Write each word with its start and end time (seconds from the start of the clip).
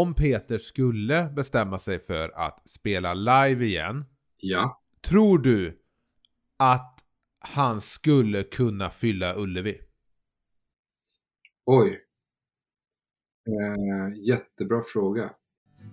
om 0.00 0.14
Peter 0.14 0.58
skulle 0.58 1.24
bestämma 1.36 1.78
sig 1.78 1.98
för 1.98 2.28
att 2.28 2.68
spela 2.68 3.14
live 3.14 3.66
igen, 3.66 4.04
Ja. 4.36 4.82
tror 5.00 5.38
du 5.38 5.78
att 6.56 7.00
han 7.40 7.80
skulle 7.80 8.42
kunna 8.42 8.90
fylla 8.90 9.34
Ullevi? 9.36 9.80
Oj. 11.66 12.00
Eh, 13.48 14.26
jättebra 14.28 14.82
fråga. 14.92 15.30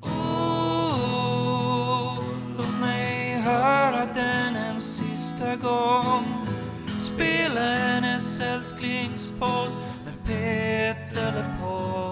Åh, 0.01 2.19
låt 2.57 2.79
mig 2.79 3.33
höra 3.41 4.05
den 4.13 4.55
en 4.55 4.81
sista 4.81 5.55
gång 5.55 6.25
Spela 6.99 7.75
hennes 7.75 8.39
älsklingspodd 8.39 9.71
med 10.05 10.25
Peter 10.25 11.31
LePold 11.35 12.10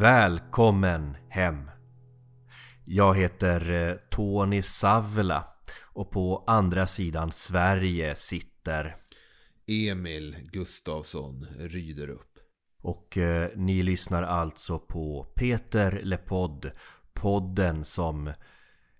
Välkommen 0.00 1.16
hem! 1.28 1.70
Jag 2.84 3.16
heter 3.16 3.70
eh, 3.70 3.96
Tony 4.10 4.62
Savela 4.62 5.44
och 5.92 6.10
på 6.10 6.44
andra 6.46 6.86
sidan 6.86 7.32
Sverige 7.32 8.14
sitter 8.14 8.96
Emil 9.66 10.36
Gustavsson 10.52 11.46
Ryderup. 11.58 12.38
och 12.82 13.18
eh, 13.18 13.50
ni 13.56 13.82
lyssnar 13.82 14.22
alltså 14.22 14.78
på 14.78 15.32
Peter 15.34 16.00
LePodd 16.02 16.70
Podden 17.12 17.84
som 17.84 18.32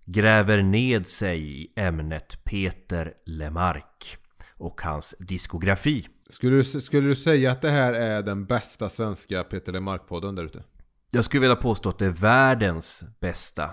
gräver 0.04 0.62
ned 0.62 1.06
sig 1.06 1.62
i 1.62 1.72
ämnet 1.76 2.44
Peter 2.44 3.14
Lemark 3.26 4.16
och 4.56 4.80
hans 4.80 5.14
diskografi. 5.18 6.06
Skulle 6.30 6.56
du, 6.56 6.64
skulle 6.64 7.08
du 7.08 7.16
säga 7.16 7.52
att 7.52 7.62
det 7.62 7.70
här 7.70 7.92
är 7.92 8.22
den 8.22 8.46
bästa 8.46 8.88
svenska 8.88 9.44
Peter 9.44 9.72
Lemark-podden 9.72 10.36
där 10.36 10.44
ute? 10.44 10.64
Jag 11.10 11.24
skulle 11.24 11.40
vilja 11.40 11.56
påstå 11.56 11.88
att 11.88 11.98
det 11.98 12.06
är 12.06 12.10
världens 12.10 13.04
bästa 13.20 13.70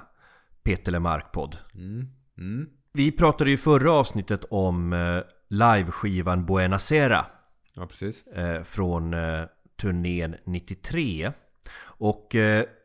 Peter 0.64 0.92
Lemark-podd. 0.92 1.58
Mm. 1.74 2.08
Mm. 2.38 2.68
Vi 2.94 3.12
pratade 3.12 3.50
ju 3.50 3.58
förra 3.58 3.92
avsnittet 3.92 4.46
om 4.50 4.94
eh, 4.94 5.20
liveskivan 5.50 6.46
Buena 6.46 6.80
Sera 6.80 7.26
Ja, 7.74 7.86
precis. 7.88 8.28
eh, 8.28 8.64
från 8.64 9.14
eh, 9.14 9.44
turnén 9.82 10.36
93. 10.46 11.32
Och 11.80 12.36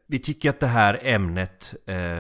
vi 0.09 0.19
tycker 0.19 0.51
att 0.51 0.61
det 0.61 0.67
här 0.67 1.01
ämnet 1.03 1.75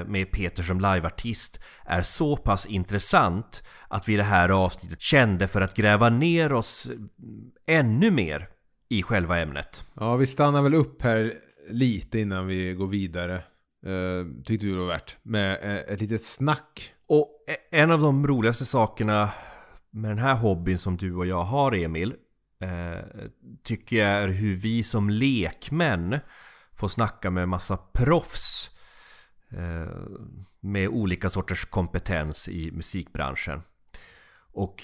med 0.06 0.30
Peter 0.30 0.62
som 0.62 0.76
liveartist 0.80 1.60
är 1.84 2.02
så 2.02 2.36
pass 2.36 2.66
intressant 2.66 3.62
att 3.88 4.08
vi 4.08 4.14
i 4.14 4.16
det 4.16 4.22
här 4.22 4.48
avsnittet 4.48 5.00
kände 5.00 5.48
för 5.48 5.60
att 5.60 5.74
gräva 5.74 6.08
ner 6.08 6.52
oss 6.52 6.90
ännu 7.66 8.10
mer 8.10 8.48
i 8.88 9.02
själva 9.02 9.38
ämnet. 9.38 9.84
Ja, 9.94 10.16
vi 10.16 10.26
stannar 10.26 10.62
väl 10.62 10.74
upp 10.74 11.02
här 11.02 11.32
lite 11.68 12.20
innan 12.20 12.46
vi 12.46 12.74
går 12.74 12.86
vidare. 12.86 13.42
Uh, 13.86 14.42
tyckte 14.44 14.66
vi 14.66 14.72
det 14.72 14.78
var 14.78 14.86
värt. 14.86 15.16
Med 15.22 15.58
eh, 15.62 15.94
ett 15.94 16.00
litet 16.00 16.24
snack. 16.24 16.92
Och 17.06 17.44
e-, 17.48 17.76
en 17.80 17.90
av 17.90 18.00
de 18.00 18.26
roligaste 18.26 18.64
sakerna 18.64 19.30
med 19.92 20.10
den 20.10 20.18
här 20.18 20.34
hobbyn 20.34 20.78
som 20.78 20.96
du 20.96 21.14
och 21.14 21.26
jag 21.26 21.44
har 21.44 21.72
Emil 21.74 22.14
eh, 22.60 23.04
Tycker 23.62 23.96
jag 23.96 24.08
är 24.08 24.28
hur 24.28 24.54
vi 24.54 24.82
som 24.82 25.10
lekmän 25.10 26.18
får 26.72 26.88
snacka 26.88 27.30
med 27.30 27.48
massa 27.48 27.76
proffs 27.76 28.70
eh, 29.50 29.96
Med 30.60 30.88
olika 30.88 31.30
sorters 31.30 31.64
kompetens 31.64 32.48
i 32.48 32.70
musikbranschen 32.70 33.62
Och 34.52 34.82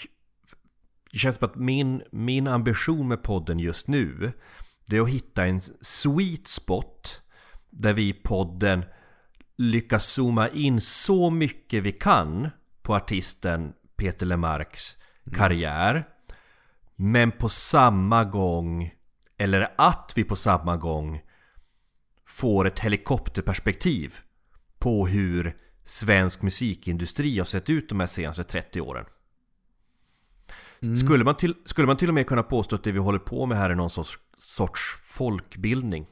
det 1.13 1.19
känns 1.19 1.37
som 1.37 1.49
att 1.49 1.57
min, 1.57 2.03
min 2.13 2.49
ambition 2.49 3.09
med 3.09 3.23
podden 3.23 3.59
just 3.59 3.89
nu 3.89 4.33
det 4.89 4.97
är 4.97 5.01
att 5.01 5.09
hitta 5.09 5.47
en 5.47 5.61
sweet 5.81 6.49
spot 6.49 7.23
Där 7.71 7.93
vi 7.93 8.09
i 8.09 8.13
podden 8.13 8.85
lyckas 9.57 10.07
zooma 10.07 10.49
in 10.49 10.81
så 10.81 11.31
mycket 11.31 11.83
vi 11.83 11.93
kan 11.93 12.51
på 12.83 12.95
artisten 12.95 13.73
Peter 13.97 14.27
Lemarks 14.27 14.97
karriär. 15.33 16.05
Men 16.97 17.33
på 17.33 17.49
samma 17.49 18.25
gång, 18.25 18.95
eller 19.39 19.75
att 19.79 20.13
vi 20.17 20.25
på 20.25 20.37
samma 20.37 20.77
gång 20.77 21.21
får 22.27 22.67
ett 22.67 22.79
helikopterperspektiv 22.79 24.17
på 24.79 25.07
hur 25.07 25.57
svensk 25.85 26.43
musikindustri 26.43 27.39
har 27.39 27.45
sett 27.45 27.71
ut 27.71 27.89
de 27.89 28.01
här 28.01 28.07
senaste 28.07 28.45
30 28.45 28.81
åren. 28.81 29.05
Skulle, 31.07 31.25
man 31.25 31.35
till, 31.35 31.55
skulle 31.65 31.87
man 31.87 31.97
till 31.97 32.09
och 32.09 32.15
med 32.15 32.27
kunna 32.27 32.43
påstå 32.43 32.77
att 32.77 32.83
det 32.83 32.93
vi 32.93 32.99
håller 32.99 33.19
på 33.19 33.47
med 33.47 33.59
här 33.59 33.71
är 33.71 33.75
någon 33.75 33.91
sorts, 33.91 34.19
sorts 34.37 34.81
folkbildning? 35.05 36.07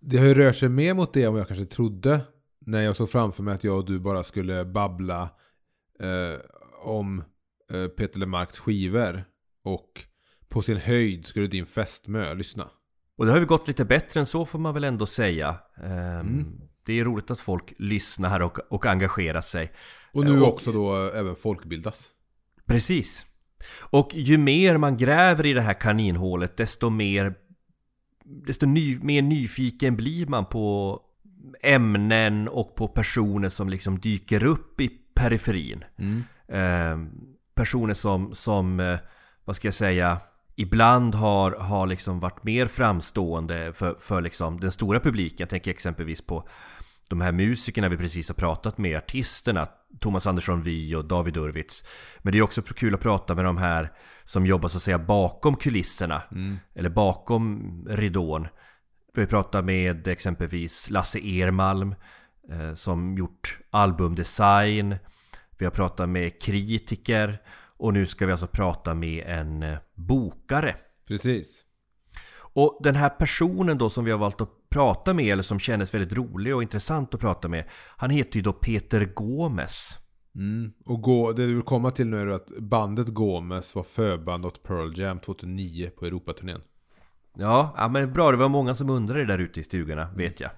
Det 0.00 0.18
har 0.18 0.24
ju 0.26 0.34
rört 0.34 0.56
sig 0.56 0.68
mer 0.68 0.94
mot 0.94 1.12
det 1.14 1.22
än 1.22 1.32
vad 1.32 1.40
jag 1.40 1.48
kanske 1.48 1.64
trodde. 1.66 2.20
När 2.66 2.80
jag 2.82 2.96
såg 2.96 3.10
framför 3.10 3.42
mig 3.42 3.54
att 3.54 3.64
jag 3.64 3.76
och 3.78 3.84
du 3.84 3.98
bara 3.98 4.22
skulle 4.24 4.64
babbla 4.64 5.22
eh, 6.00 6.40
om 6.84 7.24
eh, 7.72 7.86
Peter 7.86 8.18
Lemarks 8.18 8.58
skivor. 8.58 9.24
Och 9.64 10.04
på 10.48 10.62
sin 10.62 10.76
höjd 10.76 11.26
skulle 11.26 11.46
din 11.46 11.66
fästmö 11.66 12.34
lyssna. 12.34 12.68
Och 13.16 13.26
det 13.26 13.32
har 13.32 13.38
ju 13.38 13.46
gått 13.46 13.68
lite 13.68 13.84
bättre 13.84 14.20
än 14.20 14.26
så 14.26 14.46
får 14.46 14.58
man 14.58 14.74
väl 14.74 14.84
ändå 14.84 15.06
säga. 15.06 15.56
Ehm, 15.84 16.60
Det 16.84 17.00
är 17.00 17.04
roligt 17.04 17.30
att 17.30 17.40
folk 17.40 17.72
lyssnar 17.78 18.40
och, 18.40 18.58
och 18.72 18.86
engagerar 18.86 19.40
sig. 19.40 19.72
Och 20.12 20.24
nu 20.24 20.40
Och- 20.40 20.48
också 20.48 20.72
då 20.72 21.06
eh, 21.08 21.18
även 21.18 21.36
folkbildas. 21.36 22.10
Precis. 22.66 23.26
Och 23.80 24.10
ju 24.14 24.38
mer 24.38 24.76
man 24.76 24.96
gräver 24.96 25.46
i 25.46 25.52
det 25.52 25.60
här 25.60 25.74
kaninhålet 25.74 26.56
desto 26.56 26.90
mer 26.90 27.34
Desto 28.24 28.66
ny, 28.66 28.98
mer 29.02 29.22
nyfiken 29.22 29.96
blir 29.96 30.26
man 30.26 30.46
på 30.46 31.00
ämnen 31.62 32.48
och 32.48 32.74
på 32.74 32.88
personer 32.88 33.48
som 33.48 33.68
liksom 33.68 33.98
dyker 34.00 34.44
upp 34.44 34.80
i 34.80 34.88
periferin. 35.14 35.84
Eh, 36.48 36.98
personer 37.54 37.94
som, 37.94 38.34
som 38.34 38.80
eh, 38.80 38.98
vad 39.44 39.56
ska 39.56 39.68
jag 39.68 39.74
säga, 39.74 40.18
ibland 40.56 41.14
har, 41.14 41.52
har 41.52 41.86
liksom 41.86 42.20
varit 42.20 42.44
mer 42.44 42.66
framstående 42.66 43.72
för, 43.74 43.96
för 44.00 44.20
liksom 44.20 44.60
den 44.60 44.72
stora 44.72 45.00
publiken. 45.00 45.36
Jag 45.38 45.48
tänker 45.48 45.70
exempelvis 45.70 46.22
på 46.22 46.48
de 47.12 47.20
här 47.20 47.32
musikerna 47.32 47.88
vi 47.88 47.96
precis 47.96 48.28
har 48.28 48.34
pratat 48.34 48.78
med, 48.78 48.98
artisterna, 48.98 49.68
Thomas 50.00 50.26
Andersson 50.26 50.62
Vi 50.62 50.94
och 50.94 51.04
David 51.04 51.36
Urwitz. 51.36 51.84
Men 52.18 52.32
det 52.32 52.38
är 52.38 52.42
också 52.42 52.62
kul 52.62 52.94
att 52.94 53.00
prata 53.00 53.34
med 53.34 53.44
de 53.44 53.56
här 53.56 53.92
som 54.24 54.46
jobbar 54.46 54.68
så 54.68 54.76
att 54.76 54.82
säga 54.82 54.98
bakom 54.98 55.56
kulisserna, 55.56 56.22
eller 56.74 56.90
bakom 56.90 57.86
ridån. 57.90 58.48
Vi 59.14 59.22
har 59.22 59.26
pratat 59.26 59.64
med 59.64 60.08
exempelvis 60.08 60.90
Lasse 60.90 61.18
Ermalm 61.18 61.94
eh, 62.50 62.74
som 62.74 63.14
gjort 63.14 63.58
albumdesign. 63.70 64.96
Vi 65.58 65.64
har 65.66 65.72
pratat 65.72 66.08
med 66.08 66.42
kritiker 66.42 67.38
och 67.76 67.92
nu 67.92 68.06
ska 68.06 68.26
vi 68.26 68.32
alltså 68.32 68.46
prata 68.46 68.94
med 68.94 69.24
en 69.26 69.62
eh, 69.62 69.78
bokare. 69.94 70.74
Precis. 71.08 71.61
Och 72.52 72.78
den 72.82 72.94
här 72.94 73.08
personen 73.08 73.78
då 73.78 73.90
som 73.90 74.04
vi 74.04 74.10
har 74.10 74.18
valt 74.18 74.40
att 74.40 74.70
prata 74.70 75.14
med 75.14 75.24
eller 75.24 75.42
som 75.42 75.58
kändes 75.58 75.94
väldigt 75.94 76.16
rolig 76.16 76.56
och 76.56 76.62
intressant 76.62 77.14
att 77.14 77.20
prata 77.20 77.48
med 77.48 77.64
Han 77.96 78.10
heter 78.10 78.36
ju 78.36 78.42
då 78.42 78.52
Peter 78.52 79.04
Gomes 79.14 79.98
Mm. 80.34 80.72
Och 80.84 81.02
gå, 81.02 81.32
det 81.32 81.46
du 81.46 81.54
vill 81.54 81.62
komma 81.62 81.90
till 81.90 82.06
nu 82.06 82.20
är 82.20 82.26
att 82.26 82.48
bandet 82.58 83.08
Gomes 83.08 83.74
var 83.74 83.82
förband 83.82 84.46
åt 84.46 84.62
Pearl 84.62 85.00
Jam 85.00 85.18
2009 85.18 85.90
på 85.98 86.06
Europaturnén. 86.06 86.60
Ja, 87.34 87.74
ja 87.76 87.88
men 87.88 88.12
bra, 88.12 88.30
det 88.30 88.36
var 88.36 88.48
många 88.48 88.74
som 88.74 88.90
undrade 88.90 89.24
där 89.24 89.38
ute 89.38 89.60
i 89.60 89.62
stugorna, 89.62 90.08
vet 90.16 90.40
jag 90.40 90.50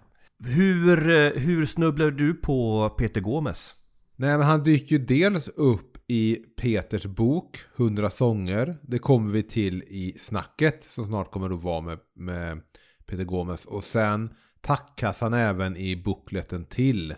Hur, 0.45 1.11
eh, 1.11 1.41
hur 1.41 1.67
snubblade 1.67 2.11
du 2.11 2.35
på 2.35 2.89
Peter 2.99 3.21
Gomes? 3.21 3.75
Nej 4.17 4.39
men 4.39 4.47
han 4.47 4.63
dyker 4.63 4.97
ju 4.97 5.05
dels 5.05 5.49
upp 5.49 5.94
i 6.07 6.37
Peters 6.57 7.07
bok 7.07 7.59
100 7.77 8.11
sånger. 8.11 8.79
Det 8.83 8.99
kommer 8.99 9.33
vi 9.33 9.43
till 9.43 9.83
i 9.83 10.17
snacket 10.19 10.85
som 10.85 11.07
snart 11.07 11.31
kommer 11.31 11.55
att 11.55 11.63
vara 11.63 11.81
med, 11.81 11.99
med 12.15 12.63
Peter 13.07 13.25
Gomes. 13.25 13.65
Och 13.65 13.85
sen 13.85 14.35
tackas 14.61 15.21
han 15.21 15.35
även 15.35 15.77
i 15.77 15.97
bookleten 15.97 16.65
till 16.65 17.15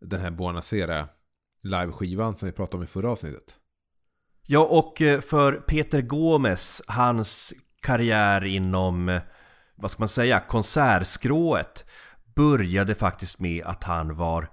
den 0.00 0.20
här 0.20 0.30
Buona 0.30 0.62
Sera 0.62 1.08
liveskivan 1.62 2.34
som 2.34 2.46
vi 2.46 2.52
pratade 2.52 2.76
om 2.76 2.82
i 2.82 2.86
förra 2.86 3.10
avsnittet. 3.10 3.56
Ja, 4.46 4.64
och 4.64 5.02
eh, 5.02 5.20
för 5.20 5.52
Peter 5.52 6.00
Gomes, 6.00 6.82
hans 6.86 7.54
karriär 7.82 8.44
inom, 8.44 9.08
eh, 9.08 9.22
vad 9.74 9.90
ska 9.90 10.00
man 10.00 10.08
säga, 10.08 10.40
konsertskrået 10.40 11.86
började 12.34 12.94
faktiskt 12.94 13.40
med 13.40 13.64
att 13.64 13.84
han 13.84 14.14
var 14.14 14.50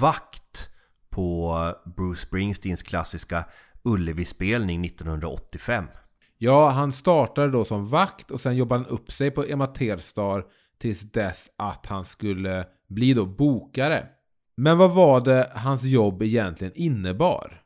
vakt 0.00 0.70
på 1.10 1.56
Bruce 1.96 2.20
Springsteens 2.20 2.82
klassiska 2.82 3.44
Ullevi-spelning 3.84 4.84
1985. 4.84 5.84
Ja, 6.38 6.68
han 6.68 6.92
startade 6.92 7.50
då 7.50 7.64
som 7.64 7.86
vakt 7.86 8.30
och 8.30 8.40
sen 8.40 8.56
jobbade 8.56 8.84
han 8.84 8.90
upp 8.90 9.12
sig 9.12 9.30
på 9.30 9.44
Emma 9.44 9.66
Telstar 9.66 10.46
tills 10.78 11.00
dess 11.00 11.50
att 11.56 11.86
han 11.86 12.04
skulle 12.04 12.66
bli 12.88 13.14
då 13.14 13.26
bokare. 13.26 14.06
Men 14.56 14.78
vad 14.78 14.94
var 14.94 15.20
det 15.20 15.52
hans 15.54 15.84
jobb 15.84 16.22
egentligen 16.22 16.72
innebar? 16.76 17.62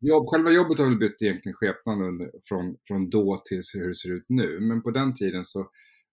Jobb, 0.00 0.26
själva 0.26 0.50
jobbet 0.50 0.78
har 0.78 0.86
väl 0.86 0.98
bytt 0.98 1.22
egentligen 1.22 1.54
skepnad 1.54 2.02
under, 2.02 2.30
från, 2.44 2.76
från 2.88 3.10
då 3.10 3.42
till 3.44 3.62
hur 3.74 3.88
det 3.88 3.94
ser 3.94 4.12
ut 4.12 4.24
nu. 4.28 4.60
Men 4.60 4.82
på 4.82 4.90
den 4.90 5.14
tiden 5.14 5.44
så, 5.44 5.66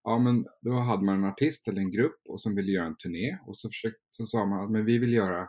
ja 0.03 0.19
men 0.19 0.45
då 0.61 0.71
hade 0.71 1.03
man 1.05 1.15
en 1.15 1.29
artist 1.29 1.67
eller 1.67 1.81
en 1.81 1.91
grupp 1.91 2.21
och 2.29 2.41
som 2.41 2.55
ville 2.55 2.71
göra 2.71 2.85
en 2.85 2.97
turné 2.97 3.37
och 3.47 3.57
så, 3.57 3.69
försökte, 3.69 3.99
så 4.09 4.25
sa 4.25 4.45
man 4.45 4.63
att 4.63 4.71
men 4.71 4.85
vi 4.85 4.97
vill 4.97 5.13
göra 5.13 5.47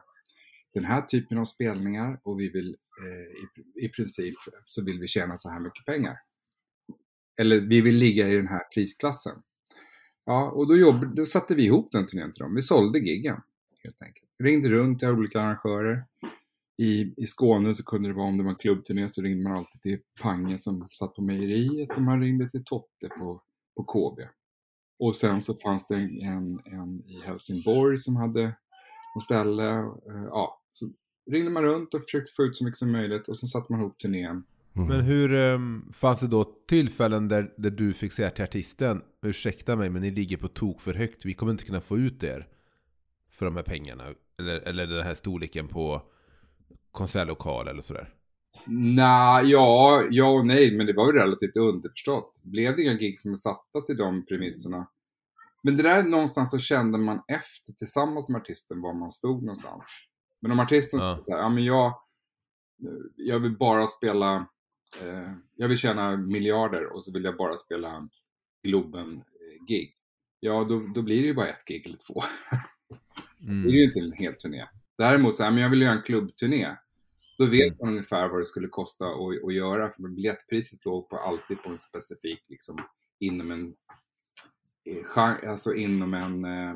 den 0.81 0.91
här 0.91 1.03
typen 1.03 1.39
av 1.39 1.45
spelningar 1.45 2.21
och 2.23 2.41
vi 2.41 2.49
vill 2.49 2.77
eh, 3.03 3.83
i, 3.83 3.87
i 3.87 3.89
princip 3.89 4.35
så 4.65 4.85
vill 4.85 5.01
vi 5.01 5.07
tjäna 5.07 5.37
så 5.37 5.51
här 5.51 5.61
mycket 5.61 5.85
pengar. 5.87 6.17
Eller 7.41 7.61
vi 7.61 7.81
vill 7.81 7.97
ligga 7.97 8.29
i 8.29 8.37
den 8.37 8.49
här 8.49 8.63
prisklassen. 8.75 9.43
Ja, 10.27 10.51
och 10.51 10.69
då, 10.69 10.77
jobb, 10.77 11.17
då 11.17 11.27
satte 11.27 11.55
vi 11.55 11.65
ihop 11.65 11.93
den 11.93 12.07
turnén 12.07 12.33
till 12.33 12.43
dem. 12.43 12.55
Vi 12.55 12.63
sålde 12.63 12.99
giggen 12.99 13.41
helt 13.85 14.03
enkelt. 14.03 14.29
Ringde 14.39 14.69
runt 14.69 14.99
till 14.99 15.09
olika 15.09 15.41
arrangörer. 15.41 16.05
I, 16.77 17.15
I 17.17 17.27
Skåne 17.27 17.75
så 17.75 17.85
kunde 17.85 18.09
det 18.09 18.15
vara 18.15 18.27
om 18.27 18.37
det 18.37 18.43
var 18.43 18.51
en 18.51 18.57
klubbturné 18.57 19.09
så 19.09 19.23
ringde 19.23 19.49
man 19.49 19.59
alltid 19.59 19.83
till 19.83 19.99
Pange 20.21 20.59
som 20.59 20.89
satt 20.93 21.15
på 21.15 21.23
mejeriet 21.23 21.97
och 21.97 22.03
man 22.03 22.21
ringde 22.21 22.49
till 22.49 22.65
Totte 22.65 23.09
på, 23.19 23.43
på 23.77 23.85
KB. 23.85 24.21
Och 24.99 25.15
sen 25.15 25.41
så 25.41 25.55
fanns 25.55 25.89
det 25.89 25.95
en, 25.95 26.21
en, 26.21 26.61
en 26.65 27.03
i 27.07 27.21
Helsingborg 27.27 27.97
som 27.97 28.17
hade 28.17 28.57
något 29.15 29.25
ställe. 29.25 29.79
Eh, 29.79 30.25
ja, 30.25 30.61
så 30.79 30.91
ringde 31.31 31.51
man 31.51 31.63
runt 31.63 31.95
och 31.95 32.03
försökte 32.03 32.33
få 32.37 32.43
ut 32.43 32.57
så 32.57 32.65
mycket 32.65 32.79
som 32.79 32.93
möjligt 32.93 33.29
och 33.29 33.39
sen 33.39 33.49
satte 33.49 33.73
man 33.73 33.81
ihop 33.81 33.99
turnén. 33.99 34.45
Men 34.73 35.01
hur 35.01 35.35
ehm, 35.35 35.93
fanns 35.93 36.21
det 36.21 36.27
då 36.27 36.45
tillfällen 36.69 37.29
där, 37.29 37.55
där 37.57 37.71
du 37.71 37.95
fick 37.95 38.13
säga 38.13 38.31
till 38.31 38.45
artisten 38.45 39.03
Ursäkta 39.23 39.77
mig 39.77 39.91
men 39.91 40.03
ni 40.03 40.11
ligger 40.11 40.37
på 40.37 40.49
tok 40.49 40.81
för 40.81 40.95
högt, 40.95 41.25
vi 41.25 41.35
kommer 41.35 41.53
inte 41.53 41.65
kunna 41.65 41.81
få 41.81 41.99
ut 41.99 42.25
er 42.25 42.49
för 43.31 43.47
de 43.47 43.57
här 43.57 43.63
pengarna. 43.63 44.05
Eller, 44.39 44.69
eller 44.69 44.87
den 44.87 45.03
här 45.03 45.15
storleken 45.15 45.69
på 45.69 46.03
konsertlokal 46.91 47.69
eller 47.69 47.83
sådär. 47.83 48.15
Nej, 48.67 49.51
ja, 49.51 50.03
ja 50.11 50.31
och 50.31 50.47
nej, 50.47 50.77
men 50.77 50.87
det 50.87 50.93
var 50.93 51.07
väl 51.07 51.23
relativt 51.23 51.57
underförstått. 51.57 52.41
Blev 52.45 52.77
det 52.77 52.83
inga 52.83 52.95
gig 52.95 53.21
som 53.21 53.33
är 53.33 53.37
satta 53.37 53.81
till 53.87 53.97
de 53.97 54.27
premisserna? 54.27 54.89
Men 55.63 55.77
det 55.77 55.83
där 55.83 56.03
någonstans 56.03 56.51
så 56.51 56.59
kände 56.59 56.99
man 56.99 57.21
efter 57.29 57.73
tillsammans 57.73 58.29
med 58.29 58.41
artisten 58.41 58.81
var 58.81 58.95
man 58.95 59.11
stod 59.11 59.43
någonstans. 59.43 59.91
Men 60.41 60.53
om 60.53 60.61
artisten 60.61 61.01
Ja. 61.01 61.25
här, 61.29 61.37
ja 61.39 61.49
men 61.49 61.65
jag, 61.65 62.01
jag 63.17 63.39
vill 63.39 63.57
bara 63.57 63.87
spela, 63.87 64.47
eh, 65.03 65.33
jag 65.57 65.69
vill 65.69 65.79
tjäna 65.79 66.17
miljarder 66.17 66.87
och 66.87 67.05
så 67.05 67.13
vill 67.13 67.25
jag 67.25 67.37
bara 67.37 67.57
spela 67.57 68.09
Globen-gig. 68.63 69.95
Ja, 70.41 70.65
då, 70.65 70.87
då 70.95 71.03
blir 71.03 71.21
det 71.23 71.27
ju 71.29 71.35
bara 71.35 71.49
ett 71.49 71.65
gig 71.65 71.87
eller 71.87 71.97
två. 71.97 72.23
Det 73.39 73.47
är 73.47 73.51
Mm. 73.53 73.69
ju 73.69 73.85
inte 73.85 74.01
en 74.01 74.13
hel 74.13 74.35
turné. 74.35 74.67
Däremot 74.99 75.37
så 75.37 75.43
här, 75.45 75.51
men 75.51 75.63
jag 75.63 75.71
vill 75.71 75.83
göra 75.83 75.93
en 75.93 76.03
klubbturné. 76.03 76.77
Då 77.39 77.45
vet 77.47 77.81
man 77.81 77.89
ungefär 77.89 78.29
vad 78.29 78.41
det 78.41 78.45
skulle 78.45 78.69
kosta 78.69 79.05
att, 79.07 79.45
att 79.45 79.55
göra. 79.55 79.91
För 79.91 80.03
biljettpriset 80.09 80.85
låg 80.85 81.09
på, 81.09 81.17
alltid 81.17 81.63
på 81.63 81.69
en 81.71 81.79
specifik, 81.79 82.45
liksom, 82.49 82.79
inom 83.19 83.51
en, 83.51 83.75
eh, 84.85 85.51
alltså 85.51 85.75
inom 85.75 86.15
en, 86.15 86.45
eh, 86.45 86.71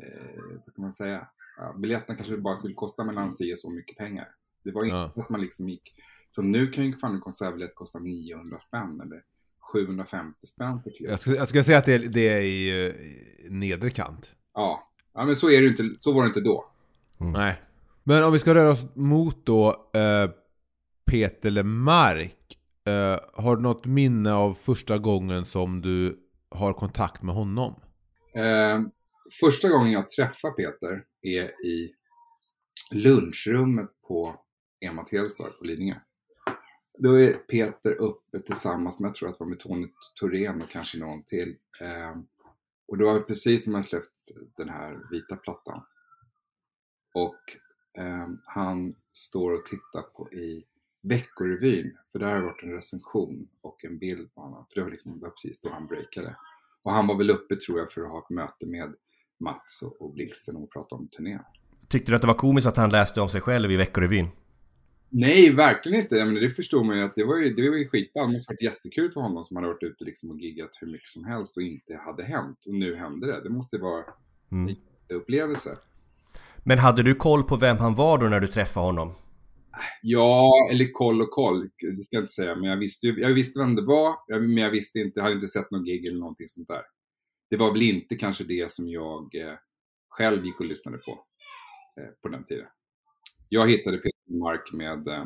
eh, 0.00 0.42
vad 0.64 0.74
kan 0.74 0.82
man 0.82 0.92
säga? 0.92 1.28
Ja, 1.56 1.74
biljetterna 1.78 2.16
kanske 2.16 2.36
bara 2.36 2.56
skulle 2.56 2.74
kosta 2.74 3.04
mellan 3.04 3.32
si 3.32 3.54
och 3.54 3.58
så 3.58 3.70
mycket 3.70 3.96
pengar. 3.96 4.28
Det 4.64 4.72
var 4.72 4.84
inte 4.84 4.96
Ja. 4.96 5.12
att 5.16 5.28
man 5.28 5.40
liksom 5.40 5.68
gick, 5.68 5.94
som 6.30 6.52
nu 6.52 6.66
kan 6.66 6.84
ju 6.84 6.96
fan 6.96 7.14
en 7.14 7.20
konsertbiljett 7.20 7.74
kosta 7.74 7.98
900 7.98 8.58
spänn 8.58 9.00
eller 9.00 9.22
750 9.72 10.46
spänn 10.46 10.80
klubb. 10.82 11.10
Jag, 11.10 11.20
ska, 11.20 11.30
jag 11.34 11.48
ska 11.48 11.64
säga 11.64 11.78
att 11.78 11.84
det 11.86 11.94
är, 11.94 11.98
det 11.98 12.28
är 12.28 12.40
i, 12.40 12.86
eh, 12.86 12.94
nedre 13.50 13.90
kant. 13.90 14.30
Ja. 14.54 14.92
ja, 15.14 15.24
men 15.24 15.36
så 15.36 15.50
är 15.50 15.62
det 15.62 15.68
inte, 15.68 15.84
så 15.98 16.12
var 16.12 16.22
det 16.22 16.26
inte 16.28 16.40
då. 16.40 16.64
Nej. 17.18 17.62
Men 18.04 18.24
om 18.24 18.32
vi 18.32 18.38
ska 18.38 18.54
röra 18.54 18.70
oss 18.70 18.84
mot 18.94 19.46
då 19.46 19.90
eh, 19.94 20.30
Peter 21.10 21.50
Lemark. 21.50 22.58
Eh, 22.86 23.42
har 23.42 23.56
du 23.56 23.62
något 23.62 23.86
minne 23.86 24.32
av 24.32 24.52
första 24.54 24.98
gången 24.98 25.44
som 25.44 25.82
du 25.82 26.18
har 26.50 26.72
kontakt 26.72 27.22
med 27.22 27.34
honom? 27.34 27.74
Eh, 28.34 28.80
första 29.40 29.68
gången 29.68 29.92
jag 29.92 30.10
träffar 30.10 30.50
Peter 30.50 31.04
är 31.26 31.66
i 31.66 31.94
lunchrummet 32.92 33.90
på 34.08 34.40
Emma 34.80 35.04
Telstar 35.04 35.50
på 35.50 35.64
Lidingö. 35.64 35.94
Då 36.98 37.20
är 37.20 37.32
Peter 37.32 37.92
uppe 37.92 38.40
tillsammans 38.40 39.00
med, 39.00 39.08
jag 39.08 39.14
tror 39.14 39.28
att 39.28 39.38
det 39.38 39.44
var 39.44 39.48
med 39.48 39.58
Tony 39.58 39.88
Thorén 40.20 40.62
och 40.62 40.70
kanske 40.70 40.98
någon 40.98 41.22
till. 41.22 41.56
Ehm, 41.80 42.26
och 42.88 42.98
det 42.98 43.04
var 43.04 43.20
precis 43.20 43.66
när 43.66 43.72
man 43.72 43.82
släppt 43.82 44.30
den 44.56 44.68
här 44.68 45.08
vita 45.10 45.36
plattan. 45.36 45.82
Och 47.14 47.40
ehm, 47.98 48.38
han 48.44 48.94
står 49.12 49.52
och 49.52 49.66
tittar 49.66 50.02
på 50.02 50.32
i 50.32 50.64
Veckorevyn, 51.02 51.98
för 52.12 52.18
där 52.18 52.26
har 52.26 52.36
det 52.36 52.46
varit 52.46 52.62
en 52.62 52.72
recension 52.72 53.48
och 53.60 53.84
en 53.84 53.98
bild 53.98 54.34
på 54.34 54.40
honom. 54.40 54.66
För 54.68 54.74
det 54.74 54.82
var, 54.84 54.90
liksom, 54.90 55.18
det 55.18 55.26
var 55.26 55.30
precis 55.30 55.60
då 55.60 55.70
han 55.70 55.86
breakade. 55.86 56.36
Och 56.82 56.92
han 56.92 57.06
var 57.06 57.18
väl 57.18 57.30
uppe 57.30 57.56
tror 57.56 57.78
jag 57.78 57.92
för 57.92 58.00
att 58.00 58.10
ha 58.10 58.18
ett 58.18 58.30
möte 58.30 58.66
med 58.66 58.94
Mats 59.40 59.82
och, 59.82 60.02
och 60.02 60.12
Blixten 60.14 60.56
och 60.56 60.72
prata 60.72 60.94
om 60.94 61.08
turnén. 61.08 61.40
Tyckte 61.88 62.12
du 62.12 62.16
att 62.16 62.22
det 62.22 62.28
var 62.28 62.34
komiskt 62.34 62.66
att 62.68 62.76
han 62.76 62.90
läste 62.90 63.20
om 63.20 63.28
sig 63.28 63.40
själv 63.40 63.72
i 63.72 63.76
Veckorevyn? 63.76 64.28
Nej, 65.08 65.50
verkligen 65.54 66.00
inte. 66.00 66.16
Jag 66.16 66.28
menar, 66.28 66.40
det 66.40 66.50
förstod 66.50 66.86
man 66.86 66.98
ju 66.98 67.04
att 67.04 67.14
det 67.14 67.24
var 67.24 67.36
ju, 67.36 67.54
det 67.54 67.70
var 67.70 67.76
ju 67.76 67.88
skitball. 67.88 68.26
Det 68.26 68.32
måste 68.32 68.52
varit 68.52 68.62
jättekul 68.62 69.12
för 69.12 69.20
honom 69.20 69.44
som 69.44 69.56
hade 69.56 69.68
varit 69.68 69.82
ute 69.82 70.04
liksom 70.04 70.30
och 70.30 70.40
giggat 70.40 70.70
hur 70.80 70.86
mycket 70.86 71.08
som 71.08 71.24
helst 71.24 71.56
och 71.56 71.62
inte 71.62 71.96
hade 72.06 72.24
hänt. 72.24 72.58
Och 72.66 72.74
nu 72.74 72.96
hände 72.96 73.26
det. 73.26 73.42
Det 73.42 73.50
måste 73.50 73.78
vara 73.78 74.04
Mm. 74.52 74.68
en 75.08 75.16
upplevelse. 75.16 75.70
Men 76.64 76.78
hade 76.78 77.02
du 77.02 77.14
koll 77.14 77.42
på 77.42 77.56
vem 77.56 77.76
han 77.76 77.94
var 77.94 78.18
då 78.18 78.26
när 78.26 78.40
du 78.40 78.46
träffade 78.46 78.86
honom? 78.86 79.12
Ja, 80.02 80.52
eller 80.72 80.92
koll 80.92 81.22
och 81.22 81.30
koll, 81.30 81.68
det 81.96 82.02
ska 82.02 82.16
jag 82.16 82.22
inte 82.22 82.32
säga. 82.32 82.54
Men 82.56 82.70
jag 82.70 82.76
visste, 82.76 83.06
ju, 83.06 83.20
jag 83.20 83.28
visste 83.34 83.58
vem 83.58 83.74
det 83.74 83.82
var, 83.82 84.40
men 84.40 84.56
jag 84.56 84.70
visste 84.70 84.98
inte, 84.98 85.20
jag 85.20 85.22
hade 85.24 85.34
inte 85.34 85.46
sett 85.46 85.70
någon 85.70 85.84
gig 85.84 86.06
eller 86.06 86.18
någonting 86.18 86.48
sånt 86.48 86.68
där. 86.68 86.82
Det 87.50 87.56
var 87.56 87.72
väl 87.72 87.82
inte 87.82 88.16
kanske 88.16 88.44
det 88.44 88.70
som 88.72 88.88
jag 88.88 89.34
eh, 89.34 89.54
själv 90.08 90.44
gick 90.44 90.60
och 90.60 90.66
lyssnade 90.66 90.98
på 90.98 91.10
eh, 92.00 92.08
på 92.22 92.28
den 92.28 92.44
tiden. 92.44 92.66
Jag 93.48 93.70
hittade 93.70 93.96
Peter 93.96 94.38
Mark 94.38 94.72
med 94.72 95.08
eh, 95.08 95.24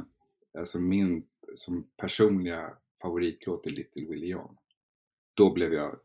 alltså 0.59 0.81
min 0.81 1.25
som 1.55 1.91
personliga 1.97 2.71
favoritlåt 3.03 3.67
i 3.67 3.71
Little 3.71 4.07
Willie 4.09 4.31
John. 4.31 4.57
Då 5.35 5.53
blev 5.53 5.73
jag 5.73 5.97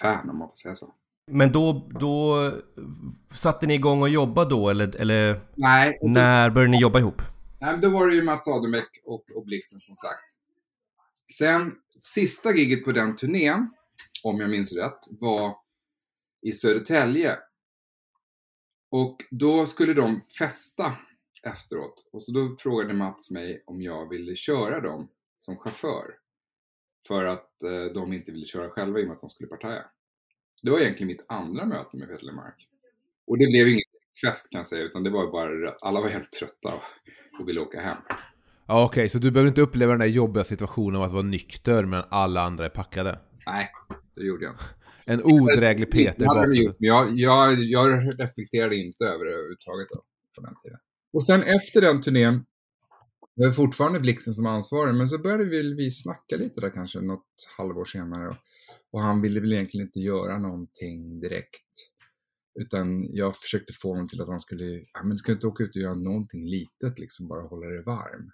fan 0.00 0.30
om 0.30 0.38
man 0.38 0.48
får 0.48 0.54
säga 0.54 0.74
så. 0.74 0.94
Men 1.30 1.52
då, 1.52 1.88
då 2.00 2.52
satte 3.34 3.66
ni 3.66 3.74
igång 3.74 4.02
och 4.02 4.08
jobbade 4.08 4.50
då 4.50 4.68
eller, 4.68 4.96
eller 4.96 5.40
Nej, 5.54 5.98
när 6.02 6.50
började 6.50 6.70
ni 6.70 6.80
jobba 6.80 6.98
ihop? 6.98 7.22
Nej, 7.60 7.72
men 7.72 7.80
då 7.80 7.90
var 7.90 8.06
det 8.06 8.14
ju 8.14 8.22
Mats 8.22 8.48
Ademek 8.48 8.88
och, 9.04 9.24
och 9.34 9.44
Blixten 9.44 9.78
som 9.78 9.94
sagt. 9.94 10.32
Sen, 11.38 11.72
sista 11.98 12.52
giget 12.52 12.84
på 12.84 12.92
den 12.92 13.16
turnén, 13.16 13.70
om 14.22 14.40
jag 14.40 14.50
minns 14.50 14.76
rätt, 14.76 14.98
var 15.20 15.56
i 16.42 16.52
Södertälje. 16.52 17.38
Och 18.90 19.24
då 19.30 19.66
skulle 19.66 19.94
de 19.94 20.20
festa 20.38 20.96
efteråt. 21.44 22.08
Och 22.12 22.22
så 22.22 22.32
då 22.32 22.56
frågade 22.58 22.94
Mats 22.94 23.30
mig 23.30 23.62
om 23.66 23.82
jag 23.82 24.08
ville 24.08 24.36
köra 24.36 24.80
dem 24.80 25.08
som 25.36 25.56
chaufför. 25.56 26.14
För 27.08 27.24
att 27.24 27.62
eh, 27.62 27.84
de 27.94 28.12
inte 28.12 28.32
ville 28.32 28.46
köra 28.46 28.70
själva 28.70 28.98
i 28.98 29.02
och 29.02 29.06
med 29.06 29.14
att 29.14 29.20
de 29.20 29.30
skulle 29.30 29.48
partaja. 29.48 29.86
Det 30.62 30.70
var 30.70 30.78
egentligen 30.78 31.08
mitt 31.08 31.26
andra 31.28 31.64
möte 31.64 31.96
med 31.96 32.08
Peter 32.08 32.26
Lemark. 32.26 32.68
Och 33.26 33.38
det 33.38 33.46
blev 33.46 33.68
ingen 33.68 33.82
fest 34.20 34.50
kan 34.50 34.58
jag 34.58 34.66
säga, 34.66 34.82
utan 34.82 35.02
det 35.02 35.10
var 35.10 35.32
bara 35.32 35.68
att 35.68 35.82
alla 35.82 36.00
var 36.00 36.08
helt 36.08 36.32
trötta 36.32 36.74
och, 36.74 36.82
och 37.40 37.48
ville 37.48 37.60
åka 37.60 37.80
hem. 37.80 37.96
Ja, 38.66 38.84
okej, 38.84 39.08
så 39.08 39.18
du 39.18 39.30
behöver 39.30 39.48
inte 39.48 39.60
uppleva 39.60 39.92
den 39.92 40.00
där 40.00 40.06
jobbiga 40.06 40.44
situationen 40.44 40.96
av 40.96 41.02
att 41.02 41.12
vara 41.12 41.22
nykter 41.22 41.84
men 41.84 42.02
alla 42.08 42.42
andra 42.42 42.64
är 42.64 42.68
packade. 42.68 43.18
Nej, 43.50 43.70
det 44.14 44.24
gjorde 44.24 44.44
jag 44.44 44.54
inte. 44.54 44.64
En 45.06 45.22
odräglig 45.24 45.90
Peter 45.90 46.50
vi 46.50 46.64
gjort, 46.64 46.76
men 46.80 46.88
jag, 46.88 47.18
jag, 47.18 47.58
jag 47.58 47.86
reflekterade 48.20 48.76
inte 48.76 49.04
över 49.04 49.24
det 49.24 49.32
överhuvudtaget 49.32 49.88
då, 49.88 50.02
på 50.34 50.46
den 50.46 50.54
tiden. 50.62 50.78
Och 51.12 51.26
sen 51.26 51.42
efter 51.42 51.80
den 51.80 52.00
turnén, 52.00 52.44
det 53.36 53.46
var 53.46 53.52
fortfarande 53.52 54.00
Blixten 54.00 54.34
som 54.34 54.46
ansvarig, 54.46 54.94
men 54.94 55.08
så 55.08 55.18
började 55.18 55.44
vi, 55.44 55.74
vi 55.74 55.90
snacka 55.90 56.36
lite 56.36 56.60
där 56.60 56.70
kanske 56.70 57.00
något 57.00 57.26
halvår 57.58 57.84
senare. 57.84 58.28
Och, 58.28 58.36
och 58.92 59.00
han 59.00 59.22
ville 59.22 59.40
väl 59.40 59.52
egentligen 59.52 59.86
inte 59.86 60.00
göra 60.00 60.38
någonting 60.38 61.20
direkt. 61.20 61.72
Utan 62.60 63.14
jag 63.14 63.36
försökte 63.36 63.72
få 63.72 63.88
honom 63.88 64.08
till 64.08 64.22
att 64.22 64.28
han 64.28 64.40
skulle, 64.40 64.64
ja 64.64 65.02
men 65.02 65.10
du 65.10 65.16
ska 65.16 65.32
inte 65.32 65.46
åka 65.46 65.64
ut 65.64 65.76
och 65.76 65.82
göra 65.82 65.94
någonting 65.94 66.46
litet 66.46 66.98
liksom, 66.98 67.28
bara 67.28 67.48
hålla 67.48 67.66
dig 67.66 67.82
varm. 67.84 68.30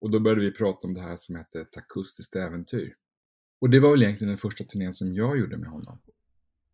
Och 0.00 0.10
då 0.10 0.20
började 0.20 0.40
vi 0.40 0.52
prata 0.52 0.86
om 0.86 0.94
det 0.94 1.00
här 1.00 1.16
som 1.18 1.36
hette 1.36 1.60
ett 1.60 1.76
akustiskt 1.76 2.36
äventyr. 2.36 2.94
Och 3.60 3.70
det 3.70 3.80
var 3.80 3.90
väl 3.90 4.02
egentligen 4.02 4.28
den 4.28 4.38
första 4.38 4.64
turnén 4.64 4.92
som 4.92 5.14
jag 5.14 5.38
gjorde 5.38 5.56
med 5.58 5.68
honom. 5.70 5.98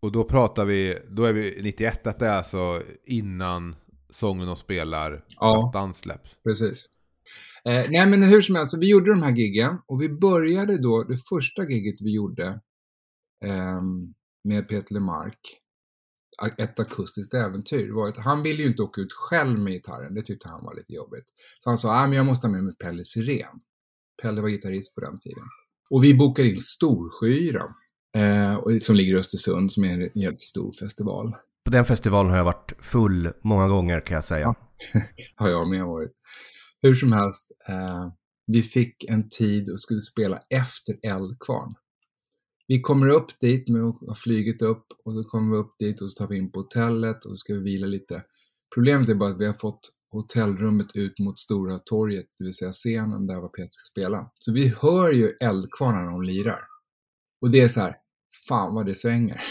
Och 0.02 0.12
då 0.12 0.24
pratar 0.24 0.64
vi, 0.64 0.98
då 1.10 1.24
är 1.24 1.32
vi 1.32 1.60
91, 1.62 2.04
detta 2.04 2.26
är 2.26 2.36
alltså 2.36 2.82
innan 3.04 3.76
sången 4.10 4.48
och 4.48 4.58
spelar 4.58 5.24
Ja. 5.28 5.70
plattan 5.72 5.94
släpps. 5.94 6.36
Precis. 6.44 6.86
Eh, 7.64 7.86
nej, 7.90 8.06
men 8.08 8.22
hur 8.22 8.40
som 8.40 8.54
helst, 8.54 8.78
vi 8.78 8.90
gjorde 8.90 9.10
de 9.10 9.22
här 9.22 9.36
giggen 9.36 9.78
och 9.86 10.02
vi 10.02 10.08
började 10.08 10.78
då, 10.78 11.04
det 11.04 11.16
första 11.28 11.62
gigget 11.62 11.94
vi 12.02 12.14
gjorde 12.14 12.60
ehm, 13.44 14.14
med 14.44 14.68
Peter 14.68 14.94
Lemark, 14.94 15.40
ett 16.58 16.80
akustiskt 16.80 17.34
äventyr, 17.34 17.90
var 17.92 18.08
att 18.08 18.16
han 18.16 18.42
ville 18.42 18.62
ju 18.62 18.68
inte 18.68 18.82
åka 18.82 19.00
ut 19.00 19.12
själv 19.12 19.58
med 19.58 19.72
gitarren, 19.72 20.14
det 20.14 20.22
tyckte 20.22 20.48
han 20.48 20.64
var 20.64 20.74
lite 20.74 20.92
jobbigt. 20.92 21.24
Så 21.60 21.70
han 21.70 21.78
sa, 21.78 21.96
ah, 21.96 22.06
men 22.06 22.16
jag 22.16 22.26
måste 22.26 22.46
ha 22.46 22.52
med 22.52 22.64
mig 22.64 22.74
Pelle 22.76 23.04
Sirén. 23.04 23.60
Pelle 24.22 24.40
var 24.40 24.48
gitarrist 24.48 24.94
på 24.94 25.00
den 25.00 25.18
tiden. 25.18 25.44
Och 25.90 26.04
vi 26.04 26.14
bokade 26.14 26.48
in 26.48 26.56
Storskyra, 26.56 27.64
eh, 28.16 28.78
som 28.80 28.96
ligger 28.96 29.14
i 29.14 29.18
Östersund, 29.18 29.72
som 29.72 29.84
är 29.84 29.88
en 29.88 30.20
jävligt 30.20 30.42
stor 30.42 30.72
festival. 30.72 31.36
På 31.64 31.70
den 31.70 31.84
festivalen 31.84 32.30
har 32.30 32.36
jag 32.36 32.44
varit 32.44 32.72
full 32.80 33.32
många 33.44 33.68
gånger 33.68 34.00
kan 34.00 34.14
jag 34.14 34.24
säga. 34.24 34.54
har 35.36 35.48
jag 35.48 35.68
med 35.68 35.84
varit. 35.84 36.12
Hur 36.82 36.94
som 36.94 37.12
helst, 37.12 37.50
eh, 37.68 38.12
vi 38.46 38.62
fick 38.62 39.04
en 39.04 39.28
tid 39.30 39.70
och 39.70 39.80
skulle 39.80 40.00
spela 40.00 40.38
efter 40.50 40.98
Eldkvarn. 41.02 41.74
Vi 42.68 42.80
kommer 42.80 43.08
upp 43.08 43.40
dit 43.40 43.68
med 43.68 43.82
att 43.82 44.08
ha 44.08 44.14
flugit 44.14 44.62
upp 44.62 44.86
och 45.04 45.14
så 45.14 45.24
kommer 45.24 45.52
vi 45.52 45.58
upp 45.58 45.78
dit 45.78 46.02
och 46.02 46.10
så 46.10 46.18
tar 46.18 46.28
vi 46.28 46.36
in 46.36 46.52
på 46.52 46.60
hotellet 46.60 47.24
och 47.24 47.30
så 47.30 47.36
ska 47.36 47.54
vi 47.54 47.60
vila 47.60 47.86
lite. 47.86 48.22
Problemet 48.74 49.08
är 49.08 49.14
bara 49.14 49.30
att 49.30 49.40
vi 49.40 49.46
har 49.46 49.52
fått 49.52 49.80
hotellrummet 50.10 50.86
ut 50.94 51.18
mot 51.18 51.38
Stora 51.38 51.78
torget, 51.78 52.26
det 52.38 52.44
vill 52.44 52.52
säga 52.52 52.72
scenen 52.72 53.26
där 53.26 53.40
var 53.40 53.48
Peter 53.48 53.68
ska 53.70 53.90
spela. 53.90 54.30
Så 54.38 54.52
vi 54.52 54.74
hör 54.82 55.12
ju 55.12 55.36
Eldkvarn 55.40 55.94
när 55.94 56.10
de 56.10 56.22
lirar. 56.22 56.60
Och 57.40 57.50
det 57.50 57.60
är 57.60 57.68
så 57.68 57.80
här, 57.80 57.94
fan 58.48 58.74
vad 58.74 58.86
det 58.86 58.94
svänger. 58.94 59.42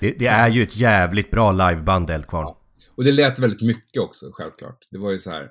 Det, 0.00 0.10
det 0.18 0.26
är 0.26 0.48
ju 0.48 0.62
ett 0.62 0.76
jävligt 0.76 1.30
bra 1.30 1.52
liveband 1.52 2.10
Eldkvarn. 2.10 2.54
Och 2.96 3.04
det 3.04 3.12
lät 3.12 3.38
väldigt 3.38 3.62
mycket 3.62 4.02
också, 4.02 4.30
självklart. 4.32 4.78
Det 4.90 4.98
var 4.98 5.10
ju 5.10 5.18
så 5.18 5.30
här, 5.30 5.44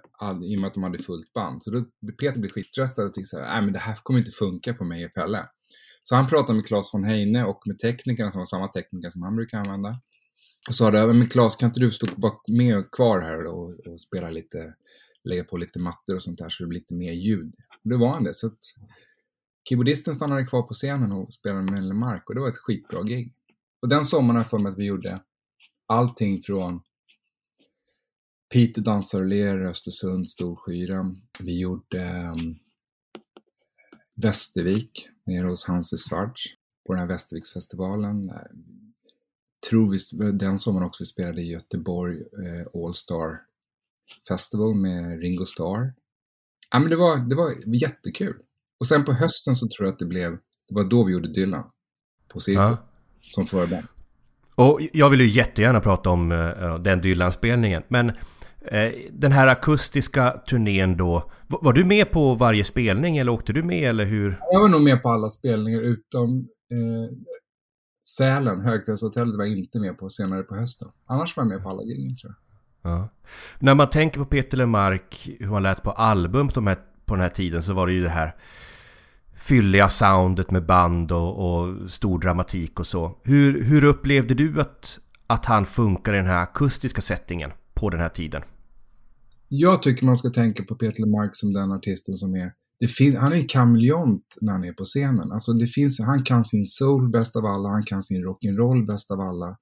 i 0.43 0.57
och 0.57 0.61
med 0.61 0.67
att 0.67 0.73
de 0.73 0.83
hade 0.83 0.99
fullt 0.99 1.33
band. 1.33 1.63
Så 1.63 1.71
då, 1.71 1.85
Peter 2.21 2.39
blev 2.39 2.49
skitstressad 2.49 3.05
och 3.05 3.13
tyckte 3.13 3.27
så 3.27 3.39
här, 3.39 3.53
nej 3.53 3.61
men 3.61 3.73
det 3.73 3.79
här 3.79 3.95
kommer 4.03 4.19
inte 4.19 4.31
funka 4.31 4.73
på 4.73 4.83
mig 4.83 5.05
och 5.05 5.13
Pelle. 5.13 5.45
Så 6.01 6.15
han 6.15 6.27
pratade 6.27 6.53
med 6.53 6.65
Claes 6.65 6.93
von 6.93 7.03
Heine 7.03 7.43
och 7.43 7.61
med 7.65 7.79
teknikerna 7.79 8.31
som 8.31 8.39
var 8.39 8.45
samma 8.45 8.67
tekniker 8.67 9.09
som 9.09 9.21
han 9.21 9.35
brukar 9.35 9.57
använda. 9.57 9.99
Och 10.67 10.75
sa 10.75 10.91
det, 10.91 11.13
men 11.13 11.27
Claes 11.27 11.55
kan 11.55 11.69
inte 11.69 11.79
du 11.79 11.91
stå 11.91 12.07
med 12.47 12.91
kvar 12.91 13.19
här 13.19 13.43
och, 13.45 13.87
och 13.87 14.01
spela 14.01 14.29
lite, 14.29 14.73
lägga 15.23 15.43
på 15.43 15.57
lite 15.57 15.79
mattor 15.79 16.15
och 16.15 16.23
sånt 16.23 16.37
där 16.37 16.49
så 16.49 16.63
det 16.63 16.67
blir 16.67 16.79
lite 16.79 16.93
mer 16.93 17.11
ljud. 17.11 17.55
Och 17.83 17.89
det 17.89 17.97
var 17.97 18.09
han 18.09 18.23
det. 18.23 18.33
Så 18.33 18.47
att 18.47 18.59
keyboardisten 19.69 20.13
stannade 20.13 20.45
kvar 20.45 20.61
på 20.61 20.73
scenen 20.73 21.11
och 21.11 21.33
spelade 21.33 21.71
med 21.71 21.95
Mark 21.95 22.29
och 22.29 22.35
det 22.35 22.41
var 22.41 22.49
ett 22.49 22.57
skitbra 22.57 23.03
gig. 23.03 23.33
Och 23.81 23.89
den 23.89 24.03
sommaren 24.03 24.35
har 24.35 24.43
jag 24.43 24.49
för 24.49 24.59
mig 24.59 24.69
att 24.69 24.77
vi 24.77 24.85
gjorde 24.85 25.21
allting 25.87 26.41
från 26.41 26.81
Peter 28.53 28.81
dansar 28.81 29.19
och 29.19 29.25
ler, 29.25 29.61
Östersund, 29.61 30.29
Storskyran. 30.29 31.21
Vi 31.43 31.59
gjorde 31.59 32.31
um, 32.33 32.59
Västervik, 34.15 35.09
nere 35.25 35.47
hos 35.47 35.65
Hansi 35.65 35.97
Schwarz 35.97 36.43
på 36.87 36.93
den 36.93 36.99
här 36.99 37.07
Västerviksfestivalen. 37.07 38.29
Eh, 39.65 39.69
Tror 39.69 39.91
vi, 39.91 40.31
den 40.31 40.59
sommaren 40.59 40.87
också 40.87 41.01
vi 41.01 41.05
spelade 41.05 41.41
i 41.41 41.51
Göteborg 41.51 42.17
eh, 42.17 42.81
All 42.83 42.93
Star 42.93 43.39
Festival 44.27 44.75
med 44.75 45.19
Ringo 45.21 45.45
Starr. 45.45 45.93
Ja, 46.71 46.79
men 46.79 46.89
det, 46.89 46.95
var, 46.95 47.17
det 47.29 47.35
var 47.35 47.51
jättekul. 47.81 48.35
Och 48.79 48.87
sen 48.87 49.05
på 49.05 49.11
hösten 49.13 49.55
så 49.55 49.67
tror 49.67 49.85
jag 49.87 49.93
att 49.93 49.99
det 49.99 50.05
blev, 50.05 50.31
det 50.69 50.75
var 50.75 50.83
då 50.89 51.03
vi 51.03 51.13
gjorde 51.13 51.33
Dylan. 51.33 51.63
På 52.33 52.39
Cirkus, 52.39 52.59
Ja. 52.59 52.77
som 53.35 53.45
förband. 53.45 53.87
Och 54.55 54.79
jag 54.93 55.09
vill 55.09 55.21
ju 55.21 55.27
jättegärna 55.27 55.81
prata 55.81 56.09
om 56.09 56.31
eh, 56.31 56.79
den 56.79 57.01
Dylan-spelningen. 57.01 57.83
Men 57.87 58.09
eh, 58.67 58.91
den 59.11 59.31
här 59.31 59.47
akustiska 59.47 60.31
turnén 60.49 60.97
då. 60.97 61.31
Var, 61.47 61.59
var 61.63 61.73
du 61.73 61.85
med 61.85 62.11
på 62.11 62.35
varje 62.35 62.63
spelning 62.63 63.17
eller 63.17 63.31
åkte 63.31 63.53
du 63.53 63.63
med 63.63 63.89
eller 63.89 64.05
hur? 64.05 64.39
Jag 64.51 64.59
var 64.59 64.69
nog 64.69 64.81
med 64.81 65.01
på 65.01 65.09
alla 65.09 65.29
spelningar 65.29 65.81
utom 65.81 66.37
eh, 66.71 67.17
Sälen, 68.07 68.61
Högfjällshotellet 68.61 69.37
var 69.37 69.45
inte 69.45 69.79
med 69.79 69.97
på 69.97 70.09
senare 70.09 70.43
på 70.43 70.55
hösten. 70.55 70.89
Annars 71.05 71.37
var 71.37 71.43
jag 71.43 71.47
med 71.47 71.63
på 71.63 71.69
alla 71.69 71.83
giggen 71.83 72.15
tror 72.15 72.33
jag. 72.33 72.91
Ja. 72.91 73.09
När 73.59 73.75
man 73.75 73.89
tänker 73.89 74.19
på 74.19 74.25
Peter 74.25 74.57
Lemark, 74.57 75.29
hur 75.39 75.47
han 75.53 75.63
lät 75.63 75.83
på 75.83 75.91
album 75.91 76.47
på, 76.47 76.53
de 76.53 76.67
här, 76.67 76.77
på 77.05 77.15
den 77.15 77.21
här 77.21 77.29
tiden 77.29 77.63
så 77.63 77.73
var 77.73 77.87
det 77.87 77.93
ju 77.93 78.03
det 78.03 78.09
här 78.09 78.35
fylliga 79.35 79.89
soundet 79.89 80.51
med 80.51 80.65
band 80.65 81.11
och, 81.11 81.59
och 81.59 81.91
stor 81.91 82.19
dramatik 82.19 82.79
och 82.79 82.87
så. 82.87 83.17
Hur, 83.23 83.63
hur 83.63 83.83
upplevde 83.83 84.33
du 84.33 84.61
att, 84.61 84.99
att 85.27 85.45
han 85.45 85.65
funkar 85.65 86.13
i 86.13 86.17
den 86.17 86.25
här 86.25 86.41
akustiska 86.41 87.01
settingen 87.01 87.51
på 87.73 87.89
den 87.89 87.99
här 87.99 88.09
tiden? 88.09 88.41
Jag 89.47 89.81
tycker 89.81 90.05
man 90.05 90.17
ska 90.17 90.29
tänka 90.29 90.63
på 90.63 90.75
Peter 90.75 91.01
Lemark 91.01 91.31
som 91.33 91.53
den 91.53 91.71
artisten 91.71 92.15
som 92.15 92.35
är 92.35 92.51
han 93.19 93.33
är 93.33 93.35
en 93.35 93.47
kameleont 93.47 94.35
när 94.41 94.53
han 94.53 94.63
är 94.63 94.73
på 94.73 94.83
scenen. 94.83 95.31
Alltså 95.31 95.53
det 95.53 95.67
finns, 95.67 95.99
han 95.99 96.23
kan 96.23 96.43
sin 96.43 96.65
soul 96.65 97.09
bäst 97.09 97.35
av 97.35 97.45
alla, 97.45 97.69
han 97.69 97.85
kan 97.85 98.03
sin 98.03 98.23
rock'n'roll 98.23 98.87
bäst 98.87 99.11
av 99.11 99.19
alla, 99.19 99.57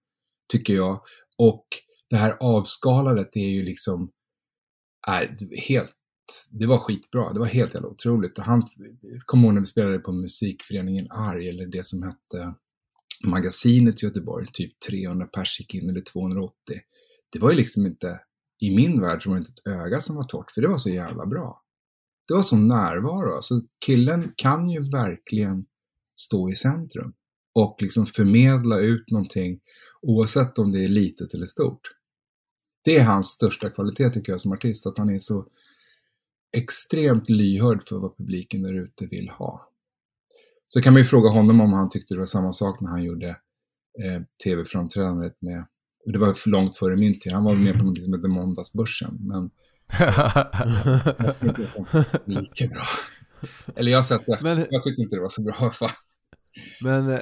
tycker 0.51 0.73
jag. 0.73 1.01
Och 1.37 1.65
det 2.09 2.15
här 2.15 2.37
avskaladet 2.39 3.35
är 3.35 3.49
ju 3.49 3.63
liksom, 3.63 4.11
är 5.07 5.37
helt, 5.67 5.95
det 6.51 6.65
var 6.65 6.77
skitbra. 6.77 7.33
Det 7.33 7.39
var 7.39 7.45
helt 7.45 7.73
jävla 7.73 7.89
otroligt. 7.89 8.37
Han, 8.37 8.67
kom 9.25 9.43
ihåg 9.43 9.53
när 9.53 9.61
vi 9.61 9.65
spelade 9.65 9.99
på 9.99 10.11
musikföreningen 10.11 11.07
Arg, 11.11 11.49
eller 11.49 11.65
det 11.65 11.85
som 11.85 12.03
hette 12.03 12.53
Magasinet 13.25 14.03
i 14.03 14.05
Göteborg, 14.05 14.47
typ 14.53 14.79
300 14.89 15.25
pers 15.25 15.59
gick 15.59 15.73
in, 15.75 15.89
eller 15.89 16.01
280. 16.01 16.53
Det 17.31 17.39
var 17.39 17.51
ju 17.51 17.57
liksom 17.57 17.85
inte, 17.85 18.19
i 18.59 18.75
min 18.75 19.01
värld 19.01 19.23
så 19.23 19.29
var 19.29 19.35
det 19.35 19.39
inte 19.39 19.51
ett 19.51 19.73
öga 19.73 20.01
som 20.01 20.15
var 20.15 20.23
torrt, 20.23 20.51
för 20.51 20.61
det 20.61 20.67
var 20.67 20.77
så 20.77 20.89
jävla 20.89 21.25
bra. 21.25 21.62
Det 22.27 22.33
var 22.33 22.41
sån 22.41 22.67
närvaro. 22.67 23.35
Alltså 23.35 23.61
killen 23.85 24.33
kan 24.35 24.69
ju 24.69 24.89
verkligen 24.89 25.65
stå 26.15 26.49
i 26.49 26.55
centrum 26.55 27.13
och 27.55 27.77
liksom 27.81 28.05
förmedla 28.05 28.79
ut 28.79 29.11
någonting 29.11 29.59
oavsett 30.01 30.59
om 30.59 30.71
det 30.71 30.83
är 30.83 30.87
litet 30.87 31.33
eller 31.33 31.45
stort. 31.45 31.81
Det 32.83 32.97
är 32.97 33.03
hans 33.03 33.27
största 33.27 33.69
kvalitet 33.69 34.09
tycker 34.09 34.31
jag 34.31 34.41
som 34.41 34.51
artist, 34.51 34.87
att 34.87 34.97
han 34.97 35.09
är 35.09 35.19
så 35.19 35.47
extremt 36.57 37.29
lyhörd 37.29 37.83
för 37.83 37.99
vad 37.99 38.17
publiken 38.17 38.63
där 38.63 38.73
ute 38.73 39.05
vill 39.05 39.29
ha. 39.29 39.69
Så 40.65 40.81
kan 40.81 40.93
man 40.93 41.01
ju 41.01 41.05
fråga 41.05 41.29
honom 41.29 41.61
om 41.61 41.73
han 41.73 41.89
tyckte 41.89 42.13
det 42.13 42.19
var 42.19 42.25
samma 42.25 42.51
sak 42.51 42.81
när 42.81 42.89
han 42.89 43.03
gjorde 43.03 43.29
eh, 44.03 44.21
tv-framträdandet 44.43 45.41
med, 45.41 45.65
och 46.05 46.11
det 46.11 46.19
var 46.19 46.33
för 46.33 46.49
långt 46.49 46.77
före 46.77 46.95
min 46.95 47.19
tid, 47.19 47.33
han 47.33 47.43
var 47.43 47.55
med 47.55 47.79
på 47.79 47.85
något 47.85 48.03
som 48.03 48.13
hette 48.13 48.27
Måndagsbörsen, 48.27 49.17
men 49.19 49.49
lika 52.25 52.67
bra. 52.67 52.83
Eller 53.75 53.91
jag 53.91 54.05
det 54.05 54.33
efter, 54.33 54.55
Men- 54.55 54.65
jag 54.69 54.83
tyckte 54.83 55.01
inte 55.01 55.15
det 55.15 55.21
var 55.21 55.29
så 55.29 55.41
bra 55.43 55.69
fall. 55.71 55.89
Men, 56.81 57.11
eh, 57.11 57.19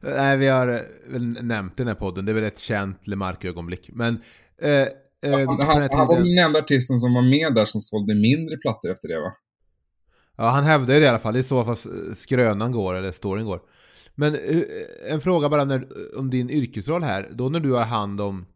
nej 0.00 0.36
vi 0.36 0.46
har 0.48 0.68
eh, 0.68 0.80
väl 1.08 1.22
nämnt 1.42 1.76
den 1.76 1.88
här 1.88 1.94
podden, 1.94 2.24
det 2.24 2.32
är 2.32 2.34
väl 2.34 2.44
ett 2.44 2.58
känt 2.58 3.06
Lemark-ögonblick. 3.06 3.90
Men, 3.92 4.22
eh, 4.62 4.70
eh, 4.70 4.86
Han, 5.22 5.60
han, 5.60 5.88
han 5.92 6.06
var 6.06 6.16
den 6.16 6.38
enda 6.38 6.58
artisten 6.58 6.98
som 6.98 7.14
var 7.14 7.22
med 7.22 7.54
där 7.54 7.64
som 7.64 7.80
sålde 7.80 8.14
mindre 8.14 8.56
plattor 8.56 8.90
efter 8.90 9.08
det 9.08 9.20
va? 9.20 9.32
ja 10.36 10.48
han 10.48 10.64
hävdar 10.64 10.94
ju 10.94 11.00
det 11.00 11.06
i 11.06 11.08
alla 11.08 11.18
fall, 11.18 11.32
det 11.32 11.40
är 11.40 11.42
så 11.42 11.64
fast 11.64 11.86
skrönan 12.16 12.72
går, 12.72 12.94
eller 12.94 13.12
storyn 13.12 13.46
går. 13.46 13.60
Men 14.14 14.36
en 15.08 15.20
fråga 15.20 15.48
bara 15.48 15.64
när, 15.64 15.86
om 16.18 16.30
din 16.30 16.50
yrkesroll 16.50 17.02
här, 17.02 17.28
då 17.32 17.48
när 17.48 17.60
du 17.60 17.72
har 17.72 17.84
hand 17.84 18.20
om 18.20 18.46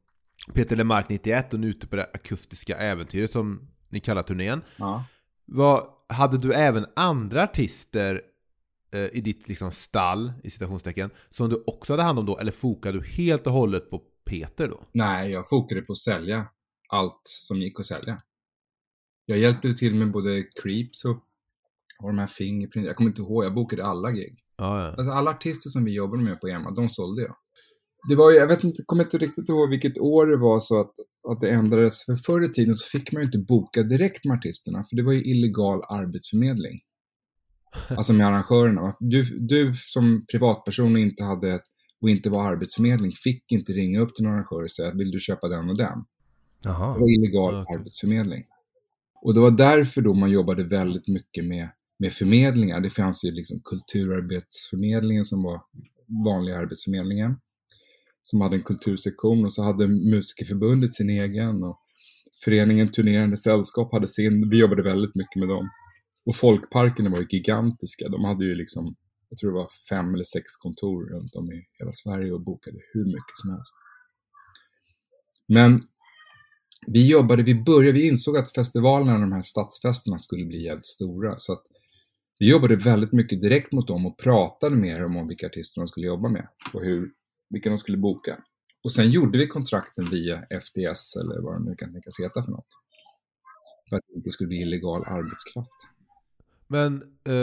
Peter 0.52 0.76
Lemark 0.76 1.08
91 1.08 1.54
och 1.54 1.60
nu 1.60 1.66
ute 1.66 1.86
på 1.86 1.96
det 1.96 2.10
akustiska 2.14 2.76
äventyret 2.76 3.32
som 3.32 3.68
ni 3.88 4.00
kallar 4.00 4.22
turnén. 4.22 4.62
Ja. 4.76 5.04
Vad, 5.44 5.86
hade 6.08 6.38
du 6.38 6.52
även 6.52 6.86
andra 6.96 7.42
artister 7.42 8.22
eh, 8.94 9.06
i 9.12 9.20
ditt 9.20 9.48
liksom 9.48 9.72
stall, 9.72 10.32
i 10.44 10.50
citationstecken, 10.50 11.10
som 11.30 11.48
du 11.48 11.64
också 11.66 11.92
hade 11.92 12.02
hand 12.02 12.18
om 12.18 12.26
då? 12.26 12.38
Eller 12.38 12.52
fokade 12.52 12.98
du 12.98 13.06
helt 13.06 13.46
och 13.46 13.52
hållet 13.52 13.90
på 13.90 14.02
Peter 14.24 14.68
då? 14.68 14.80
Nej, 14.92 15.30
jag 15.30 15.48
fokade 15.48 15.80
på 15.82 15.92
att 15.92 15.98
sälja 15.98 16.46
allt 16.88 17.20
som 17.24 17.60
gick 17.60 17.80
att 17.80 17.86
sälja. 17.86 18.22
Jag 19.26 19.38
hjälpte 19.38 19.72
till 19.72 19.94
med 19.94 20.12
både 20.12 20.42
Creeps 20.62 21.04
och, 21.04 21.16
och 22.02 22.08
de 22.08 22.18
här 22.18 22.26
Fingerprint. 22.26 22.86
Jag 22.86 22.96
kommer 22.96 23.10
inte 23.10 23.22
ihåg, 23.22 23.44
jag 23.44 23.54
bokade 23.54 23.84
alla 23.84 24.10
gig. 24.10 24.38
Ja, 24.56 24.82
ja. 24.82 24.88
Alltså 24.88 25.10
alla 25.10 25.30
artister 25.30 25.70
som 25.70 25.84
vi 25.84 25.94
jobbade 25.94 26.22
med 26.22 26.40
på 26.40 26.48
EMA, 26.48 26.70
de 26.70 26.88
sålde 26.88 27.22
jag. 27.22 27.36
Det 28.08 28.14
var 28.14 28.30
ju, 28.30 28.36
jag 28.36 28.46
vet 28.46 28.64
inte, 28.64 28.82
kommer 28.86 29.04
inte 29.04 29.18
riktigt 29.18 29.48
ihåg 29.48 29.70
vilket 29.70 29.98
år 29.98 30.26
det 30.26 30.36
var 30.36 30.60
så 30.60 30.80
att, 30.80 30.92
att 31.28 31.40
det 31.40 31.50
ändrades. 31.50 32.04
För 32.04 32.16
förr 32.16 32.44
i 32.44 32.48
tiden 32.48 32.76
så 32.76 32.98
fick 32.98 33.12
man 33.12 33.22
ju 33.22 33.26
inte 33.26 33.38
boka 33.38 33.82
direkt 33.82 34.24
med 34.24 34.36
artisterna, 34.36 34.84
för 34.84 34.96
det 34.96 35.02
var 35.02 35.12
ju 35.12 35.24
illegal 35.24 35.80
arbetsförmedling. 35.88 36.80
Alltså 37.88 38.12
med 38.12 38.26
arrangörerna. 38.26 38.96
Du, 39.00 39.38
du 39.38 39.74
som 39.74 40.26
privatperson 40.32 40.94
och 40.94 41.00
inte 41.00 41.24
hade 41.24 41.54
ett, 41.54 41.62
och 42.00 42.10
inte 42.10 42.30
var 42.30 42.46
arbetsförmedling 42.46 43.12
fick 43.12 43.52
inte 43.52 43.72
ringa 43.72 44.00
upp 44.00 44.14
till 44.14 44.24
en 44.24 44.30
arrangör 44.32 44.62
och 44.62 44.70
säga 44.70 44.92
vill 44.94 45.10
du 45.10 45.20
köpa 45.20 45.48
den 45.48 45.70
och 45.70 45.76
den. 45.76 46.04
Det 46.62 46.68
Jaha. 46.68 46.98
var 46.98 47.10
illegal 47.10 47.54
okej. 47.54 47.76
arbetsförmedling. 47.76 48.44
Och 49.22 49.34
det 49.34 49.40
var 49.40 49.50
därför 49.50 50.02
då 50.02 50.14
man 50.14 50.30
jobbade 50.30 50.64
väldigt 50.64 51.08
mycket 51.08 51.44
med, 51.44 51.68
med 51.98 52.12
förmedlingar. 52.12 52.80
Det 52.80 52.90
fanns 52.90 53.24
ju 53.24 53.30
liksom 53.30 53.60
kulturarbetsförmedlingen 53.64 55.24
som 55.24 55.42
var 55.42 55.60
vanliga 56.24 56.58
arbetsförmedlingen. 56.58 57.36
Som 58.24 58.40
hade 58.40 58.56
en 58.56 58.62
kultursektion 58.62 59.44
och 59.44 59.52
så 59.52 59.62
hade 59.62 59.88
Musikerförbundet 59.88 60.94
sin 60.94 61.10
egen. 61.10 61.62
Och 61.62 61.78
föreningen 62.44 62.92
Turnerande 62.92 63.36
Sällskap 63.36 63.92
hade 63.92 64.08
sin, 64.08 64.50
vi 64.50 64.58
jobbade 64.58 64.82
väldigt 64.82 65.14
mycket 65.14 65.40
med 65.40 65.48
dem. 65.48 65.70
Och 66.26 66.36
folkparkerna 66.36 67.10
var 67.10 67.18
ju 67.18 67.26
gigantiska, 67.30 68.08
de 68.08 68.24
hade 68.24 68.44
ju 68.44 68.54
liksom, 68.54 68.96
jag 69.28 69.38
tror 69.38 69.50
det 69.50 69.56
var 69.56 69.68
fem 69.88 70.14
eller 70.14 70.24
sex 70.24 70.56
kontor 70.56 71.06
runt 71.10 71.34
om 71.34 71.52
i 71.52 71.66
hela 71.78 71.92
Sverige 71.92 72.32
och 72.32 72.40
bokade 72.40 72.78
hur 72.92 73.04
mycket 73.04 73.36
som 73.42 73.50
helst. 73.50 73.74
Men 75.48 75.80
vi 76.86 77.10
jobbade, 77.10 77.42
vi 77.42 77.54
började, 77.54 77.98
vi 77.98 78.08
insåg 78.08 78.36
att 78.36 78.52
festivalerna, 78.52 79.18
de 79.18 79.32
här 79.32 79.42
stadsfesterna 79.42 80.18
skulle 80.18 80.44
bli 80.44 80.64
jävligt 80.64 80.86
stora. 80.86 81.34
Så 81.38 81.52
att 81.52 81.62
vi 82.38 82.50
jobbade 82.50 82.76
väldigt 82.76 83.12
mycket 83.12 83.40
direkt 83.40 83.72
mot 83.72 83.88
dem 83.88 84.06
och 84.06 84.18
pratade 84.18 84.76
med 84.76 85.00
dem 85.00 85.16
om 85.16 85.28
vilka 85.28 85.46
artister 85.46 85.80
de 85.80 85.86
skulle 85.86 86.06
jobba 86.06 86.28
med 86.28 86.48
och 86.72 86.80
hur, 86.84 87.10
vilka 87.54 87.68
de 87.70 87.78
skulle 87.78 87.98
boka. 87.98 88.38
Och 88.84 88.92
sen 88.92 89.10
gjorde 89.10 89.38
vi 89.38 89.46
kontrakten 89.46 90.04
via 90.04 90.42
FDS 90.42 91.16
eller 91.16 91.40
vad 91.40 91.54
de 91.54 91.64
nu 91.64 91.74
kan 91.74 91.92
tänkas 91.92 92.20
heta 92.20 92.44
för 92.44 92.50
något. 92.50 92.66
För 93.88 93.96
att 93.96 94.02
det 94.08 94.14
inte 94.14 94.30
skulle 94.30 94.48
bli 94.48 94.60
illegal 94.60 95.04
arbetskraft. 95.06 95.86
Men 96.66 97.02
eh, 97.24 97.34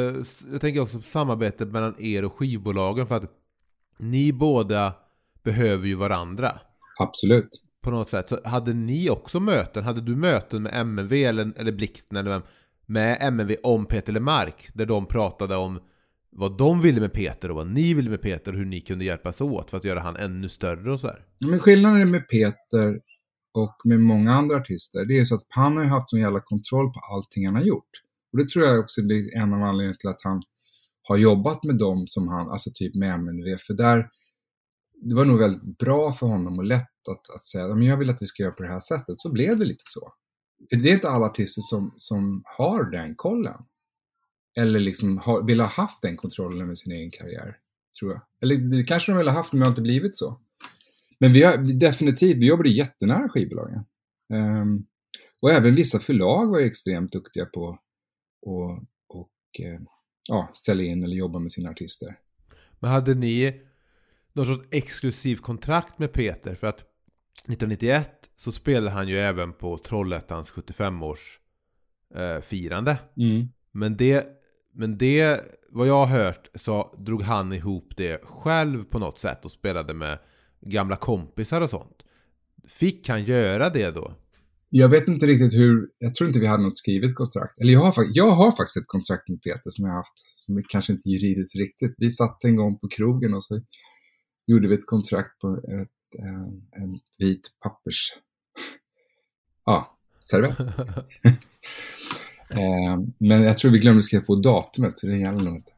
jag 0.51 0.61
tänker 0.61 0.81
också 0.81 0.97
på 0.97 1.03
samarbetet 1.03 1.67
mellan 1.67 1.95
er 1.99 2.25
och 2.25 2.33
skivbolagen 2.33 3.07
för 3.07 3.15
att 3.15 3.31
ni 3.97 4.33
båda 4.33 4.93
behöver 5.43 5.87
ju 5.87 5.95
varandra 5.95 6.59
Absolut. 6.99 7.61
på 7.81 7.91
något 7.91 8.09
sätt. 8.09 8.27
Så 8.27 8.39
hade 8.45 8.73
ni 8.73 9.09
också 9.09 9.39
möten? 9.39 9.83
Hade 9.83 10.01
du 10.01 10.15
möten 10.15 10.63
med 10.63 10.73
MNV 10.73 11.13
eller, 11.13 11.51
eller 11.55 11.71
Blixten 11.71 12.17
eller 12.17 12.29
vem? 12.31 12.41
Med 12.85 13.17
MNV 13.21 13.55
om 13.63 13.85
Peter 13.85 14.13
Lemark 14.13 14.69
där 14.73 14.85
de 14.85 15.05
pratade 15.05 15.55
om 15.55 15.79
vad 16.31 16.57
de 16.57 16.81
ville 16.81 17.01
med 17.01 17.13
Peter 17.13 17.49
och 17.49 17.55
vad 17.55 17.67
ni 17.67 17.93
ville 17.93 18.09
med 18.09 18.21
Peter 18.21 18.51
och 18.51 18.57
hur 18.57 18.65
ni 18.65 18.81
kunde 18.81 19.05
hjälpas 19.05 19.41
åt 19.41 19.69
för 19.69 19.77
att 19.77 19.83
göra 19.83 19.99
han 19.99 20.15
ännu 20.15 20.49
större 20.49 20.93
och 20.93 20.99
så 20.99 21.07
här. 21.07 21.25
Men 21.45 21.59
skillnaden 21.59 22.11
med 22.11 22.27
Peter 22.27 22.99
och 23.53 23.75
med 23.83 23.99
många 23.99 24.33
andra 24.33 24.55
artister, 24.55 25.05
det 25.05 25.19
är 25.19 25.25
så 25.25 25.35
att 25.35 25.45
han 25.49 25.77
har 25.77 25.83
ju 25.83 25.89
haft 25.89 26.09
sån 26.09 26.19
jävla 26.19 26.39
kontroll 26.39 26.93
på 26.93 26.99
allting 26.99 27.45
han 27.45 27.55
har 27.55 27.63
gjort. 27.63 27.89
Och 28.31 28.37
det 28.37 28.49
tror 28.49 28.65
jag 28.65 28.79
också 28.79 29.01
är 29.01 29.37
en 29.37 29.53
av 29.53 29.63
anledningarna 29.63 29.95
till 29.95 30.09
att 30.09 30.23
han 30.23 30.41
har 31.03 31.17
jobbat 31.17 31.63
med 31.63 31.77
dem 31.77 32.07
som 32.07 32.27
han, 32.27 32.49
alltså 32.49 32.69
typ 32.73 32.95
med 32.95 33.13
MNV, 33.13 33.57
för 33.57 33.73
där, 33.73 34.09
det 35.01 35.15
var 35.15 35.25
nog 35.25 35.39
väldigt 35.39 35.77
bra 35.77 36.11
för 36.11 36.27
honom 36.27 36.59
och 36.59 36.65
lätt 36.65 37.07
att, 37.11 37.35
att 37.35 37.41
säga, 37.41 37.67
men 37.67 37.87
jag 37.87 37.97
vill 37.97 38.09
att 38.09 38.21
vi 38.21 38.25
ska 38.25 38.43
göra 38.43 38.53
på 38.53 38.63
det 38.63 38.69
här 38.69 38.79
sättet, 38.79 39.21
så 39.21 39.31
blev 39.31 39.57
det 39.57 39.65
lite 39.65 39.83
så. 39.85 40.13
För 40.69 40.77
det 40.77 40.89
är 40.89 40.93
inte 40.93 41.09
alla 41.09 41.25
artister 41.25 41.61
som, 41.61 41.93
som 41.97 42.41
har 42.45 42.91
den 42.91 43.15
kollen. 43.15 43.57
Eller 44.57 44.79
liksom 44.79 45.17
har, 45.17 45.43
vill 45.43 45.59
ha 45.59 45.67
haft 45.67 46.01
den 46.01 46.17
kontrollen 46.17 46.61
över 46.61 46.75
sin 46.75 46.93
egen 46.93 47.11
karriär, 47.11 47.57
tror 47.99 48.11
jag. 48.11 48.21
Eller 48.41 48.55
det 48.55 48.83
kanske 48.83 49.11
de 49.11 49.17
vill 49.17 49.27
ha 49.27 49.35
haft, 49.35 49.53
men 49.53 49.59
det 49.59 49.65
har 49.65 49.71
inte 49.71 49.81
blivit 49.81 50.17
så. 50.17 50.39
Men 51.19 51.33
vi 51.33 51.43
har 51.43 51.57
definitivt, 51.57 52.37
vi 52.37 52.47
jobbade 52.47 52.69
jättenära 52.69 53.29
skivbolagen. 53.29 53.85
Ehm, 54.33 54.85
och 55.41 55.51
även 55.51 55.75
vissa 55.75 55.99
förlag 55.99 56.51
var 56.51 56.59
extremt 56.59 57.11
duktiga 57.11 57.45
på 57.45 57.69
att 57.69 57.81
och, 59.07 59.65
eh, 59.65 59.81
ja, 60.27 60.51
sälja 60.65 60.85
in 60.85 61.03
eller 61.03 61.15
jobba 61.15 61.39
med 61.39 61.51
sina 61.51 61.69
artister. 61.69 62.17
Men 62.79 62.91
hade 62.91 63.13
ni 63.13 63.61
någon 64.33 64.45
sorts 64.45 64.67
exklusiv 64.71 65.35
kontrakt 65.35 65.99
med 65.99 66.13
Peter? 66.13 66.55
För 66.55 66.67
att 66.67 66.79
1991 66.79 68.29
så 68.35 68.51
spelade 68.51 68.91
han 68.91 69.07
ju 69.07 69.17
även 69.17 69.53
på 69.53 69.77
Trollhättans 69.77 70.51
75-års 70.51 71.39
eh, 72.15 72.41
firande. 72.41 72.97
Men 73.71 73.97
det, 73.97 74.27
men 74.73 74.97
det, 74.97 75.41
vad 75.69 75.87
jag 75.87 76.05
har 76.05 76.23
hört, 76.23 76.49
så 76.55 76.95
drog 76.97 77.21
han 77.21 77.53
ihop 77.53 77.93
det 77.97 78.23
själv 78.23 78.83
på 78.83 78.99
något 78.99 79.19
sätt 79.19 79.45
och 79.45 79.51
spelade 79.51 79.93
med 79.93 80.19
gamla 80.61 80.95
kompisar 80.95 81.61
och 81.61 81.69
sånt. 81.69 81.97
Fick 82.67 83.09
han 83.09 83.23
göra 83.23 83.69
det 83.69 83.91
då? 83.91 84.13
Jag 84.69 84.89
vet 84.89 85.07
inte 85.07 85.25
riktigt 85.25 85.53
hur, 85.53 85.89
jag 85.97 86.13
tror 86.13 86.27
inte 86.27 86.39
vi 86.39 86.47
hade 86.47 86.63
något 86.63 86.77
skrivet 86.77 87.15
kontrakt. 87.15 87.59
Eller 87.61 87.73
jag 87.73 87.79
har, 87.79 88.05
jag 88.13 88.31
har 88.31 88.51
faktiskt 88.51 88.77
ett 88.77 88.87
kontrakt 88.87 89.29
med 89.29 89.41
Peter 89.41 89.69
som 89.69 89.85
jag 89.85 89.91
har 89.91 89.97
haft, 89.97 90.17
som 90.17 90.57
är 90.57 90.63
kanske 90.69 90.93
inte 90.93 91.09
juridiskt 91.09 91.55
riktigt. 91.55 91.95
Vi 91.97 92.11
satt 92.11 92.43
en 92.43 92.55
gång 92.55 92.79
på 92.79 92.87
krogen 92.87 93.33
och 93.33 93.43
så 93.43 93.61
gjorde 94.47 94.67
vi 94.67 94.73
ett 94.73 94.85
kontrakt 94.85 95.39
på 95.39 95.57
ett, 95.57 96.19
en, 96.19 96.81
en 96.83 96.99
vit 97.17 97.41
pappers... 97.63 98.13
Ja, 99.65 99.97
servett. 100.21 100.57
Eh, 102.53 102.99
Men 103.17 103.43
jag 103.43 103.57
tror 103.57 103.71
vi 103.71 103.79
glömde 103.79 104.01
skriva 104.01 104.25
på 104.25 104.35
datumet, 104.35 104.99
så 104.99 105.07
det 105.07 105.17
gäller 105.17 105.43
nog 105.43 105.55
inte. 105.55 105.71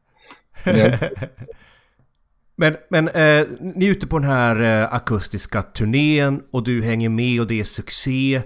Men 0.64 0.78
jag, 0.78 0.98
Men, 2.56 2.76
men 2.88 3.08
eh, 3.08 3.46
ni 3.60 3.86
är 3.86 3.90
ute 3.90 4.06
på 4.06 4.18
den 4.18 4.30
här 4.30 4.82
eh, 4.82 4.94
akustiska 4.94 5.62
turnén 5.62 6.42
och 6.50 6.64
du 6.64 6.82
hänger 6.82 7.08
med 7.08 7.40
och 7.40 7.46
det 7.46 7.60
är 7.60 7.64
succé. 7.64 8.42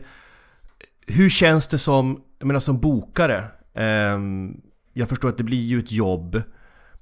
Hur 1.07 1.31
känns 1.31 1.67
det 1.67 1.79
som, 1.79 2.23
jag 2.39 2.47
menar 2.47 2.61
som 2.61 2.81
bokare? 2.81 3.45
Ehm, 3.75 4.61
jag 4.93 5.09
förstår 5.09 5.29
att 5.29 5.39
det 5.39 5.45
blir 5.45 5.65
ju 5.65 5.79
ett 5.79 5.93
jobb. 5.93 6.43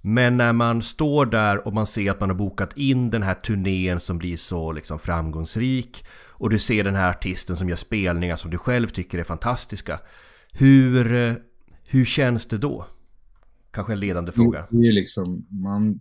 Men 0.01 0.37
när 0.37 0.53
man 0.53 0.83
står 0.83 1.27
där 1.27 1.67
och 1.67 1.73
man 1.73 1.87
ser 1.87 2.11
att 2.11 2.21
man 2.21 2.31
har 2.31 2.37
bokat 2.37 2.77
in 2.77 3.11
den 3.11 3.23
här 3.23 3.35
turnén 3.35 4.01
som 4.01 4.19
blir 4.19 4.37
så 4.37 4.73
liksom 4.73 4.99
framgångsrik 4.99 6.05
och 6.29 6.51
du 6.51 6.59
ser 6.59 6.85
den 6.85 6.95
här 6.95 7.11
artisten 7.11 7.57
som 7.57 7.69
gör 7.69 7.77
spelningar 7.77 8.37
som 8.37 8.51
du 8.51 8.59
själv 8.59 8.89
tycker 8.89 9.19
är 9.19 9.25
fantastiska. 9.25 10.01
Hur, 10.59 11.15
eh, 11.15 11.35
hur 11.85 12.05
känns 12.05 12.47
det 12.47 12.59
då? 12.59 12.87
Kanske 13.71 13.93
en 13.93 14.01
ledande 14.01 14.33
fråga. 14.33 14.69
Det 14.71 14.89
är 14.89 14.93
liksom, 14.93 15.47
man... 15.51 16.01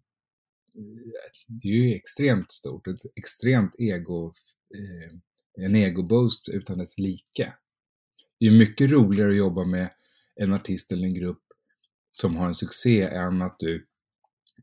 Det 1.48 1.68
är 1.68 1.74
ju 1.74 1.96
extremt 1.96 2.52
stort, 2.52 2.88
ett 2.88 3.00
extremt 3.15 3.76
ego, 3.78 4.34
eh, 4.76 5.65
en 5.65 5.76
ego-boost 5.76 6.50
utan 6.50 6.78
dess 6.78 6.98
like. 6.98 7.54
Det 8.39 8.46
är 8.46 8.52
mycket 8.52 8.91
roligare 8.91 9.30
att 9.30 9.38
jobba 9.38 9.65
med 9.65 9.89
en 10.36 10.54
artist 10.54 10.91
eller 10.91 11.08
en 11.08 11.13
grupp 11.13 11.44
som 12.10 12.36
har 12.36 12.48
en 12.48 12.54
succé 12.54 13.02
än 13.02 13.41
att 13.41 13.56
du 13.60 13.86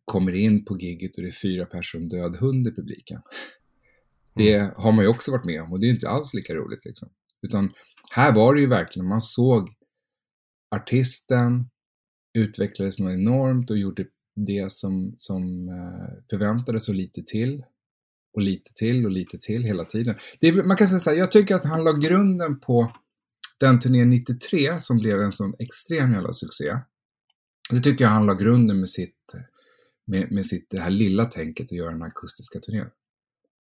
kommer 0.04 0.32
in 0.32 0.64
på 0.64 0.78
gigget 0.78 1.16
och 1.16 1.22
det 1.22 1.28
är 1.28 1.32
fyra 1.32 1.66
personer 1.66 2.08
död 2.08 2.36
hund 2.36 2.68
i 2.68 2.74
publiken. 2.74 3.20
Det 4.34 4.58
har 4.76 4.92
man 4.92 5.04
ju 5.04 5.08
också 5.08 5.30
varit 5.30 5.44
med 5.44 5.62
om 5.62 5.72
och 5.72 5.80
det 5.80 5.86
är 5.86 5.90
inte 5.90 6.08
alls 6.08 6.34
lika 6.34 6.54
roligt 6.54 6.84
liksom. 6.84 7.08
Utan 7.42 7.72
här 8.10 8.34
var 8.34 8.54
det 8.54 8.60
ju 8.60 8.66
verkligen, 8.66 9.08
man 9.08 9.20
såg 9.20 9.68
artisten 10.74 11.68
utvecklades 12.38 12.98
något 12.98 13.12
enormt 13.12 13.70
och 13.70 13.78
gjorde 13.78 14.06
det 14.36 14.72
som, 14.72 15.14
som 15.16 15.68
eh, 15.68 16.24
förväntades 16.30 16.88
och 16.88 16.94
lite 16.94 17.22
till. 17.22 17.64
Och 18.34 18.42
lite 18.42 18.74
till 18.74 19.04
och 19.04 19.10
lite 19.10 19.38
till 19.38 19.62
hela 19.62 19.84
tiden. 19.84 20.14
Det 20.40 20.48
är, 20.48 20.64
man 20.64 20.76
kan 20.76 20.88
säga 20.88 20.98
så 20.98 21.10
här, 21.10 21.16
jag 21.16 21.32
tycker 21.32 21.54
att 21.54 21.64
han 21.64 21.84
la 21.84 21.92
grunden 21.92 22.60
på 22.60 22.92
den 23.60 23.80
turnén 23.80 24.10
93 24.10 24.80
som 24.80 24.98
blev 24.98 25.20
en 25.20 25.32
sån 25.32 25.54
extrem 25.58 26.12
jävla 26.12 26.32
succé. 26.32 26.78
Det 27.70 27.80
tycker 27.80 28.04
jag 28.04 28.10
han 28.10 28.26
la 28.26 28.34
grunden 28.34 28.78
med 28.78 28.88
sitt, 28.88 29.34
med, 30.06 30.32
med 30.32 30.46
sitt 30.46 30.66
det 30.70 30.80
här 30.80 30.90
lilla 30.90 31.24
tänket 31.24 31.64
att 31.64 31.72
göra 31.72 31.90
den 31.90 32.02
akustiska 32.02 32.60
turnén. 32.60 32.90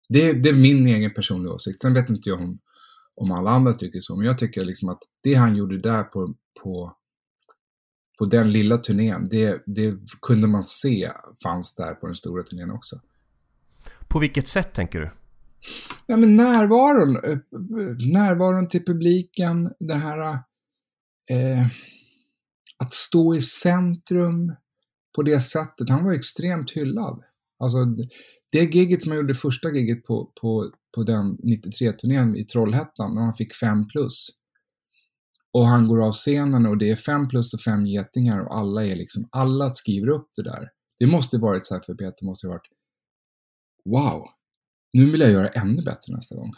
Det, 0.09 0.33
det 0.33 0.49
är 0.49 0.53
min 0.53 0.87
egen 0.87 1.15
personliga 1.15 1.53
åsikt. 1.53 1.83
Sen 1.83 1.95
vet 1.95 2.11
inte 2.11 2.29
jag 2.29 2.41
om, 2.41 2.59
om 3.17 3.33
alla 3.33 3.51
andra 3.51 3.73
tycker 3.73 4.01
så, 4.01 4.17
men 4.17 4.27
jag 4.27 4.39
tycker 4.39 4.65
liksom 4.65 4.89
att 4.89 5.03
det 5.23 5.35
han 5.35 5.57
gjorde 5.57 5.79
där 5.79 6.03
på, 6.03 6.35
på, 6.63 6.97
på 8.19 8.25
den 8.25 8.53
lilla 8.53 8.77
turnén, 8.77 9.29
det, 9.31 9.63
det 9.67 9.99
kunde 10.23 10.47
man 10.47 10.65
se 10.65 11.11
fanns 11.43 11.75
där 11.75 11.95
på 11.95 12.07
den 12.07 12.15
stora 12.15 12.43
turnén 12.43 12.71
också. 12.71 12.97
På 14.09 14.19
vilket 14.19 14.49
sätt 14.49 14.75
tänker 14.75 15.01
du? 15.01 15.11
Ja, 16.07 16.17
men 16.17 16.37
närvaron, 16.37 17.17
eh, 17.17 17.39
närvaron 18.13 18.69
till 18.69 18.85
publiken, 18.85 19.73
det 19.79 19.95
här 19.95 20.19
eh, 21.31 21.67
att 22.79 22.93
stå 22.93 23.35
i 23.35 23.41
centrum 23.41 24.53
på 25.17 25.23
det 25.23 25.41
sättet. 25.41 25.91
Han 25.91 26.05
var 26.05 26.13
extremt 26.13 26.71
hyllad. 26.71 27.23
Alltså, 27.59 27.79
det 28.53 28.75
giget 28.75 29.03
som 29.03 29.13
jag 29.13 29.21
gjorde, 29.21 29.35
första 29.35 29.71
giget 29.71 30.05
på, 30.05 30.33
på, 30.41 30.73
på 30.97 31.03
den 31.03 31.39
93-turnén 31.39 32.37
i 32.37 32.45
Trollhättan, 32.45 33.15
när 33.15 33.23
han 33.23 33.35
fick 33.35 33.55
5 33.55 33.89
plus. 33.89 34.29
Och 35.53 35.67
han 35.67 35.89
går 35.89 36.07
av 36.07 36.13
scenen 36.13 36.67
och 36.67 36.79
det 36.79 36.91
är 36.91 36.97
5 36.97 37.29
plus 37.29 37.55
och 37.55 37.61
5 37.61 37.87
getingar 37.87 38.41
och 38.41 38.59
alla 38.59 38.85
är 38.85 38.97
liksom, 38.97 39.29
alla 39.33 39.75
skriver 39.75 40.09
upp 40.09 40.29
det 40.37 40.43
där. 40.43 40.71
Det 40.99 41.07
måste 41.07 41.39
varit 41.39 41.67
så 41.67 41.75
här 41.75 41.83
för 41.83 41.95
Peter, 41.95 42.25
måste 42.25 42.47
ha 42.47 42.53
varit 42.55 42.69
Wow! 43.85 44.27
Nu 44.93 45.11
vill 45.11 45.21
jag 45.21 45.31
göra 45.31 45.49
ännu 45.49 45.83
bättre 45.83 46.15
nästa 46.15 46.37
gång. 46.37 46.53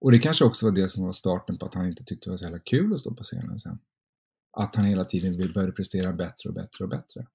Och 0.00 0.12
det 0.12 0.18
kanske 0.18 0.44
också 0.44 0.66
var 0.66 0.72
det 0.72 0.88
som 0.88 1.04
var 1.04 1.12
starten 1.12 1.58
på 1.58 1.66
att 1.66 1.74
han 1.74 1.86
inte 1.86 2.04
tyckte 2.04 2.26
det 2.26 2.30
var 2.30 2.36
så 2.36 2.44
jävla 2.44 2.58
kul 2.58 2.92
att 2.92 3.00
stå 3.00 3.14
på 3.14 3.22
scenen 3.22 3.58
sen. 3.58 3.78
Att 4.52 4.76
han 4.76 4.84
hela 4.84 5.04
tiden 5.04 5.36
vill 5.36 5.52
börja 5.52 5.72
prestera 5.72 6.12
bättre 6.12 6.48
och 6.48 6.54
bättre 6.54 6.84
och 6.84 6.90
bättre. 6.90 7.26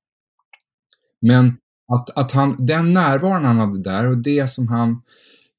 Men 1.21 1.57
att, 1.87 2.17
att 2.17 2.31
han, 2.31 2.65
den 2.65 2.93
närvaron 2.93 3.45
han 3.45 3.57
hade 3.57 3.83
där 3.83 4.09
och 4.09 4.17
det 4.17 4.49
som 4.49 4.67
han 4.67 5.01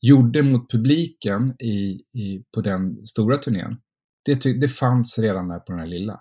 gjorde 0.07 0.42
mot 0.42 0.71
publiken 0.71 1.55
i, 1.59 2.03
i, 2.21 2.45
på 2.55 2.61
den 2.61 3.07
stora 3.07 3.38
turnén, 3.38 3.77
det, 4.25 4.61
det 4.61 4.69
fanns 4.69 5.19
redan 5.19 5.49
där 5.49 5.59
på 5.59 5.73
den 5.73 5.81
här 5.81 5.87
lilla. 5.87 6.21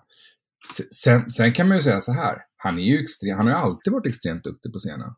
Sen, 0.92 1.30
sen 1.30 1.52
kan 1.52 1.68
man 1.68 1.76
ju 1.76 1.80
säga 1.80 2.00
så 2.00 2.12
här, 2.12 2.38
han 2.56 2.78
är 2.78 2.82
ju 2.82 3.00
extrem, 3.00 3.36
han 3.36 3.46
har 3.46 3.52
ju 3.52 3.58
alltid 3.58 3.92
varit 3.92 4.06
extremt 4.06 4.44
duktig 4.44 4.72
på 4.72 4.78
scenen. 4.78 5.10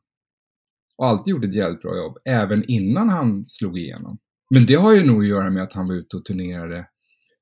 Och 0.99 1.07
alltid 1.07 1.33
gjort 1.33 1.45
ett 1.45 1.55
jävligt 1.55 1.83
bra 1.83 1.97
jobb, 1.97 2.19
även 2.25 2.65
innan 2.65 3.09
han 3.09 3.45
slog 3.49 3.79
igenom. 3.79 4.19
Men 4.51 4.67
det 4.67 4.75
har 4.75 4.95
ju 4.95 5.07
nog 5.07 5.23
att 5.23 5.29
göra 5.29 5.51
med 5.51 5.63
att 5.63 5.73
han 5.73 5.87
var 5.87 5.95
ute 5.95 6.17
och 6.17 6.25
turnerade 6.25 6.87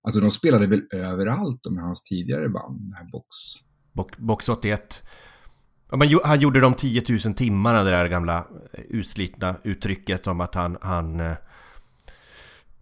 Alltså 0.06 0.20
de 0.20 0.30
spelade 0.30 0.66
väl 0.66 0.82
överallt 0.92 1.60
med 1.70 1.82
hans 1.82 2.02
tidigare 2.02 2.48
band, 2.48 2.80
den 2.80 2.92
här 2.92 3.10
Box, 3.10 3.36
box 4.18 4.48
81. 4.48 5.02
Ja, 5.90 5.96
men 5.96 6.20
han 6.24 6.40
gjorde 6.40 6.60
de 6.60 6.74
10 6.74 7.02
000 7.08 7.34
timmarna, 7.34 7.82
det 7.82 7.90
där 7.90 8.08
gamla 8.08 8.46
eh, 8.72 8.80
utslitna 8.88 9.56
uttrycket 9.64 10.26
om 10.26 10.40
att 10.40 10.54
han, 10.54 10.78
han, 10.80 11.20
eh, 11.20 11.32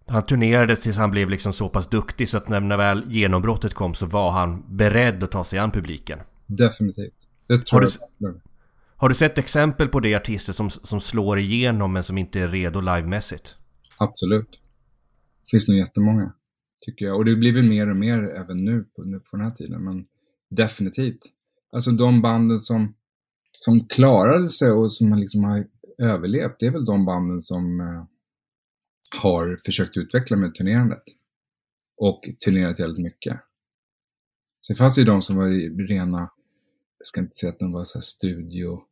han 0.06 0.26
turnerade 0.26 0.76
tills 0.76 0.96
han 0.96 1.10
blev 1.10 1.30
liksom 1.30 1.52
så 1.52 1.68
pass 1.68 1.88
duktig 1.88 2.28
så 2.28 2.38
att 2.38 2.48
när, 2.48 2.60
när 2.60 2.76
väl 2.76 3.04
genombrottet 3.08 3.74
kom 3.74 3.94
så 3.94 4.06
var 4.06 4.30
han 4.30 4.76
beredd 4.76 5.24
att 5.24 5.30
ta 5.30 5.44
sig 5.44 5.58
an 5.58 5.70
publiken. 5.70 6.18
Definitivt. 6.46 7.14
Det 7.46 7.58
tror 7.58 7.80
Har 7.80 7.86
du 7.86 7.88
jag. 8.18 8.40
Har 8.96 9.08
du 9.08 9.14
sett 9.14 9.38
exempel 9.38 9.88
på 9.88 10.00
det 10.00 10.14
artister 10.14 10.52
som, 10.52 10.70
som 10.70 11.00
slår 11.00 11.38
igenom 11.38 11.92
men 11.92 12.04
som 12.04 12.18
inte 12.18 12.40
är 12.40 12.48
redo 12.48 12.80
livemässigt? 12.80 13.56
Absolut. 13.98 14.50
Det 14.50 15.50
finns 15.50 15.68
nog 15.68 15.78
jättemånga, 15.78 16.32
tycker 16.86 17.04
jag. 17.04 17.16
Och 17.16 17.24
det 17.24 17.36
blir 17.36 17.52
väl 17.52 17.68
mer 17.68 17.90
och 17.90 17.96
mer 17.96 18.18
även 18.36 18.64
nu 18.64 18.84
på, 18.96 19.02
nu 19.02 19.20
på 19.20 19.36
den 19.36 19.46
här 19.46 19.52
tiden, 19.52 19.84
men 19.84 20.04
definitivt. 20.50 21.20
Alltså 21.74 21.90
de 21.90 22.22
banden 22.22 22.58
som, 22.58 22.94
som 23.52 23.87
klarade 23.88 24.48
sig 24.48 24.70
och 24.70 24.92
som 24.92 25.14
liksom 25.14 25.44
har 25.44 25.66
överlevt, 25.98 26.56
det 26.58 26.66
är 26.66 26.70
väl 26.70 26.84
de 26.84 27.04
banden 27.04 27.40
som 27.40 27.80
eh, 27.80 28.04
har 29.22 29.60
försökt 29.64 29.96
utveckla 29.96 30.37
med 30.37 30.54
turnerandet. 30.54 31.02
Och 31.96 32.28
turnerat 32.44 32.80
väldigt 32.80 33.04
mycket. 33.04 33.40
Sen 34.66 34.76
fanns 34.76 34.94
det 34.94 35.00
ju 35.00 35.04
de 35.04 35.22
som 35.22 35.37
var 35.37 35.48
i 35.48 35.68
rena, 35.68 36.30
jag 36.98 37.06
ska 37.06 37.20
inte 37.20 37.34
säga 37.34 37.52
att 37.52 37.58
de 37.58 37.72
var 37.72 37.84
så 37.84 37.98
här 37.98 38.02
studio, 38.02 38.82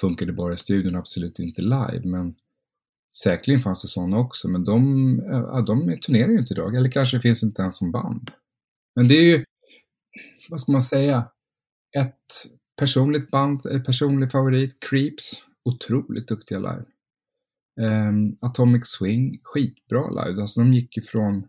funkade 0.00 0.32
bara 0.32 0.52
i 0.52 0.56
studion, 0.56 0.96
absolut 0.96 1.38
inte 1.38 1.62
live, 1.62 2.02
men 2.04 2.34
Säkerligen 3.22 3.62
fanns 3.62 3.82
det 3.82 3.88
sådana 3.88 4.18
också, 4.18 4.48
men 4.48 4.64
de, 4.64 5.12
eh, 5.20 5.38
ja, 5.38 5.60
de 5.60 5.98
turnerar 6.06 6.28
ju 6.28 6.38
inte 6.38 6.54
idag. 6.54 6.76
Eller 6.76 6.90
kanske 6.90 7.20
finns 7.20 7.42
inte 7.42 7.62
ens 7.62 7.78
som 7.78 7.92
band. 7.92 8.30
Men 8.96 9.08
det 9.08 9.14
är 9.14 9.22
ju, 9.22 9.44
vad 10.48 10.60
ska 10.60 10.72
man 10.72 10.82
säga, 10.82 11.30
ett 11.96 12.24
personligt 12.78 13.30
band, 13.30 13.66
ett 13.66 13.84
personlig 13.84 14.30
favorit, 14.32 14.76
Creeps, 14.80 15.42
otroligt 15.64 16.28
duktiga 16.28 16.58
live. 16.58 16.84
Ehm, 17.80 18.36
Atomic 18.42 18.82
Swing, 18.86 19.40
skitbra 19.42 20.08
live. 20.08 20.40
Alltså 20.40 20.60
de 20.60 20.74
gick 20.74 20.96
ifrån, 20.96 21.48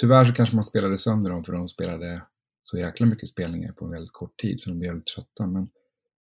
tyvärr 0.00 0.24
så 0.24 0.32
kanske 0.32 0.56
man 0.56 0.64
spelade 0.64 0.98
sönder 0.98 1.30
dem 1.30 1.44
för 1.44 1.52
de 1.52 1.68
spelade 1.68 2.22
så 2.62 2.78
jäkla 2.78 3.06
mycket 3.06 3.28
spelningar 3.28 3.72
på 3.72 3.84
en 3.84 3.90
väldigt 3.90 4.12
kort 4.12 4.36
tid 4.38 4.60
så 4.60 4.70
de 4.70 4.78
blev 4.78 4.90
väldigt 4.90 5.06
trötta. 5.06 5.46
Men 5.46 5.68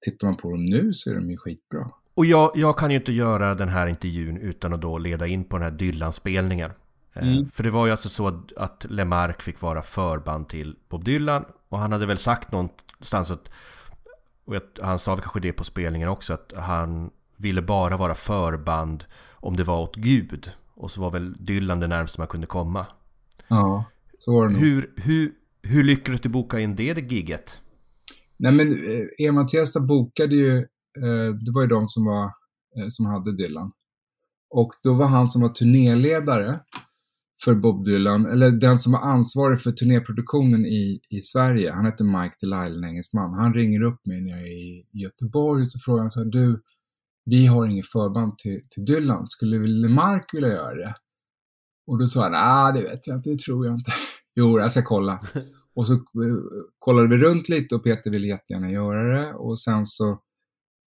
tittar 0.05 0.27
man 0.27 0.37
på 0.37 0.51
dem 0.51 0.65
nu 0.65 0.93
så 0.93 1.11
är 1.11 1.15
de 1.15 1.31
ju 1.31 1.37
skitbra. 1.37 1.91
Och 2.15 2.27
jag, 2.27 2.53
jag 2.55 2.79
kan 2.79 2.91
ju 2.91 2.97
inte 2.97 3.13
göra 3.13 3.55
den 3.55 3.69
här 3.69 3.87
intervjun 3.87 4.37
utan 4.37 4.73
att 4.73 4.83
då 4.83 4.99
leda 4.99 5.27
in 5.27 5.45
på 5.45 5.59
den 5.59 5.71
här 5.71 5.79
Dylan-spelningen. 5.79 6.71
Eh, 6.71 6.77
Mm. 7.23 7.49
För 7.49 7.63
det 7.63 7.71
var 7.71 7.87
ju 7.87 7.93
alltså 7.93 8.09
så 8.09 8.29
att, 8.29 8.53
att 8.53 8.87
Lemark 8.91 9.43
fick 9.43 9.61
vara 9.61 9.83
förband 9.83 10.49
till 10.49 10.77
Bob 10.89 11.05
Dylan. 11.05 11.45
Och 11.69 11.79
han 11.79 11.93
hade 11.93 12.07
väl 12.07 12.19
sagt 12.19 12.53
någonstans 12.53 13.31
att, 13.31 13.51
och 14.45 14.55
han 14.83 14.99
sa 14.99 15.15
väl 15.15 15.23
kanske 15.23 15.41
det 15.41 15.53
på 15.53 15.65
spelningen 15.65 16.09
också, 16.09 16.35
att 16.35 16.53
han 16.57 17.11
ville 17.37 17.63
bara 17.63 17.97
vara 17.97 18.15
förband 18.15 19.05
om 19.31 19.57
det 19.57 19.65
var 19.65 19.81
åt 19.81 19.97
Gud. 19.97 20.51
Och 20.75 20.91
så 20.91 21.01
var 21.01 21.11
väl 21.11 21.33
Dylan 21.33 21.81
det 21.81 21.87
närmaste 21.87 22.21
man 22.21 22.29
kunde 22.29 22.47
komma. 22.47 22.87
Ja, 23.49 23.85
så 24.19 24.33
var 24.33 24.49
det 24.49 24.53
nog. 24.53 24.63
Hur, 24.63 24.93
hur, 24.97 25.33
hur 25.63 25.85
lyckades 25.85 26.21
du 26.21 26.29
boka 26.29 26.61
in 26.61 26.77
det, 26.77 26.95
det 26.95 27.13
gigget? 27.13 27.61
Nej 28.37 28.53
men 28.53 28.69
eh, 28.73 29.27
Ema 29.27 29.45
Tiesta 29.45 29.81
bokade 29.81 30.37
ju, 30.37 30.59
eh, 31.03 31.35
det 31.45 31.53
var 31.55 31.63
ju 31.63 31.69
de 31.69 31.89
som, 31.89 32.05
var, 32.05 32.25
eh, 32.25 32.87
som 32.89 33.07
hade 33.07 33.37
Dylan. 33.37 33.73
Och 34.51 34.73
då 34.83 34.95
var 34.95 35.07
han 35.07 35.29
som 35.29 35.43
var 35.43 35.49
turnéledare 35.49 36.61
för 37.45 37.55
Bob 37.55 37.85
Dylan, 37.85 38.27
eller 38.27 38.51
den 38.51 38.79
som 38.79 38.93
var 38.93 39.01
ansvarig 39.01 39.61
för 39.61 39.73
turnéproduktionen 39.73 40.67
i, 40.67 41.01
i 41.11 41.21
Sverige, 41.21 41.73
han 41.73 41.87
heter 41.87 42.05
Mike 42.05 42.37
Delisle, 42.41 42.79
en 42.79 42.85
engelsman. 42.85 43.35
Han 43.35 43.55
ringer 43.55 43.83
upp 43.83 44.07
mig 44.07 44.21
nere 44.21 44.49
i 44.49 44.87
Göteborg 44.93 45.63
och 45.63 45.71
så 45.71 45.79
frågar 45.85 46.01
han 46.01 46.11
så 46.11 46.21
här, 46.25 46.31
du, 46.31 46.63
vi 47.25 47.47
har 47.47 47.67
inget 47.67 47.87
förband 47.87 48.39
till, 48.39 48.61
till 48.71 48.85
Dylan, 48.85 49.29
skulle 49.29 49.89
Mark 49.89 50.31
vilja 50.33 50.49
göra 50.49 50.75
det? 50.75 50.95
Och 51.87 51.99
då 51.99 52.07
sa 52.07 52.23
han, 52.23 52.35
ah 52.35 52.73
det 52.73 52.83
vet 52.83 53.07
jag 53.07 53.17
inte, 53.17 53.31
det 53.31 53.39
tror 53.39 53.67
jag 53.67 53.75
inte. 53.75 53.93
Jo, 54.39 54.59
jag 54.59 54.73
ska 54.73 54.83
kolla. 54.83 55.27
Och 55.75 55.87
så 55.87 55.95
eh, 55.95 56.01
kollade 56.79 57.09
vi 57.09 57.17
runt 57.17 57.49
lite 57.49 57.75
och 57.75 57.85
Peter 57.85 58.11
ville 58.11 58.27
jättegärna 58.27 58.71
göra 58.71 59.19
det 59.19 59.35
och 59.35 59.61
sen 59.61 59.87
så, 59.87 60.21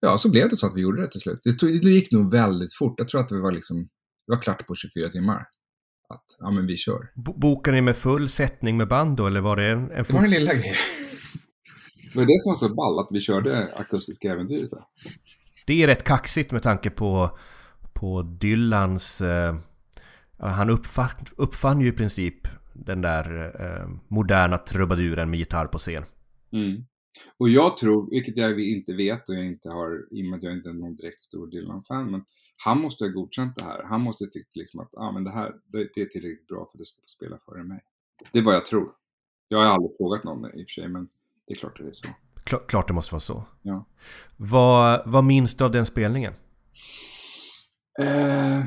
ja, 0.01 0.19
så 0.19 0.31
blev 0.31 0.49
det 0.49 0.57
så 0.57 0.67
att 0.67 0.77
vi 0.77 0.81
gjorde 0.81 1.03
det 1.03 1.11
till 1.11 1.21
slut. 1.21 1.41
Det, 1.45 1.53
tog, 1.53 1.69
det 1.69 1.91
gick 1.91 2.13
nog 2.13 2.33
väldigt 2.33 2.75
fort. 2.75 2.95
Jag 2.99 3.09
tror 3.09 3.21
att 3.21 3.29
det 3.29 3.41
var 3.41 3.53
liksom, 3.53 3.77
det 4.27 4.35
var 4.35 4.43
klart 4.43 4.67
på 4.67 4.75
24 4.75 5.09
timmar. 5.09 5.47
Att, 6.09 6.25
ja 6.39 6.51
men 6.51 6.67
vi 6.67 6.77
kör. 6.77 7.01
Bo- 7.15 7.39
Bokade 7.39 7.75
ni 7.75 7.81
med 7.81 7.97
full 7.97 8.29
sättning 8.29 8.77
med 8.77 8.89
band 8.89 9.17
då, 9.17 9.27
eller 9.27 9.41
var 9.41 9.57
det 9.57 9.65
en, 9.65 9.79
en 9.79 9.89
Det 9.89 10.13
var 10.13 10.21
den 10.23 10.31
lilla 10.31 10.55
grejen. 10.55 10.77
Det 12.13 12.19
var 12.19 12.27
det 12.27 12.43
som 12.43 12.51
var 12.51 12.69
så 12.69 12.75
ball, 12.75 12.99
att 12.99 13.09
vi 13.11 13.21
körde 13.21 13.75
akustiska 13.75 14.33
äventyret 14.33 14.71
där. 14.71 14.83
Det 15.67 15.83
är 15.83 15.87
rätt 15.87 16.05
kaxigt 16.05 16.53
med 16.53 16.63
tanke 16.63 16.91
på, 16.91 17.39
på 17.93 18.23
Dylans... 18.23 19.21
Eh, 19.21 19.57
han 20.39 20.71
uppfann, 20.71 21.09
uppfann 21.37 21.81
ju 21.81 21.89
i 21.89 21.93
princip 21.93 22.49
den 22.73 23.01
där 23.03 23.53
eh, 23.61 23.89
moderna 24.09 24.59
trubaduren 24.59 25.31
med 25.31 25.39
gitarr 25.39 25.67
på 25.67 25.79
scen. 25.79 26.05
Mm. 26.53 26.85
Och 27.39 27.49
jag 27.49 27.77
tror, 27.77 28.11
vilket 28.11 28.37
jag 28.37 28.61
inte 28.61 28.93
vet 28.93 29.29
och 29.29 29.35
jag 29.35 29.47
inte 29.47 29.69
har, 29.69 30.17
i 30.19 30.23
och 30.23 30.27
med 30.27 30.37
att 30.37 30.43
jag 30.43 30.53
inte 30.53 30.69
är 30.69 30.73
någon 30.73 30.97
direkt 30.97 31.21
stor 31.21 31.47
Dylan-fan, 31.51 32.11
men 32.11 32.25
han 32.65 32.81
måste 32.81 33.05
ha 33.05 33.09
godkänt 33.09 33.57
det 33.57 33.65
här. 33.65 33.83
Han 33.83 34.01
måste 34.01 34.25
ha 34.25 34.31
tyckt 34.31 34.57
liksom 34.57 34.81
att 34.81 34.95
ah, 34.97 35.13
men 35.13 35.25
det 35.25 35.31
här 35.31 35.55
det, 35.67 35.89
det 35.95 36.01
är 36.01 36.07
tillräckligt 36.07 36.47
bra 36.47 36.57
för 36.57 36.71
att 36.73 36.79
det 36.79 36.85
ska 36.85 37.01
få 37.01 37.07
spela 37.07 37.39
före 37.47 37.65
mig. 37.65 37.81
Det 38.33 38.39
är 38.39 38.43
vad 38.43 38.55
jag 38.55 38.67
tror. 38.67 38.93
Jag 39.49 39.59
har 39.59 39.65
aldrig 39.65 39.97
frågat 39.97 40.25
någon 40.25 40.45
i 40.45 40.49
och 40.49 40.69
för 40.69 40.81
sig, 40.81 40.89
men 40.89 41.09
det 41.47 41.53
är 41.53 41.57
klart 41.57 41.81
att 41.81 41.85
det 41.85 41.91
är 41.91 41.93
så. 41.93 42.09
Kla- 42.45 42.67
klart 42.67 42.89
det 42.89 42.95
måste 42.95 43.15
vara 43.15 43.21
så. 43.21 43.45
Ja. 43.63 43.85
Vad, 44.37 45.03
vad 45.07 45.25
minns 45.25 45.55
du 45.55 45.65
av 45.65 45.71
den 45.71 45.87
spelningen? 45.87 46.33
Eh, 48.01 48.65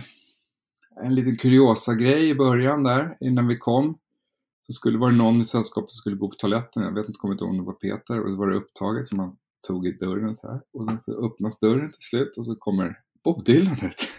en 1.03 1.15
liten 1.15 1.37
kuriosa 1.37 1.93
grej 1.93 2.29
i 2.29 2.35
början 2.35 2.83
där, 2.83 3.17
innan 3.21 3.47
vi 3.47 3.57
kom. 3.57 3.97
Så 4.61 4.73
skulle 4.73 4.95
det 4.95 5.01
vara 5.01 5.11
någon 5.11 5.41
i 5.41 5.45
sällskapet 5.45 5.91
som 5.91 5.97
skulle 5.97 6.15
gå 6.15 6.29
på 6.29 6.35
toaletten. 6.35 6.83
Jag 6.83 6.93
vet 6.93 7.07
inte, 7.07 7.17
kommer 7.17 7.33
inte 7.33 7.43
ihåg 7.43 7.51
om 7.51 7.57
det 7.57 7.63
var 7.63 7.73
Peter. 7.73 8.19
Och 8.19 8.31
så 8.31 8.37
var 8.39 8.47
det 8.47 8.57
upptaget 8.57 9.07
så 9.07 9.15
man 9.15 9.37
tog 9.67 9.87
i 9.87 9.91
dörren 9.91 10.35
så 10.35 10.47
här. 10.47 10.61
Och 10.73 10.85
sen 10.85 10.99
så 10.99 11.25
öppnas 11.25 11.59
dörren 11.59 11.91
till 11.91 12.01
slut 12.01 12.37
och 12.37 12.45
så 12.45 12.55
kommer 12.55 12.99
Bob 13.29 13.45
Dylan 13.45 13.77
ut. 13.85 14.11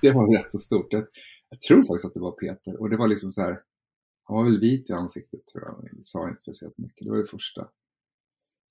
det 0.00 0.12
var 0.12 0.38
rätt 0.38 0.50
så 0.50 0.58
stort. 0.58 0.92
Jag, 0.92 1.06
jag 1.50 1.60
tror 1.60 1.76
faktiskt 1.76 2.04
att 2.04 2.14
det 2.14 2.20
var 2.20 2.32
Peter. 2.32 2.80
Och 2.80 2.90
det 2.90 2.96
var 2.96 3.08
liksom 3.08 3.30
så 3.30 3.42
här. 3.42 3.60
Han 4.24 4.36
var 4.36 4.44
väl 4.44 4.60
vit 4.60 4.90
i 4.90 4.92
ansiktet 4.92 5.46
tror 5.46 5.64
jag. 5.64 5.88
Det 5.92 6.04
sa 6.04 6.28
inte 6.28 6.40
speciellt 6.40 6.78
mycket. 6.78 7.04
Det 7.04 7.10
var 7.10 7.18
det 7.18 7.24
första. 7.24 7.68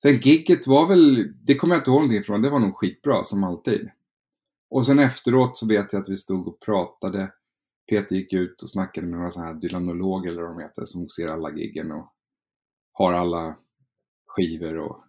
Sen 0.01 0.19
gigget 0.19 0.67
var 0.67 0.87
väl, 0.87 1.33
det 1.45 1.55
kommer 1.55 1.75
jag 1.75 1.79
inte 1.79 1.89
ihåg 1.89 1.99
någonting 1.99 2.19
ifrån. 2.19 2.41
Det 2.41 2.49
var 2.49 2.59
nog 2.59 2.75
skitbra 2.75 3.23
som 3.23 3.43
alltid. 3.43 3.89
Och 4.69 4.85
sen 4.85 4.99
efteråt 4.99 5.57
så 5.57 5.67
vet 5.67 5.93
jag 5.93 6.01
att 6.01 6.09
vi 6.09 6.15
stod 6.15 6.47
och 6.47 6.59
pratade. 6.59 7.33
Peter 7.89 8.15
gick 8.15 8.33
ut 8.33 8.61
och 8.61 8.69
snackade 8.69 9.07
med 9.07 9.17
några 9.17 9.31
sådana 9.31 9.53
här 9.53 9.59
dylanologer 9.59 10.31
eller 10.31 10.41
vad 10.41 10.51
de 10.51 10.63
heter 10.63 10.85
som 10.85 11.09
ser 11.09 11.27
alla 11.27 11.51
giggen 11.51 11.91
och 11.91 12.13
har 12.91 13.13
alla 13.13 13.57
skivor 14.27 14.77
och, 14.77 15.03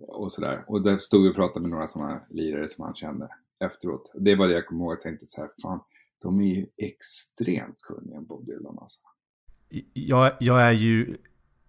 och 0.00 0.32
sådär. 0.32 0.64
Och 0.66 0.82
där 0.82 0.98
stod 0.98 1.22
vi 1.22 1.30
och 1.30 1.34
pratade 1.34 1.60
med 1.60 1.70
några 1.70 1.86
sådana 1.86 2.20
lirare 2.30 2.68
som 2.68 2.84
han 2.84 2.94
kände 2.94 3.28
efteråt. 3.64 4.12
Det 4.14 4.34
var 4.34 4.48
det 4.48 4.54
jag 4.54 4.66
kommer 4.66 4.84
ihåg. 4.84 4.92
Jag 4.92 5.00
tänkte 5.00 5.26
så 5.26 5.40
här, 5.40 5.50
fan, 5.62 5.80
de 6.22 6.40
är 6.40 6.54
ju 6.54 6.66
extremt 6.78 7.82
kunniga 7.82 8.20
Bob 8.20 8.46
Dylan 8.46 8.78
alltså. 8.80 8.98
Jag, 9.92 10.32
jag 10.40 10.62
är 10.62 10.72
ju 10.72 11.16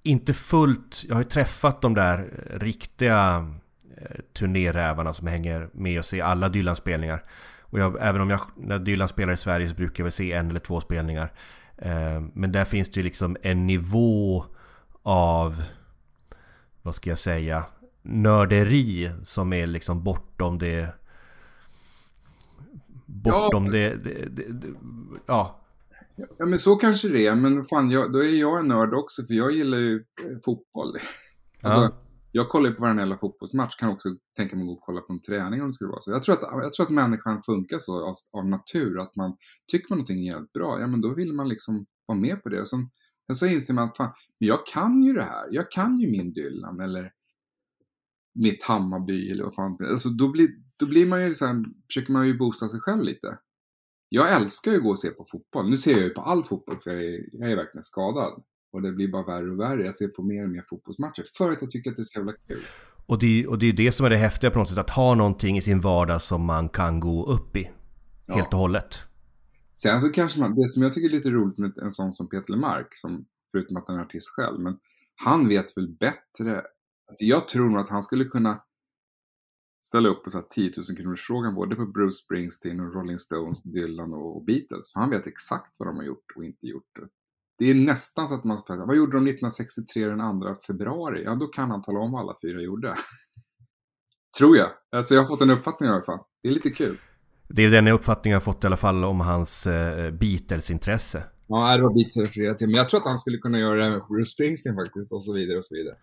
inte 0.04 0.34
fullt... 0.34 1.04
Jag 1.08 1.16
har 1.16 1.22
ju 1.22 1.30
träffat 1.30 1.82
de 1.82 1.94
där 1.94 2.48
riktiga 2.54 3.52
eh, 3.98 4.22
turnérävarna 4.34 5.14
som 5.14 5.28
hänger 5.28 5.70
med 5.74 6.00
och 6.00 6.06
ser 6.06 6.24
alla 6.24 6.50
Dylan-spelningar. 6.50 7.24
Och 7.62 7.80
jag, 7.80 7.98
även 8.02 8.22
om 8.22 8.30
jag, 8.30 8.42
när 8.56 8.80
Dylan 8.80 9.08
spelar 9.08 9.34
i 9.34 9.38
Sverige 9.38 9.70
så 9.70 9.76
brukar 9.76 10.02
jag 10.02 10.06
väl 10.06 10.12
se 10.12 10.32
en 10.32 10.50
eller 10.50 10.60
två 10.60 10.82
spelningar. 10.82 11.34
Eh, 11.78 12.22
men 12.34 12.52
där 12.52 12.66
finns 12.66 12.90
det 12.90 13.00
ju 13.00 13.04
liksom 13.04 13.38
en 13.42 13.68
nivå 13.68 14.46
av, 15.04 15.64
vad 16.82 16.96
ska 16.96 17.10
jag 17.10 17.20
säga, 17.20 17.66
nörderi 18.06 19.12
som 19.24 19.54
är 19.54 19.68
liksom 19.68 20.04
bortom 20.04 20.58
det... 20.58 20.94
Bortom 23.06 23.66
Ja. 23.66 23.72
det, 23.72 23.96
det, 23.96 24.30
det, 24.30 24.52
det... 24.52 24.68
Ja, 25.26 25.62
Ja 26.38 26.46
men 26.46 26.60
så 26.60 26.76
kanske 26.76 27.10
det 27.10 27.28
är, 27.28 27.36
men 27.36 27.64
fan 27.64 27.92
jag, 27.92 28.12
då 28.14 28.20
är 28.20 28.40
jag 28.40 28.60
en 28.60 28.68
nörd 28.68 28.94
också 28.94 29.24
för 29.24 29.34
jag 29.34 29.52
gillar 29.52 29.78
ju 29.78 29.96
eh, 29.96 30.38
fotboll. 30.46 30.98
Alltså, 31.62 31.80
Ja. 31.80 32.02
Jag 32.32 32.50
kollar 32.50 32.70
ju 32.70 32.76
på 32.76 32.82
varje 32.82 33.00
jävla 33.00 33.18
fotbollsmatch, 33.18 33.76
kan 33.76 33.90
också 33.90 34.10
tänka 34.36 34.56
mig 34.56 34.64
att 34.64 34.68
gå 34.68 34.74
och 34.74 34.82
kolla 34.82 35.02
på 35.02 35.14
en 35.14 35.22
träning 35.22 35.62
om 35.62 35.68
det 35.68 35.74
skulle 35.74 35.90
vara 35.90 36.02
så. 36.02 36.12
Jag 36.12 36.24
tror 36.24 36.36
att, 36.36 36.64
jag 36.64 36.74
tror 36.74 36.86
att 36.86 36.92
människan 36.92 37.44
funkar 37.44 37.80
så 37.80 38.08
av, 38.08 38.14
av 38.32 38.46
natur, 38.46 39.00
att 39.00 39.16
man 39.16 39.38
tycker 39.72 39.90
man 39.90 39.98
någonting 39.98 40.28
är 40.28 40.32
jävligt 40.32 40.54
bra, 40.54 40.80
ja 40.80 40.88
men 40.88 41.02
då 41.02 41.14
vill 41.14 41.34
man 41.34 41.50
liksom 41.50 41.86
vara 42.06 42.18
med 42.18 42.44
på 42.44 42.50
det. 42.50 42.62
Och 42.62 42.68
sen, 42.68 42.90
sen 43.28 43.36
så 43.36 43.46
inser 43.46 43.74
man 43.74 43.90
att 43.90 43.98
fan, 43.98 44.12
men 44.40 44.48
jag 44.48 44.68
kan 44.68 45.04
ju 45.04 45.14
det 45.14 45.24
här, 45.24 45.48
jag 45.52 45.72
kan 45.72 45.98
ju 45.98 46.12
min 46.12 46.34
Dylan 46.34 46.80
eller 46.80 47.12
mitt 48.36 48.64
Hammarby 48.64 49.32
eller 49.32 49.44
vad 49.44 49.56
fan. 49.56 49.78
Alltså 49.92 50.10
då 50.10 50.32
blir, 50.32 50.50
då 50.78 50.86
blir 50.86 51.06
man 51.06 51.24
ju 51.24 51.36
så 51.36 51.46
här, 51.46 51.64
försöker 51.88 52.14
man 52.14 52.28
ju 52.28 52.38
boosta 52.38 52.70
sig 52.70 52.80
själv 52.80 53.04
lite. 53.04 53.38
Jag 54.10 54.36
älskar 54.36 54.72
ju 54.72 54.78
att 54.78 54.84
gå 54.84 54.90
och 54.90 55.00
se 55.00 55.10
på 55.10 55.26
fotboll. 55.32 55.70
Nu 55.70 55.78
ser 55.78 55.92
jag 55.92 56.02
ju 56.02 56.10
på 56.10 56.22
all 56.22 56.44
fotboll 56.44 56.78
för 56.84 56.92
jag 56.92 57.04
är, 57.04 57.26
jag 57.32 57.52
är 57.52 57.56
verkligen 57.56 57.84
skadad. 57.84 58.44
Och 58.72 58.82
det 58.82 58.92
blir 58.92 59.08
bara 59.08 59.24
värre 59.24 59.52
och 59.52 59.60
värre. 59.60 59.86
Jag 59.86 59.96
ser 59.96 60.08
på 60.08 60.24
mer 60.24 60.44
och 60.44 60.50
mer 60.50 60.66
fotbollsmatcher. 60.70 61.26
För 61.38 61.52
att 61.52 61.62
jag 61.62 61.70
tycker 61.72 61.90
att 61.90 61.96
det 61.96 62.02
är 62.02 62.04
så 62.04 62.20
jävla 62.20 62.34
kul. 62.48 62.64
Och 63.06 63.20
det, 63.20 63.48
och 63.48 63.60
det 63.60 63.66
är 63.66 63.74
det 63.74 63.92
som 63.92 64.06
är 64.06 64.10
det 64.10 64.18
häftiga 64.18 64.52
på 64.52 64.60
något 64.60 64.70
sätt, 64.70 64.78
att 64.78 64.90
ha 64.90 65.16
någonting 65.16 65.58
i 65.58 65.62
sin 65.62 65.82
vardag 65.82 66.22
som 66.22 66.46
man 66.46 66.70
kan 66.70 67.00
gå 67.00 67.26
upp 67.26 67.56
i. 67.56 67.72
Ja. 68.26 68.36
Helt 68.36 68.54
och 68.54 68.60
hållet. 68.60 69.00
Sen 69.74 70.02
så 70.02 70.10
kanske 70.10 70.40
man, 70.40 70.56
det 70.56 70.68
som 70.68 70.84
jag 70.84 70.94
tycker 70.94 71.10
är 71.10 71.12
lite 71.12 71.30
roligt 71.30 71.58
med 71.58 71.78
en 71.78 71.92
sån 71.92 72.14
som 72.14 72.30
Peter 72.30 72.54
Lemark, 72.54 72.88
som, 72.96 73.26
förutom 73.52 73.78
att 73.78 73.84
han 73.88 73.98
är 73.98 74.02
artist 74.02 74.30
själv, 74.30 74.60
men 74.60 74.78
han 75.16 75.48
vet 75.48 75.78
väl 75.78 75.96
bättre. 76.00 76.62
Alltså 77.08 77.24
jag 77.24 77.48
tror 77.48 77.70
nog 77.70 77.80
att 77.80 77.90
han 77.90 78.04
skulle 78.04 78.26
kunna 78.26 78.64
ställa 79.86 80.10
upp 80.10 80.24
på 80.24 80.30
så 80.30 80.38
här 80.38 80.46
10 80.50 80.72
000 80.78 80.98
kronors 80.98 81.22
frågan 81.22 81.56
både 81.56 81.76
på 81.76 81.86
Bruce 81.86 82.24
Springsteen 82.24 82.80
och 82.80 82.96
Rolling 82.96 83.20
Stones, 83.20 83.64
Dylan 83.64 84.14
och 84.14 84.46
Beatles. 84.46 84.94
För 84.94 85.00
han 85.00 85.10
vet 85.10 85.28
exakt 85.28 85.76
vad 85.80 85.88
de 85.88 85.96
har 85.96 86.04
gjort 86.04 86.32
och 86.36 86.44
inte 86.44 86.68
gjort. 86.68 86.92
Det 87.58 87.66
är 87.66 87.76
nästan 87.76 88.28
så 88.28 88.36
att 88.36 88.44
man 88.44 88.58
spelar, 88.58 88.86
vad 88.86 88.96
gjorde 88.96 89.18
de 89.18 89.28
1963 89.28 90.06
den 90.06 90.42
2 90.42 90.56
februari? 90.68 91.24
Ja, 91.24 91.36
då 91.36 91.48
kan 91.48 91.72
han 91.72 91.82
tala 91.82 92.00
om 92.00 92.12
vad 92.12 92.22
alla 92.22 92.38
fyra 92.42 92.62
gjorde. 92.62 92.96
tror 94.38 94.58
jag. 94.58 94.70
Alltså 94.92 95.16
jag 95.16 95.22
har 95.22 95.28
fått 95.28 95.42
en 95.42 95.50
uppfattning 95.50 95.90
i 95.90 95.92
alla 95.92 96.04
fall. 96.04 96.20
Det 96.44 96.50
är 96.50 96.54
lite 96.54 96.70
kul. 96.70 96.98
Det 97.48 97.66
är 97.66 97.70
den 97.70 97.88
uppfattningen 97.88 98.34
jag 98.34 98.40
har 98.40 98.54
fått 98.54 98.64
i 98.64 98.68
alla 98.68 98.78
fall 98.78 99.04
om 99.04 99.20
hans 99.20 99.68
eh, 99.68 100.12
Beatles-intresse. 100.12 101.24
Ja, 101.48 101.78
det 101.78 101.84
var 101.84 101.94
Beatles 101.94 102.16
jag 102.16 102.24
refererade 102.24 102.58
till. 102.58 102.68
Men 102.68 102.76
jag 102.76 102.90
tror 102.90 103.00
att 103.00 103.08
han 103.08 103.20
skulle 103.20 103.38
kunna 103.38 103.60
göra 103.60 103.84
det 103.84 103.90
med 103.90 104.02
Bruce 104.10 104.32
Springsteen 104.32 104.76
faktiskt 104.76 105.14
och 105.14 105.24
så 105.24 105.34
vidare 105.34 105.58
och 105.58 105.66
så 105.66 105.76
vidare. 105.76 105.96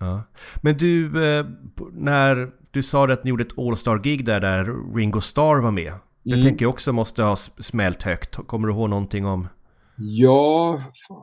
Ja. 0.00 0.22
Men 0.62 0.76
du, 0.76 1.24
eh, 1.38 1.46
när 1.92 2.50
du 2.70 2.82
sa 2.82 3.12
att 3.12 3.24
ni 3.24 3.30
gjorde 3.30 3.44
ett 3.44 3.58
All-Star-gig 3.58 4.24
där, 4.24 4.40
där 4.40 4.94
Ringo 4.96 5.20
Starr 5.20 5.60
var 5.60 5.70
med. 5.70 5.92
Det 6.22 6.32
Mm. 6.32 6.42
tänker 6.44 6.64
jag 6.64 6.70
också 6.70 6.92
måste 6.92 7.22
ha 7.22 7.32
s- 7.32 7.50
smällt 7.66 8.02
högt. 8.02 8.36
Kommer 8.46 8.68
du 8.68 8.74
ihåg 8.74 8.90
någonting 8.90 9.26
om? 9.26 9.48
Ja, 9.96 10.82
fan, 11.08 11.22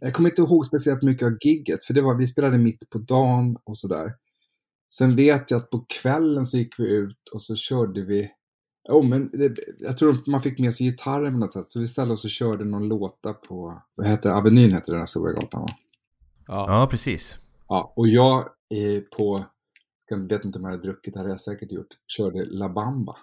jag 0.00 0.14
kommer 0.14 0.28
inte 0.28 0.42
ihåg 0.42 0.66
speciellt 0.66 1.02
mycket 1.02 1.26
av 1.26 1.32
gigget, 1.40 1.84
för 1.84 1.94
det 1.94 2.02
var, 2.02 2.14
vi 2.14 2.26
spelade 2.26 2.58
mitt 2.58 2.90
på 2.90 2.98
dagen 2.98 3.56
och 3.64 3.78
sådär. 3.78 4.12
Sen 4.92 5.16
vet 5.16 5.50
jag 5.50 5.58
att 5.58 5.70
på 5.70 5.84
kvällen 6.02 6.46
så 6.46 6.58
gick 6.58 6.74
vi 6.80 6.94
ut 6.96 7.28
och 7.34 7.42
så 7.42 7.56
körde 7.56 8.04
vi, 8.04 8.28
oh, 8.88 9.08
men 9.08 9.30
det, 9.32 9.54
jag 9.78 9.96
tror 9.96 10.30
man 10.30 10.42
fick 10.42 10.58
med 10.58 10.74
sig 10.74 10.86
gitarren 10.86 11.32
på 11.32 11.38
något 11.38 11.52
sätt, 11.52 11.66
så 11.72 11.80
vi 11.80 11.88
ställde 11.88 12.14
oss 12.14 12.24
och 12.24 12.30
körde 12.30 12.64
någon 12.64 12.88
låta 12.88 13.32
på, 13.32 13.82
vad 13.94 14.06
heter 14.06 14.30
Avenyn 14.30 14.72
heter 14.72 14.92
den 14.92 15.00
här 15.00 15.06
stora 15.06 15.32
gatan 15.32 15.60
va? 15.60 15.68
Ja. 16.46 16.80
Ja, 16.80 16.86
precis. 16.90 17.38
Ja, 17.68 17.92
och 17.96 18.08
jag 18.08 18.48
är 18.68 19.00
på, 19.00 19.44
jag 20.08 20.28
vet 20.28 20.44
inte 20.44 20.58
om 20.58 20.64
jag 20.64 20.70
hade 20.70 20.82
druckit, 20.82 21.14
det 21.14 21.20
hade 21.20 21.30
jag 21.30 21.40
säkert 21.40 21.72
gjort, 21.72 21.88
körde 22.06 22.44
La 22.44 22.68
Bamba. 22.68 23.16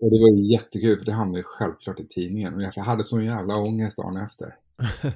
Och 0.00 0.10
det 0.10 0.18
var 0.20 0.52
jättekul, 0.52 0.98
för 0.98 1.04
det 1.04 1.12
hamnade 1.12 1.38
ju 1.38 1.44
självklart 1.44 2.00
i 2.00 2.06
tidningen. 2.06 2.54
Och 2.54 2.62
jag 2.62 2.82
hade 2.82 3.04
sån 3.04 3.24
jävla 3.24 3.56
ångest 3.56 3.96
dagen 3.96 4.16
efter. 4.16 4.56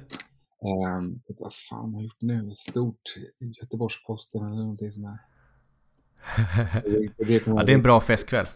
Um, 0.65 1.21
vad 1.27 1.53
fan 1.53 1.93
har 1.93 2.01
jag 2.01 2.03
gjort 2.03 2.21
nu? 2.21 2.51
Stort 2.51 3.15
Göteborgs-Posten 3.39 4.45
eller 4.45 4.55
någonting 4.55 4.91
sånt 4.91 5.05
där. 5.05 5.19
Och 7.17 7.25
det 7.25 7.33
Ja, 7.45 7.63
det 7.63 7.71
är 7.71 7.75
en 7.75 7.81
bra 7.81 8.01
festkväll. 8.01 8.47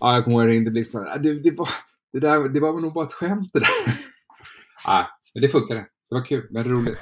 Ja, 0.00 0.14
jag 0.14 0.24
kommer 0.24 0.36
ihåg 0.36 0.42
att 0.42 0.48
jag 0.48 0.54
ringde 0.54 0.70
Blixten. 0.70 1.04
Ja, 1.06 1.18
det, 1.18 1.40
det, 1.40 1.50
var, 1.50 1.68
det, 2.12 2.20
där, 2.20 2.48
det 2.48 2.60
var 2.60 2.80
nog 2.80 2.92
bara 2.92 3.04
ett 3.04 3.12
skämt 3.12 3.50
det 3.52 3.58
där. 3.58 3.68
Nej, 4.86 5.06
men 5.34 5.42
det 5.42 5.48
funkade. 5.48 5.80
Det 6.10 6.14
var 6.14 6.24
kul, 6.24 6.48
väldigt 6.50 6.72
roligt. 6.72 6.98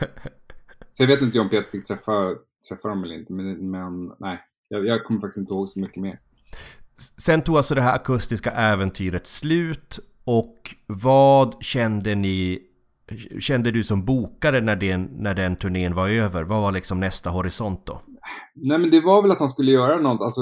Så 0.90 1.02
jag 1.02 1.08
vet 1.08 1.22
inte 1.22 1.40
om 1.40 1.48
Peter 1.48 1.70
fick 1.70 1.86
träffa, 1.86 2.34
träffa 2.68 2.88
dem 2.88 3.04
eller 3.04 3.14
inte, 3.14 3.32
men, 3.32 3.70
men 3.70 4.12
nej. 4.18 4.40
Jag, 4.68 4.86
jag 4.86 5.04
kommer 5.04 5.20
faktiskt 5.20 5.38
inte 5.38 5.52
ihåg 5.52 5.68
så 5.68 5.80
mycket 5.80 6.02
mer. 6.02 6.20
Sen 7.16 7.42
tog 7.42 7.56
alltså 7.56 7.74
det 7.74 7.82
här 7.82 7.94
akustiska 7.94 8.50
äventyret 8.50 9.26
slut 9.26 9.98
och 10.24 10.74
vad 10.86 11.62
kände 11.62 12.14
ni 12.14 12.66
Kände 13.40 13.70
du 13.70 13.84
som 13.84 14.04
bokare 14.04 14.60
när 14.60 14.76
den, 14.76 15.02
när 15.02 15.34
den 15.34 15.56
turnén 15.56 15.94
var 15.94 16.08
över? 16.08 16.42
Vad 16.42 16.62
var 16.62 16.72
liksom 16.72 17.00
nästa 17.00 17.30
horisont 17.30 17.86
då? 17.86 18.02
Nej, 18.54 18.78
men 18.78 18.90
det 18.90 19.00
var 19.00 19.22
väl 19.22 19.30
att 19.30 19.38
han 19.38 19.48
skulle 19.48 19.72
göra 19.72 20.00
något. 20.00 20.20
Alltså, 20.20 20.40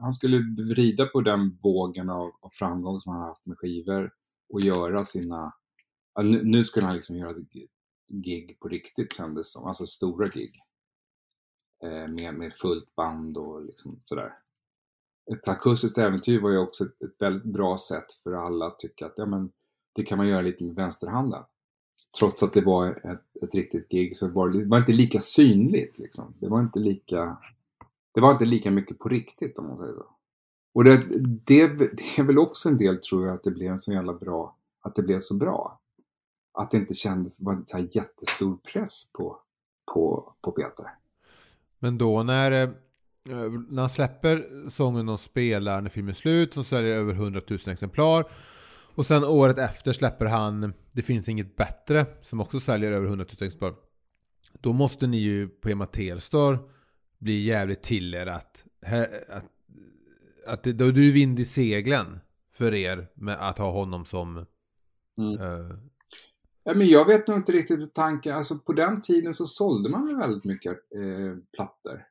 han 0.00 0.12
skulle 0.12 0.38
vrida 0.74 1.06
på 1.06 1.20
den 1.20 1.58
vågen 1.62 2.10
av, 2.10 2.26
av 2.40 2.50
framgång 2.52 3.00
som 3.00 3.12
han 3.12 3.20
har 3.20 3.28
haft 3.28 3.46
med 3.46 3.58
skivor 3.58 4.10
och 4.52 4.60
göra 4.60 5.04
sina... 5.04 5.52
Nu, 6.22 6.40
nu 6.44 6.64
skulle 6.64 6.86
han 6.86 6.94
liksom 6.94 7.16
göra 7.16 7.32
gig 8.10 8.60
på 8.60 8.68
riktigt 8.68 9.12
kändes 9.16 9.52
som. 9.52 9.64
Alltså 9.64 9.86
stora 9.86 10.26
gig. 10.26 10.54
Eh, 11.82 12.08
med, 12.08 12.34
med 12.34 12.52
fullt 12.52 12.94
band 12.96 13.36
och 13.36 13.64
liksom 13.64 14.00
sådär. 14.02 14.32
Ett 15.32 15.48
akustiskt 15.48 15.98
äventyr 15.98 16.40
var 16.40 16.50
ju 16.50 16.58
också 16.58 16.84
ett, 16.84 17.02
ett 17.02 17.22
väldigt 17.22 17.52
bra 17.52 17.78
sätt 17.78 18.12
för 18.22 18.32
alla 18.32 18.66
att 18.66 18.78
tycka 18.78 19.06
att 19.06 19.14
ja, 19.16 19.26
men, 19.26 19.52
det 19.92 20.02
kan 20.02 20.18
man 20.18 20.28
göra 20.28 20.42
lite 20.42 20.64
med 20.64 20.74
vänsterhanden. 20.74 21.42
Trots 22.18 22.42
att 22.42 22.52
det 22.52 22.60
var 22.60 23.12
ett, 23.12 23.44
ett 23.44 23.54
riktigt 23.54 23.88
gig 23.88 24.16
så 24.16 24.28
var 24.28 24.48
det, 24.48 24.58
det 24.58 24.68
var 24.68 24.78
inte 24.78 24.92
lika 24.92 25.20
synligt. 25.20 25.98
Liksom. 25.98 26.34
Det 26.38 26.48
var 26.48 26.60
inte 26.60 26.78
lika 26.78 27.38
det 28.12 28.20
var 28.20 28.32
inte 28.32 28.44
lika 28.44 28.70
mycket 28.70 28.98
på 28.98 29.08
riktigt 29.08 29.58
om 29.58 29.66
man 29.66 29.76
säger 29.76 29.92
så. 29.92 30.06
Och 30.72 30.84
det, 30.84 30.96
det, 31.46 31.68
det 31.76 32.18
är 32.18 32.22
väl 32.22 32.38
också 32.38 32.68
en 32.68 32.78
del 32.78 32.98
tror 32.98 33.26
jag 33.26 33.34
att 33.34 33.42
det 33.42 33.50
blev 33.50 33.70
en 33.70 33.78
så 33.78 33.92
jävla 33.92 34.14
bra, 34.14 34.56
att 34.80 34.94
det 34.94 35.02
blev 35.02 35.20
så 35.20 35.34
bra. 35.34 35.79
Att 36.52 36.70
det 36.70 36.76
inte 36.76 36.94
kändes, 36.94 37.40
var 37.40 37.62
så 37.64 37.76
här 37.76 37.88
jättestor 37.92 38.56
press 38.72 39.12
på, 39.12 39.40
på, 39.94 40.34
på 40.40 40.52
Peter. 40.52 40.86
Men 41.78 41.98
då 41.98 42.22
när, 42.22 42.52
eh, 42.52 42.70
när 43.68 43.80
han 43.80 43.90
släpper 43.90 44.68
sången 44.70 45.06
de 45.06 45.18
spelar 45.18 45.80
när 45.80 45.90
filmen 45.90 46.10
är 46.10 46.14
slut 46.14 46.54
så 46.54 46.64
säljer 46.64 46.96
över 46.96 47.14
100 47.14 47.40
000 47.48 47.58
exemplar. 47.66 48.24
Och 48.94 49.06
sen 49.06 49.24
året 49.24 49.58
efter 49.58 49.92
släpper 49.92 50.26
han 50.26 50.72
Det 50.92 51.02
finns 51.02 51.28
inget 51.28 51.56
bättre 51.56 52.06
som 52.22 52.40
också 52.40 52.60
säljer 52.60 52.92
över 52.92 53.06
100 53.06 53.24
000 53.40 53.46
exemplar. 53.46 53.74
Då 54.52 54.72
måste 54.72 55.06
ni 55.06 55.16
ju 55.16 55.48
på 55.48 55.68
Emma 55.68 55.86
Telstar 55.86 56.58
bli 57.18 57.40
jävligt 57.40 57.82
till 57.82 58.14
er 58.14 58.26
att, 58.26 58.64
att, 59.28 59.44
att 60.46 60.62
det, 60.62 60.72
då 60.72 60.84
är 60.84 60.92
du 60.92 61.12
vind 61.12 61.40
i 61.40 61.44
seglen 61.44 62.20
för 62.52 62.74
er 62.74 63.08
med 63.14 63.48
att 63.48 63.58
ha 63.58 63.70
honom 63.70 64.04
som 64.04 64.46
Mm. 65.20 65.40
eh, 65.40 65.76
Ja, 66.64 66.74
men 66.74 66.88
jag 66.88 67.06
vet 67.06 67.26
nog 67.26 67.36
inte 67.36 67.52
riktigt 67.52 67.94
tanken, 67.94 68.34
alltså 68.34 68.58
på 68.58 68.72
den 68.72 69.00
tiden 69.00 69.34
så 69.34 69.46
sålde 69.46 69.88
man 69.88 70.06
väl 70.06 70.16
väldigt 70.16 70.44
mycket 70.44 70.72
eh, 70.72 71.36
plattor. 71.56 72.06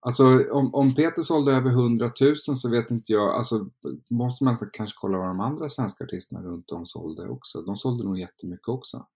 Alltså 0.00 0.50
om, 0.50 0.74
om 0.74 0.94
Peter 0.94 1.22
sålde 1.22 1.52
över 1.52 1.70
100 1.70 2.10
000 2.20 2.36
så 2.36 2.70
vet 2.70 2.90
inte 2.90 3.12
jag, 3.12 3.34
alltså 3.34 3.70
måste 4.10 4.44
man 4.44 4.70
kanske 4.72 4.96
kolla 5.00 5.18
vad 5.18 5.26
de 5.26 5.40
andra 5.40 5.68
svenska 5.68 6.04
artisterna 6.04 6.42
runt 6.42 6.70
om 6.70 6.86
sålde 6.86 7.28
också. 7.28 7.62
De 7.62 7.76
sålde 7.76 8.04
nog 8.04 8.18
jättemycket 8.18 8.68
också. 8.68 9.06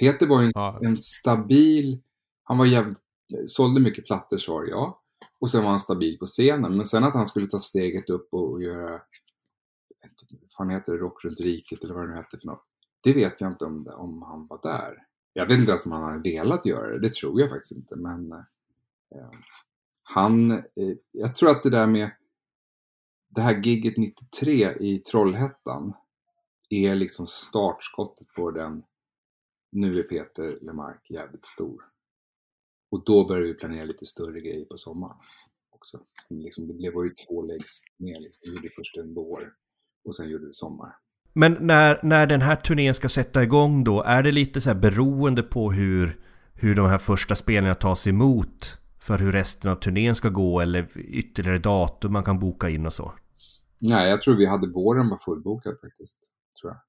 Peter 0.00 0.26
var 0.26 0.40
ju 0.40 0.46
en, 0.46 0.52
ja, 0.54 0.80
en 0.82 0.98
stabil, 0.98 2.02
han 2.44 2.58
var 2.58 2.66
jävligt, 2.66 2.98
sålde 3.46 3.80
mycket 3.80 4.06
plattor 4.06 4.36
svar 4.36 4.64
ja. 4.64 4.94
Och 5.40 5.50
sen 5.50 5.62
var 5.62 5.70
han 5.70 5.80
stabil 5.80 6.18
på 6.18 6.26
scenen. 6.26 6.76
Men 6.76 6.84
sen 6.84 7.04
att 7.04 7.14
han 7.14 7.26
skulle 7.26 7.46
ta 7.46 7.58
steget 7.58 8.10
upp 8.10 8.28
och, 8.32 8.50
och 8.50 8.62
göra, 8.62 8.90
vad 10.30 10.52
fan 10.56 10.70
heter 10.70 10.92
det, 10.92 10.98
Rock 10.98 11.24
runt 11.24 11.40
riket 11.40 11.84
eller 11.84 11.94
vad 11.94 12.04
det 12.04 12.10
nu 12.10 12.16
hette 12.16 12.38
för 12.38 12.46
något. 12.46 12.69
Det 13.00 13.12
vet 13.12 13.40
jag 13.40 13.52
inte 13.52 13.64
om, 13.64 13.86
om 13.86 14.22
han 14.22 14.46
var 14.46 14.60
där. 14.62 15.06
Jag 15.32 15.46
vet 15.46 15.58
inte 15.58 15.70
ens 15.70 15.86
om 15.86 15.92
han 15.92 16.02
hade 16.02 16.30
velat 16.30 16.66
göra 16.66 16.92
det, 16.92 16.98
det 17.00 17.14
tror 17.14 17.40
jag 17.40 17.50
faktiskt 17.50 17.76
inte. 17.76 17.96
Men 17.96 18.32
eh, 18.32 19.30
han, 20.02 20.50
eh, 20.50 20.96
jag 21.10 21.34
tror 21.34 21.50
att 21.50 21.62
det 21.62 21.70
där 21.70 21.86
med 21.86 22.10
det 23.28 23.40
här 23.40 23.62
gigget 23.62 23.96
93 23.96 24.76
i 24.80 24.98
Trollhättan 24.98 25.92
är 26.68 26.94
liksom 26.94 27.26
startskottet 27.26 28.26
på 28.36 28.50
den 28.50 28.82
nu 29.72 29.98
är 29.98 30.02
Peter 30.02 30.58
Lemark 30.62 31.10
jävligt 31.10 31.44
stor. 31.44 31.82
Och 32.90 33.04
då 33.04 33.28
började 33.28 33.46
vi 33.46 33.54
planera 33.54 33.84
lite 33.84 34.06
större 34.06 34.40
grejer 34.40 34.64
på 34.64 34.76
sommaren 34.76 35.16
också. 35.70 35.98
Liksom, 36.28 36.68
det 36.68 36.74
blev 36.74 36.92
ju 36.92 37.14
två 37.26 37.42
läggs 37.42 37.82
ner. 37.96 38.20
Liksom. 38.20 38.40
Vi 38.42 38.56
gjorde 38.56 38.68
först 38.76 38.96
en 38.96 39.14
vår 39.14 39.54
och 40.04 40.16
sen 40.16 40.28
gjorde 40.30 40.46
vi 40.46 40.52
sommar. 40.52 40.96
Men 41.32 41.56
när, 41.60 42.00
när 42.02 42.26
den 42.26 42.42
här 42.42 42.56
turnén 42.56 42.94
ska 42.94 43.08
sätta 43.08 43.42
igång 43.42 43.84
då, 43.84 44.02
är 44.02 44.22
det 44.22 44.32
lite 44.32 44.60
så 44.60 44.70
här 44.70 44.80
beroende 44.80 45.42
på 45.42 45.72
hur, 45.72 46.18
hur 46.54 46.74
de 46.74 46.86
här 46.88 46.98
första 46.98 47.36
spelningarna 47.36 47.74
tas 47.74 48.06
emot? 48.06 48.76
För 49.00 49.18
hur 49.18 49.32
resten 49.32 49.70
av 49.70 49.74
turnén 49.76 50.14
ska 50.14 50.28
gå 50.28 50.60
eller 50.60 50.98
ytterligare 50.98 51.58
datum 51.58 52.12
man 52.12 52.24
kan 52.24 52.38
boka 52.38 52.68
in 52.68 52.86
och 52.86 52.92
så? 52.92 53.12
Nej, 53.78 54.10
jag 54.10 54.20
tror 54.20 54.36
vi 54.36 54.46
hade 54.46 54.66
våren 54.66 55.08
var 55.08 55.16
fullbokad 55.16 55.74
faktiskt. 55.84 56.18
Tror 56.60 56.72
jag. 56.72 56.80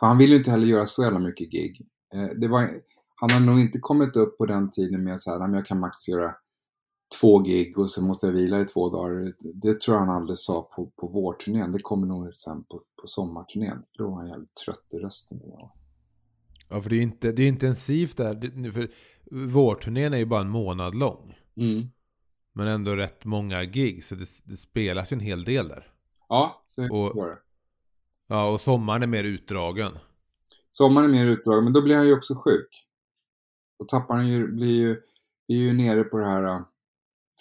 För 0.00 0.06
han 0.06 0.18
vill 0.18 0.30
ju 0.30 0.36
inte 0.36 0.50
heller 0.50 0.66
göra 0.66 0.86
så 0.86 1.02
jävla 1.02 1.18
mycket 1.18 1.50
gig. 1.50 1.86
Eh, 2.14 2.38
det 2.40 2.48
var, 2.48 2.70
han 3.16 3.30
har 3.30 3.40
nog 3.40 3.60
inte 3.60 3.78
kommit 3.78 4.16
upp 4.16 4.38
på 4.38 4.46
den 4.46 4.70
tiden 4.70 5.04
med 5.04 5.20
så 5.20 5.30
här, 5.30 5.38
"Nej, 5.38 5.48
men 5.48 5.56
jag 5.56 5.66
kan 5.66 5.80
max 5.80 6.08
göra 6.08 6.34
två 7.20 7.38
gig 7.38 7.78
och 7.78 7.90
sen 7.90 8.04
måste 8.06 8.26
jag 8.26 8.32
vila 8.34 8.60
i 8.60 8.64
två 8.64 8.90
dagar. 8.90 9.32
Det 9.54 9.80
tror 9.80 9.96
jag 9.96 10.04
han 10.06 10.16
aldrig 10.16 10.36
sa 10.36 10.62
på, 10.76 10.86
på 10.86 11.06
vårturnén. 11.08 11.72
Det 11.72 11.78
kommer 11.78 12.06
nog 12.06 12.34
sen 12.34 12.64
på, 12.64 12.76
på 13.00 13.06
sommarturnén. 13.06 13.82
Då 13.98 14.08
var 14.10 14.16
han 14.16 14.28
jävligt 14.28 14.54
trött 14.54 14.86
i 14.94 14.96
rösten. 14.96 15.40
ja, 16.68 16.82
för 16.82 16.90
det 16.90 16.94
är 16.94 16.96
ju 16.96 17.02
inte, 17.02 17.32
det 17.32 17.42
är 17.42 17.48
intensivt 17.48 18.16
där. 18.16 18.34
Det, 18.34 18.72
för 18.72 18.88
vårturnén 19.30 20.14
är 20.14 20.18
ju 20.18 20.26
bara 20.26 20.40
en 20.40 20.48
månad 20.48 20.94
lång. 20.94 21.38
Mm. 21.56 21.88
Men 22.52 22.66
ändå 22.66 22.96
rätt 22.96 23.24
många 23.24 23.64
gig. 23.64 24.04
Så 24.04 24.14
det, 24.14 24.26
det 24.44 24.56
spelas 24.56 25.12
ju 25.12 25.14
en 25.14 25.20
hel 25.20 25.44
del 25.44 25.68
där. 25.68 25.92
Ja, 26.28 26.64
så 26.70 26.82
Och- 26.82 27.16
var 27.16 27.28
det. 27.28 27.38
Ja, 28.26 28.50
och 28.52 28.60
sommaren 28.60 29.02
är 29.02 29.06
mer 29.06 29.24
utdragen. 29.24 29.92
Sommaren 30.70 31.10
är 31.10 31.12
mer 31.12 31.26
utdragen, 31.26 31.64
men 31.64 31.72
då 31.72 31.82
blir 31.82 31.96
han 31.96 32.06
ju 32.06 32.14
också 32.16 32.34
sjuk. 32.34 32.88
Då 33.78 33.84
tappar 33.84 34.14
han 34.14 34.28
ju, 34.28 34.48
blir 34.52 34.70
ju, 34.74 35.00
vi 35.46 35.54
är 35.54 35.60
ju 35.60 35.72
nere 35.72 36.04
på 36.04 36.18
det 36.18 36.24
här 36.24 36.62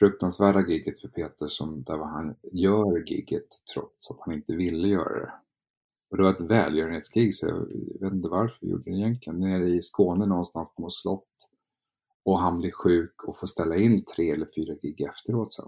fruktansvärda 0.06 0.68
gigget 0.68 1.02
för 1.02 1.08
Peter 1.08 1.48
som 1.48 1.84
där 1.84 1.98
han 1.98 2.36
gör 2.52 3.10
gigget 3.10 3.48
trots 3.74 4.12
att 4.12 4.18
han 4.26 4.34
inte 4.34 4.56
ville 4.56 4.88
göra 4.88 5.20
det. 5.20 5.32
Och 6.12 6.18
det 6.18 6.24
var 6.24 6.30
ett 6.30 6.42
välgörenhetsgig 6.42 7.36
så 7.36 7.48
jag 7.48 7.68
vet 8.02 8.14
inte 8.14 8.30
varför 8.30 8.58
vi 8.62 8.68
gjorde 8.70 8.84
det 8.92 8.98
egentligen. 8.98 9.40
Nere 9.40 9.70
i 9.70 9.82
Skåne 9.82 10.26
någonstans 10.26 10.76
på 10.76 10.82
något 10.82 10.94
slott. 10.94 11.30
Och 12.26 12.40
han 12.40 12.58
blir 12.58 12.72
sjuk 12.72 13.24
och 13.24 13.38
får 13.40 13.48
ställa 13.48 13.76
in 13.76 14.04
tre 14.16 14.32
eller 14.32 14.48
fyra 14.56 14.76
gig 14.82 15.02
efteråt 15.02 15.54
sen. 15.54 15.66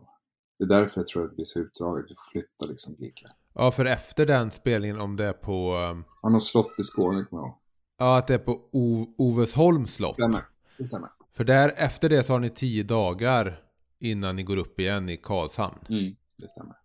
Det 0.59 0.63
är 0.63 0.67
därför 0.67 0.99
jag 1.01 1.07
tror 1.07 1.23
att 1.23 1.29
det 1.29 1.35
blir 1.35 1.45
så 1.45 1.59
utdraget. 1.59 2.05
Vi 2.09 2.15
får 2.15 2.31
flytta 2.31 2.65
liksom 2.65 2.93
giggen. 2.99 3.29
Ja, 3.53 3.71
för 3.71 3.85
efter 3.85 4.25
den 4.25 4.51
spelningen, 4.51 4.99
om 5.01 5.15
det 5.15 5.25
är 5.25 5.33
på... 5.33 5.75
um, 5.91 6.03
Han 6.21 6.33
har 6.33 6.39
slott 6.39 6.79
i 6.79 6.83
Skåne 6.83 7.23
kommer 7.23 7.41
jag 7.43 7.47
ihåg. 7.49 7.57
Ja, 7.97 8.17
att 8.17 8.27
det 8.27 8.33
är 8.33 8.37
på 8.37 8.69
o- 8.71 9.15
Ovesholms 9.17 9.93
slott. 9.93 10.15
Stämmer. 10.15 10.41
Det 10.77 10.83
stämmer. 10.83 11.09
För 11.33 11.43
där, 11.43 11.73
efter 11.77 12.09
det 12.09 12.23
så 12.23 12.33
har 12.33 12.39
ni 12.39 12.49
tio 12.49 12.83
dagar 12.83 13.59
innan 14.03 14.35
ni 14.35 14.43
går 14.43 14.57
upp 14.57 14.79
igen 14.79 15.09
i 15.09 15.17
Karlshamn. 15.17 15.79
Mm, 15.89 16.15
det 16.41 16.49
stämmer. 16.49 16.75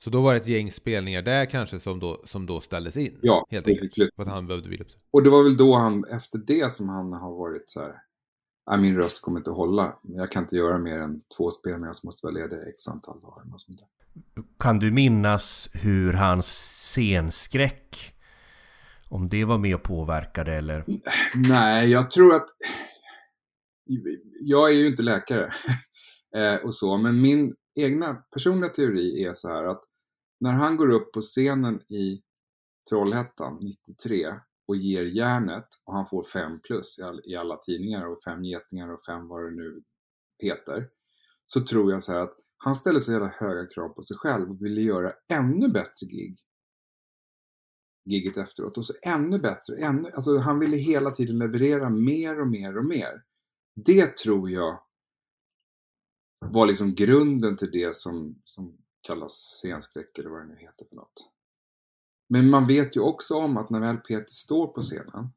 Så 0.00 0.10
då 0.10 0.22
var 0.22 0.34
det 0.34 0.40
ett 0.40 0.48
gäng 0.48 0.70
spelningar 0.70 1.22
där 1.22 1.44
kanske 1.44 1.80
som 1.80 2.00
då, 2.00 2.22
som 2.24 2.46
då 2.46 2.60
ställdes 2.60 2.96
in. 2.96 3.18
Ja, 3.22 3.46
helt 3.50 3.68
enkelt. 3.68 3.94
För 4.16 4.22
att 4.22 4.28
han 4.28 4.46
behövde 4.46 4.68
vila 4.68 4.84
upp 4.84 4.90
sig. 4.90 5.00
Och 5.10 5.22
det 5.22 5.30
var 5.30 5.42
väl 5.42 5.56
då 5.56 5.76
han, 5.76 6.04
efter 6.04 6.38
det 6.38 6.72
som 6.72 6.88
han 6.88 7.12
har 7.12 7.30
varit 7.30 7.70
så 7.70 7.80
här. 7.80 7.94
Nej, 8.70 8.78
min 8.78 8.96
röst 8.96 9.22
kommer 9.22 9.38
inte 9.38 9.50
att 9.50 9.56
hålla. 9.56 9.98
Jag 10.02 10.32
kan 10.32 10.42
inte 10.42 10.56
göra 10.56 10.78
mer 10.78 10.98
än 10.98 11.20
två 11.36 11.50
spelningar 11.50 11.92
så 11.92 12.06
måste 12.06 12.26
vara 12.26 12.34
ledig 12.34 12.58
x 12.68 12.88
antal 12.88 13.20
dagar. 13.20 13.54
Och 13.54 13.60
sånt 13.60 13.78
där. 13.78 13.88
Kan 14.58 14.78
du 14.78 14.90
minnas 14.90 15.68
hur 15.72 16.12
hans 16.12 16.46
scenskräck, 16.92 18.14
om 19.08 19.28
det 19.28 19.44
var 19.44 19.58
med 19.58 19.74
och 19.74 19.82
påverkade 19.82 20.54
eller? 20.54 20.84
Nej, 21.34 21.90
jag 21.90 22.10
tror 22.10 22.34
att... 22.34 22.46
Jag 24.40 24.70
är 24.70 24.74
ju 24.74 24.86
inte 24.86 25.02
läkare 25.02 25.50
eh, 26.36 26.54
och 26.54 26.74
så, 26.74 26.96
men 26.96 27.20
min 27.20 27.54
egna 27.74 28.14
personliga 28.14 28.70
teori 28.70 29.24
är 29.24 29.32
så 29.32 29.48
här 29.48 29.64
att 29.64 29.80
när 30.40 30.52
han 30.52 30.76
går 30.76 30.90
upp 30.90 31.12
på 31.12 31.20
scenen 31.20 31.80
i 31.92 32.22
Trollhättan 32.90 33.58
93 33.88 34.34
och 34.68 34.76
ger 34.76 35.02
järnet 35.02 35.66
och 35.84 35.94
han 35.94 36.06
får 36.06 36.22
fem 36.22 36.60
plus 36.60 36.98
i, 36.98 37.02
all, 37.02 37.20
i 37.24 37.36
alla 37.36 37.56
tidningar 37.56 38.06
och 38.06 38.22
fem 38.22 38.44
getingar 38.44 38.92
och 38.92 39.04
fem 39.04 39.28
vad 39.28 39.44
det 39.44 39.50
nu 39.50 39.82
heter. 40.42 40.88
Så 41.44 41.60
tror 41.60 41.92
jag 41.92 42.04
så 42.04 42.12
här 42.12 42.20
att 42.20 42.36
han 42.58 42.74
ställer 42.74 43.00
så 43.00 43.12
jävla 43.12 43.28
höga 43.28 43.66
krav 43.66 43.88
på 43.88 44.02
sig 44.02 44.16
själv 44.16 44.50
och 44.50 44.62
ville 44.64 44.80
göra 44.80 45.12
ännu 45.32 45.68
bättre 45.68 46.06
gig 46.06 46.38
giget 48.08 48.36
efteråt 48.36 48.78
och 48.78 48.84
så 48.84 48.94
ännu 49.02 49.38
bättre. 49.38 49.76
Ännu, 49.76 50.10
alltså 50.10 50.38
han 50.38 50.58
ville 50.58 50.76
hela 50.76 51.10
tiden 51.10 51.38
leverera 51.38 51.90
mer 51.90 52.40
och 52.40 52.48
mer 52.48 52.78
och 52.78 52.84
mer. 52.84 53.22
Det 53.74 54.16
tror 54.16 54.50
jag 54.50 54.80
var 56.40 56.66
liksom 56.66 56.94
grunden 56.94 57.56
till 57.56 57.70
det 57.70 57.96
som, 57.96 58.42
som 58.44 58.76
kallas 59.00 59.32
scenskräck 59.32 60.18
eller 60.18 60.30
vad 60.30 60.40
det 60.40 60.46
nu 60.46 60.56
heter 60.56 60.86
för 60.88 60.96
något. 60.96 61.30
Men 62.28 62.50
man 62.50 62.66
vet 62.66 62.96
ju 62.96 63.00
också 63.00 63.34
om 63.34 63.56
att 63.56 63.70
när 63.70 63.80
väl 63.80 63.96
Peter 63.96 64.32
står 64.32 64.66
på 64.66 64.80
scenen, 64.80 65.28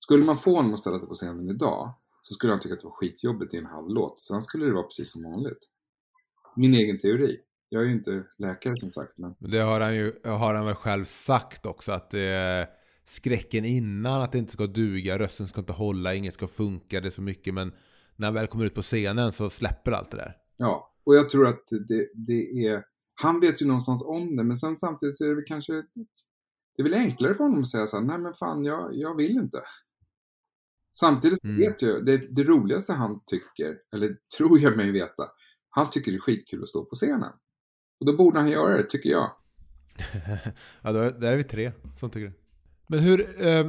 skulle 0.00 0.24
man 0.24 0.36
få 0.36 0.56
honom 0.56 0.72
att 0.72 0.78
ställa 0.78 0.98
sig 0.98 1.08
på 1.08 1.14
scenen 1.14 1.50
idag 1.50 1.94
så 2.22 2.34
skulle 2.34 2.52
han 2.52 2.60
tycka 2.60 2.74
att 2.74 2.80
det 2.80 2.86
var 2.86 2.94
skitjobbigt 2.94 3.54
i 3.54 3.56
en 3.56 3.66
halv 3.66 3.88
låt. 3.88 4.20
Sen 4.20 4.42
skulle 4.42 4.66
det 4.66 4.72
vara 4.72 4.82
precis 4.82 5.12
som 5.12 5.22
vanligt. 5.22 5.70
Min 6.56 6.74
egen 6.74 6.98
teori. 6.98 7.40
Jag 7.68 7.82
är 7.82 7.86
ju 7.86 7.92
inte 7.92 8.24
läkare 8.38 8.76
som 8.76 8.90
sagt, 8.90 9.18
men 9.18 9.34
det 9.38 9.58
har 9.58 9.80
han 9.80 9.94
ju 9.94 10.20
har 10.24 10.54
han 10.54 10.66
väl 10.66 10.74
själv 10.74 11.04
sagt 11.04 11.66
också 11.66 11.92
att 11.92 12.10
det 12.10 12.20
är 12.20 12.68
skräcken 13.04 13.64
innan 13.64 14.22
att 14.22 14.32
det 14.32 14.38
inte 14.38 14.52
ska 14.52 14.66
duga, 14.66 15.18
rösten 15.18 15.48
ska 15.48 15.60
inte 15.60 15.72
hålla, 15.72 16.14
inget 16.14 16.34
ska 16.34 16.48
funka, 16.48 17.00
det 17.00 17.08
är 17.08 17.10
så 17.10 17.22
mycket. 17.22 17.54
Men 17.54 17.72
när 18.16 18.26
han 18.26 18.34
väl 18.34 18.46
kommer 18.46 18.64
ut 18.64 18.74
på 18.74 18.82
scenen 18.82 19.32
så 19.32 19.50
släpper 19.50 19.92
allt 19.92 20.10
det 20.10 20.16
där. 20.16 20.36
Ja, 20.56 20.92
och 21.04 21.14
jag 21.14 21.28
tror 21.28 21.46
att 21.46 21.68
det, 21.88 22.08
det 22.14 22.66
är... 22.66 22.84
Han 23.14 23.40
vet 23.40 23.62
ju 23.62 23.66
någonstans 23.66 24.02
om 24.04 24.36
det, 24.36 24.44
men 24.44 24.56
sen 24.56 24.76
samtidigt 24.76 25.16
så 25.16 25.24
är 25.24 25.28
det 25.28 25.34
väl 25.34 25.44
kanske... 25.46 25.72
Det 26.76 26.82
är 26.82 26.82
väl 26.82 26.94
enklare 26.94 27.34
för 27.34 27.44
honom 27.44 27.60
att 27.60 27.68
säga 27.68 27.86
så 27.86 27.98
här, 27.98 28.04
nej 28.04 28.18
men 28.18 28.34
fan, 28.34 28.64
jag, 28.64 28.90
jag 28.92 29.16
vill 29.16 29.36
inte. 29.36 29.62
Samtidigt 30.96 31.44
Mm. 31.44 31.56
vet 31.56 31.82
jag, 31.82 32.06
det, 32.06 32.16
det 32.16 32.44
roligaste 32.44 32.92
han 32.92 33.20
tycker, 33.26 33.78
eller 33.94 34.16
tror 34.38 34.60
jag 34.60 34.76
mig 34.76 34.92
veta, 34.92 35.22
han 35.70 35.90
tycker 35.90 36.12
det 36.12 36.16
är 36.16 36.20
skitkul 36.20 36.62
att 36.62 36.68
stå 36.68 36.84
på 36.84 36.94
scenen. 36.94 37.32
Och 38.00 38.06
då 38.06 38.16
borde 38.16 38.38
han 38.38 38.50
göra 38.50 38.76
det, 38.76 38.82
tycker 38.82 39.10
jag. 39.10 39.30
ja, 40.82 40.92
då, 40.92 41.10
där 41.10 41.32
är 41.32 41.36
vi 41.36 41.44
tre 41.44 41.72
som 41.96 42.10
tycker 42.10 42.26
det. 42.26 42.34
Men 42.88 42.98
hur, 42.98 43.46
eh, 43.46 43.66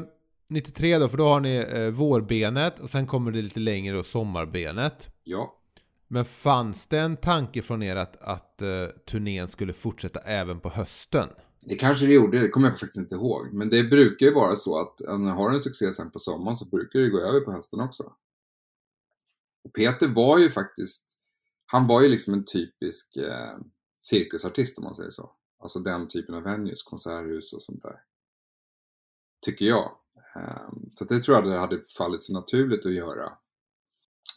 93 0.50 0.98
då, 0.98 1.10
för 1.10 1.18
då 1.18 1.24
har 1.24 1.40
ni 1.40 1.56
eh, 1.56 1.90
vårbenet 1.90 2.80
och 2.80 2.90
sen 2.90 3.08
kommer 3.08 3.32
det 3.32 3.42
lite 3.42 3.60
längre 3.60 3.96
då 3.96 4.04
sommarbenet. 4.04 5.10
Ja, 5.24 5.60
Men 6.08 6.26
fanns 6.26 6.88
det 6.88 7.00
en 7.00 7.18
tanke 7.18 7.62
från 7.62 7.84
er 7.84 7.96
att, 7.96 8.18
att 8.22 8.62
eh, 8.62 8.88
turnén 8.88 9.48
skulle 9.48 9.74
fortsätta 9.74 10.20
även 10.20 10.60
på 10.60 10.70
hösten? 10.70 11.30
det 11.68 11.76
kanske 11.76 12.06
det 12.06 12.14
gjorde, 12.14 12.40
det 12.40 12.50
kommer 12.50 12.68
jag 12.68 12.80
faktiskt 12.80 12.98
inte 12.98 13.16
ihåg. 13.16 13.54
Men 13.54 13.70
det 13.70 13.84
brukar 13.84 14.26
ju 14.26 14.34
vara 14.34 14.56
så 14.56 14.80
att 14.80 15.20
när 15.20 15.32
har 15.32 15.50
du 15.50 15.56
en 15.56 15.62
succé 15.62 15.94
sen 15.94 16.12
på 16.12 16.20
sommaren 16.20 16.56
så 16.56 16.70
brukar 16.70 17.00
det 17.00 17.10
gå 17.10 17.20
över 17.20 17.40
på 17.40 17.52
hösten 17.52 17.80
också. 17.80 18.04
Och 19.64 19.74
Peter 19.74 20.08
var 20.08 20.40
ju 20.40 20.50
faktiskt, 20.50 21.12
han 21.66 21.88
var 21.88 22.02
ju 22.02 22.10
liksom 22.10 22.34
en 22.34 22.46
typisk 22.46 23.18
eh, 23.18 23.58
cirkusartist 24.02 24.78
om 24.78 24.84
man 24.84 24.94
säger 24.94 25.10
så. 25.10 25.32
Alltså 25.60 25.80
den 25.80 26.08
typen 26.08 26.36
av 26.36 26.44
venues, 26.44 26.84
konserthus 26.84 27.54
och 27.54 27.62
sånt 27.62 27.84
där. 27.84 28.02
Tycker 29.46 29.66
jag. 29.66 29.98
Ehm, 30.36 30.90
så 30.96 31.06
det 31.06 31.20
tror 31.20 31.38
jag 31.38 31.46
det 31.46 31.58
hade 31.58 31.82
fallit 31.98 32.24
sig 32.24 32.34
naturligt 32.34 32.86
att 32.86 32.94
göra. 32.94 33.34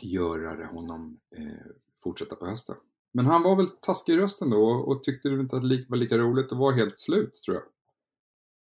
Göra 0.03 0.57
det 0.57 0.67
honom 0.67 1.21
eh, 1.37 1.73
fortsätta 2.03 2.37
på 2.37 2.47
hösten. 2.47 2.77
Men 3.13 3.27
han 3.27 3.43
var 3.43 3.57
väl 3.57 3.69
taskig 3.69 4.13
i 4.13 4.17
rösten 4.17 4.51
då 4.51 4.65
och, 4.65 5.03
tyckte 5.03 5.29
det 5.29 5.41
inte 5.41 5.57
att 5.57 5.71
det 5.71 5.85
var 5.89 5.97
lika 5.97 6.19
roligt 6.19 6.53
och 6.53 6.59
var 6.59 6.73
helt 6.73 6.99
slut 6.99 7.35
tror 7.35 7.57
jag. 7.57 7.65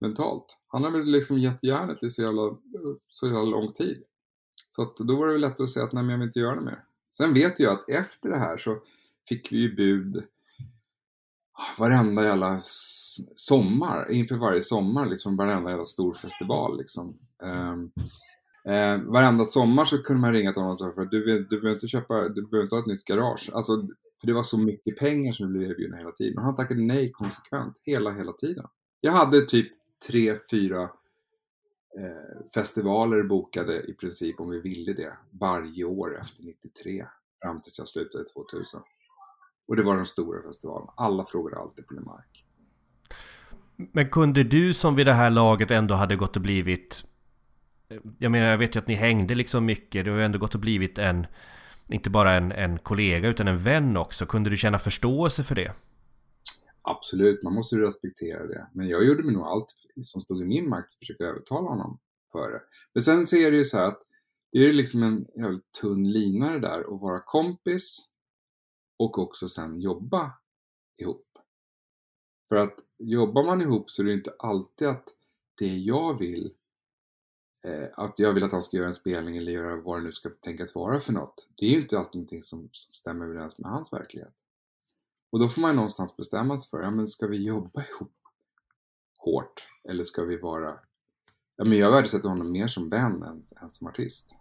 Mentalt. 0.01 0.59
Han 0.69 0.85
har 0.85 0.91
väl 0.91 1.07
liksom 1.07 1.39
gett 1.39 1.63
järnet 1.63 2.03
i 2.03 2.11
så 2.11 2.23
jävla, 2.23 2.57
så 3.09 3.27
jävla 3.27 3.43
lång 3.43 3.73
tid. 3.73 4.05
Så 4.71 4.83
att 4.83 4.97
då 4.97 5.17
var 5.17 5.27
det 5.27 5.33
väl 5.33 5.41
lättare 5.41 5.65
att 5.65 5.71
säga 5.71 5.87
att 5.87 5.93
nej 5.93 6.03
men 6.03 6.11
jag 6.11 6.19
vill 6.19 6.27
inte 6.27 6.39
göra 6.39 6.55
det 6.55 6.65
mer. 6.65 6.85
Sen 7.11 7.35
vet 7.35 7.61
jag 7.61 7.73
att 7.73 7.89
efter 7.89 8.29
det 8.29 8.39
här 8.39 8.57
så 8.57 8.79
fick 9.29 9.53
vi 9.53 9.59
ju 9.59 9.77
bud 9.77 10.17
ah, 11.53 11.79
varenda 11.79 12.25
jävla 12.25 12.61
sommar, 13.35 14.13
inför 14.13 14.37
varje 14.37 14.63
sommar, 14.63 15.07
liksom 15.07 15.37
varenda 15.37 15.71
jävla 15.71 15.85
stor 15.85 16.15
festival 16.15 16.79
liksom. 16.79 17.19
Um, 17.43 17.93
eh, 18.73 19.03
varenda 19.03 19.45
sommar 19.45 19.85
så 19.85 20.03
kunde 20.03 20.21
man 20.21 20.33
ringa 20.33 20.53
till 20.53 20.63
honom 20.63 20.71
och 20.71 20.79
säga 20.79 20.91
att 20.91 21.11
du, 21.11 21.25
du 21.45 21.61
behöver 21.61 21.75
inte 21.75 21.89
köpa, 21.89 22.29
du 22.29 22.47
behöver 22.47 22.63
inte 22.63 22.75
ha 22.75 22.81
ett 22.81 22.87
nytt 22.87 23.05
garage. 23.05 23.51
Alltså, 23.53 23.89
för 24.21 24.27
det 24.27 24.33
var 24.33 24.43
så 24.43 24.59
mycket 24.59 24.97
pengar 24.97 25.33
som 25.33 25.47
vi 25.47 25.59
blev 25.59 25.71
erbjudna 25.71 25.97
hela 25.97 26.13
tiden. 26.13 26.39
Och 26.39 26.45
han 26.45 26.55
tackade 26.55 26.83
nej 26.83 27.13
konsekvent, 27.13 27.81
hela, 27.83 28.11
hela 28.11 28.33
tiden. 28.33 28.67
Jag 29.01 29.13
hade 29.13 29.41
typ 29.41 29.73
tre, 30.09 30.37
fyra 30.51 30.83
eh, 30.83 32.51
festivaler 32.55 33.23
bokade 33.23 33.83
i 33.83 33.95
princip 33.95 34.41
om 34.41 34.51
vi 34.51 34.61
ville 34.61 34.93
det 34.93 35.19
varje 35.31 35.85
år 35.85 36.21
efter 36.21 36.45
93 36.45 37.07
fram 37.43 37.61
tills 37.61 37.79
jag 37.79 37.89
slutade 37.89 38.25
2000. 38.25 38.81
Och 39.69 39.77
det 39.77 39.83
var 39.83 39.97
de 39.97 40.05
stora 40.05 40.43
festivalerna. 40.43 40.93
Alla 40.97 41.25
frågade 41.25 41.57
alltid 41.57 41.87
på 41.87 41.95
Mark. 41.95 42.45
Men 43.77 44.11
kunde 44.11 44.45
du 44.45 44.75
som 44.75 44.95
vid 44.95 45.07
det 45.07 45.13
här 45.13 45.31
laget 45.31 45.71
ändå 45.71 45.95
hade 45.95 46.17
gått 46.17 46.37
och 46.37 46.43
blivit 46.43 47.05
jag 48.19 48.33
menar 48.33 48.47
jag 48.47 48.59
vet 48.59 48.77
ju 48.77 48.81
att 48.81 48.89
ni 48.89 48.95
hängde 48.95 49.35
liksom 49.35 49.65
mycket 49.65 50.05
Det 50.05 50.11
har 50.11 50.19
ju 50.19 50.25
ändå 50.25 50.39
gått 50.39 50.55
och 50.55 50.61
blivit 50.61 50.99
en 50.99 51.27
Inte 51.89 52.11
bara 52.11 52.33
en, 52.33 52.53
en 52.53 52.79
kollega 52.79 53.29
utan 53.29 53.49
en 53.49 53.59
vän 53.59 53.97
också 53.97 54.27
Kunde 54.27 54.51
du 54.51 54.57
känna 54.57 54.79
förståelse 54.79 55.45
för 55.45 55.55
det? 55.55 55.75
Absolut, 56.89 57.43
man 57.43 57.55
måste 57.55 57.77
ju 57.77 57.83
respektera 57.83 58.47
det. 58.47 58.71
Men 58.73 58.89
jag 58.89 59.05
gjorde 59.05 59.23
mig 59.23 59.35
nog 59.35 59.43
allt 59.43 59.67
som 60.03 60.21
stod 60.21 60.43
i 60.43 60.45
min 60.45 60.69
makt 60.69 60.89
för 60.93 60.97
att 60.97 60.99
försöka 60.99 61.25
övertala 61.25 61.69
honom 61.69 61.99
för 62.33 62.51
det. 62.51 62.63
Men 62.95 63.03
sen 63.03 63.27
så 63.27 63.37
är 63.37 63.51
det 63.51 63.57
ju 63.57 63.65
så 63.65 63.77
här 63.77 63.85
att 63.85 64.03
det 64.53 64.59
är 64.59 64.73
liksom 64.73 65.03
en 65.03 65.27
jävligt 65.37 65.73
tunn 65.81 66.13
lina 66.13 66.53
det 66.53 66.61
där 66.61 66.81
att 66.81 67.01
vara 67.01 67.21
kompis 67.21 67.99
och 68.99 69.19
också 69.19 69.49
sen 69.49 69.81
jobba 69.81 70.33
ihop. 71.03 71.27
För 72.49 72.57
att 72.57 72.75
jobbar 72.99 73.45
man 73.45 73.63
ihop 73.63 73.91
så 73.91 74.03
är 74.03 74.07
det 74.07 74.13
inte 74.13 74.35
alltid 74.39 74.89
att 74.89 75.05
det 75.59 75.77
jag 75.77 76.19
vill 76.19 76.55
Eh, 77.67 77.89
att 77.95 78.19
jag 78.19 78.33
vill 78.33 78.45
att 78.45 78.53
han 78.53 78.63
ska 78.63 78.77
göra 78.77 78.89
en 78.89 78.95
spelning 78.95 79.37
eller 79.37 79.53
göra 79.53 79.77
vad 79.77 79.99
det 79.99 80.05
nu 80.05 80.13
ska 80.13 80.31
tänkas 80.31 80.75
vara 80.75 81.01
för 81.01 81.13
något. 81.13 81.49
Det 81.57 81.67
är 81.67 81.71
ju 81.71 81.81
inte 81.81 81.99
alltid 81.99 82.15
någonting 82.15 82.43
som, 82.43 82.69
som 82.73 82.95
stämmer 82.95 83.25
överens 83.25 83.59
med 83.59 83.71
hans 83.71 83.93
verklighet. 83.93 84.33
Och 85.33 85.39
då 85.39 85.49
får 85.49 85.61
man 85.61 85.77
någonstans 85.77 86.17
bestämma 86.17 86.59
sig 86.59 86.71
för, 86.71 86.83
ja 86.83 86.91
men 86.91 87.07
ska 87.07 87.27
vi 87.27 87.45
jobba 87.45 87.83
ihop 87.83 88.13
hårt? 89.19 89.67
Eller 89.89 90.05
ska 90.05 90.25
vi 90.25 90.37
vara... 90.37 90.75
Ja 91.57 91.65
men 91.65 91.79
jag 91.79 91.91
värdesätter 91.91 92.29
honom 92.29 92.53
mer 92.53 92.69
som 92.69 92.91
vän 92.91 93.23
än, 93.23 93.45
än 93.63 93.71
som 93.71 93.89
artist. 93.89 94.35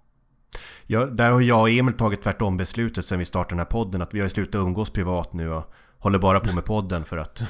Ja, 0.87 1.05
där 1.05 1.31
har 1.31 1.41
jag 1.41 1.61
och 1.61 1.69
Emil 1.69 1.97
tagit 1.97 2.21
tvärtom 2.21 2.57
beslutet 2.57 3.05
sen 3.05 3.19
vi 3.19 3.25
startade 3.25 3.51
den 3.51 3.59
här 3.59 3.65
podden 3.65 4.01
Att 4.01 4.13
vi 4.13 4.21
har 4.21 4.27
slutat 4.27 4.59
umgås 4.59 4.89
privat 4.89 5.33
nu 5.33 5.49
och 5.49 5.73
håller 5.99 6.19
bara 6.19 6.39
på 6.39 6.55
med 6.55 6.65
podden 6.65 7.05
för 7.05 7.17
att 7.17 7.41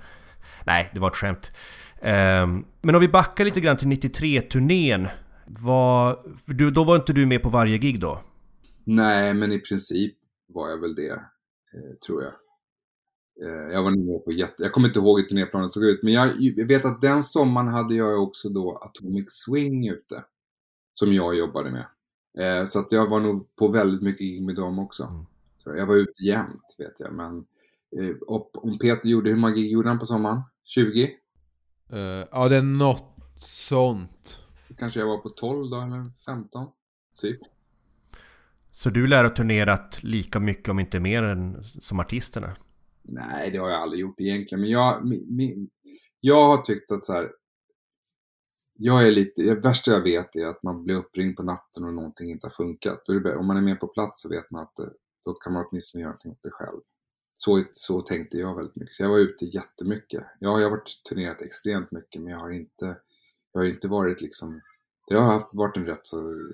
Nej, 0.64 0.90
det 0.94 1.00
var 1.00 1.08
ett 1.08 1.16
skämt 1.16 1.52
men 2.80 2.94
om 2.94 3.00
vi 3.00 3.08
backar 3.08 3.44
lite 3.44 3.60
grann 3.60 3.76
till 3.76 3.88
93-turnén. 3.88 5.08
Vad, 5.46 6.16
för 6.46 6.52
du, 6.52 6.70
då 6.70 6.84
var 6.84 6.96
inte 6.96 7.12
du 7.12 7.26
med 7.26 7.42
på 7.42 7.48
varje 7.48 7.78
gig 7.78 8.00
då? 8.00 8.20
Nej, 8.84 9.34
men 9.34 9.52
i 9.52 9.58
princip 9.58 10.14
var 10.46 10.68
jag 10.68 10.80
väl 10.80 10.94
det, 10.94 11.12
eh, 11.12 11.96
tror 12.06 12.22
jag. 12.22 12.32
Eh, 13.42 13.72
jag 13.72 13.82
var 13.82 13.90
med 13.90 14.24
på 14.24 14.32
jätte... 14.32 14.62
Jag 14.62 14.72
kommer 14.72 14.88
inte 14.88 14.98
ihåg 14.98 15.20
hur 15.20 15.26
turnéplanen 15.26 15.68
såg 15.68 15.84
ut, 15.84 16.02
men 16.02 16.12
jag, 16.12 16.66
vet 16.66 16.84
att 16.84 17.00
den 17.00 17.22
sommaren 17.22 17.68
hade 17.68 17.94
jag 17.94 18.22
också 18.22 18.48
då 18.48 18.76
Atomic 18.76 19.24
Swing 19.28 19.88
ute. 19.88 20.24
Som 20.94 21.12
jag 21.12 21.34
jobbade 21.34 21.70
med. 21.70 21.86
Eh, 22.38 22.64
så 22.64 22.78
att 22.78 22.92
jag 22.92 23.10
var 23.10 23.20
nog 23.20 23.56
på 23.56 23.68
väldigt 23.68 24.02
mycket 24.02 24.20
gig 24.20 24.42
med 24.42 24.54
dem 24.54 24.78
också. 24.78 25.04
Mm. 25.04 25.78
Jag 25.78 25.86
var 25.86 25.96
ute 25.96 26.24
jämt, 26.24 26.76
vet 26.78 27.00
jag. 27.00 27.12
Men 27.12 27.44
om 28.54 28.78
Peter 28.78 29.08
gjorde, 29.08 29.30
hur 29.30 29.36
många 29.36 29.54
gig 29.54 29.70
gjorde 29.70 29.88
han 29.88 29.98
på 29.98 30.06
sommaren? 30.06 30.42
20? 30.64 31.10
Eh, 31.92 32.26
ja, 32.30 32.48
det 32.48 32.56
är 32.56 32.62
något 32.62 33.16
sånt. 33.44 34.40
Kanske 34.78 35.00
jag 35.00 35.06
var 35.06 35.18
på 35.18 35.28
12 35.28 35.70
då, 35.70 35.80
eller 35.80 36.10
15? 36.26 36.68
Typ. 37.20 37.40
Så 38.70 38.90
du 38.90 39.06
lär 39.06 39.24
ha 39.24 39.30
turnerat 39.30 40.02
lika 40.02 40.40
mycket 40.40 40.68
om 40.68 40.78
inte 40.78 41.00
mer 41.00 41.22
än 41.22 41.64
som 41.64 42.00
artisterna? 42.00 42.56
Nej, 43.02 43.50
det 43.50 43.58
har 43.58 43.70
jag 43.70 43.82
aldrig 43.82 44.00
gjort 44.00 44.20
egentligen. 44.20 44.60
Men 44.60 44.70
jag, 44.70 45.06
mi, 45.06 45.26
mi, 45.28 45.68
jag 46.20 46.46
har 46.46 46.62
tyckt 46.62 46.92
att 46.92 47.04
så 47.04 47.12
här. 47.12 47.32
Jag 48.82 49.06
är 49.06 49.10
lite, 49.10 49.42
det 49.42 49.54
värsta 49.54 49.90
jag 49.90 50.00
vet 50.00 50.36
är 50.36 50.46
att 50.46 50.62
man 50.62 50.84
blir 50.84 50.94
uppringd 50.94 51.36
på 51.36 51.42
natten 51.42 51.84
och 51.84 51.94
någonting 51.94 52.30
inte 52.30 52.46
har 52.46 52.50
funkat. 52.50 53.08
Om 53.36 53.46
man 53.46 53.56
är 53.56 53.60
med 53.60 53.80
på 53.80 53.86
plats 53.86 54.22
så 54.22 54.28
vet 54.28 54.50
man 54.50 54.62
att 54.62 54.76
det, 54.76 54.90
då 55.24 55.34
kan 55.34 55.52
man 55.52 55.66
åtminstone 55.70 56.02
göra 56.02 56.10
någonting 56.10 56.32
åt 56.32 56.42
det 56.42 56.50
själv. 56.50 56.80
Så, 57.42 57.64
så 57.72 58.00
tänkte 58.00 58.36
jag 58.36 58.56
väldigt 58.56 58.76
mycket. 58.76 58.94
Så 58.94 59.02
jag 59.02 59.10
var 59.10 59.18
ute 59.18 59.44
jättemycket. 59.44 60.24
Ja, 60.38 60.58
jag 60.58 60.62
har 60.62 60.70
varit 60.70 61.02
turnerat 61.08 61.42
extremt 61.42 61.90
mycket 61.90 62.22
men 62.22 62.32
jag 62.32 62.38
har 62.38 62.50
inte, 62.50 62.96
jag 63.52 63.60
har 63.60 63.66
inte 63.66 63.88
varit 63.88 64.20
liksom, 64.20 64.60
det 65.08 65.16
har 65.16 65.32
haft, 65.32 65.48
varit 65.52 65.76
en 65.76 65.86
rätt 65.86 66.06
så 66.06 66.48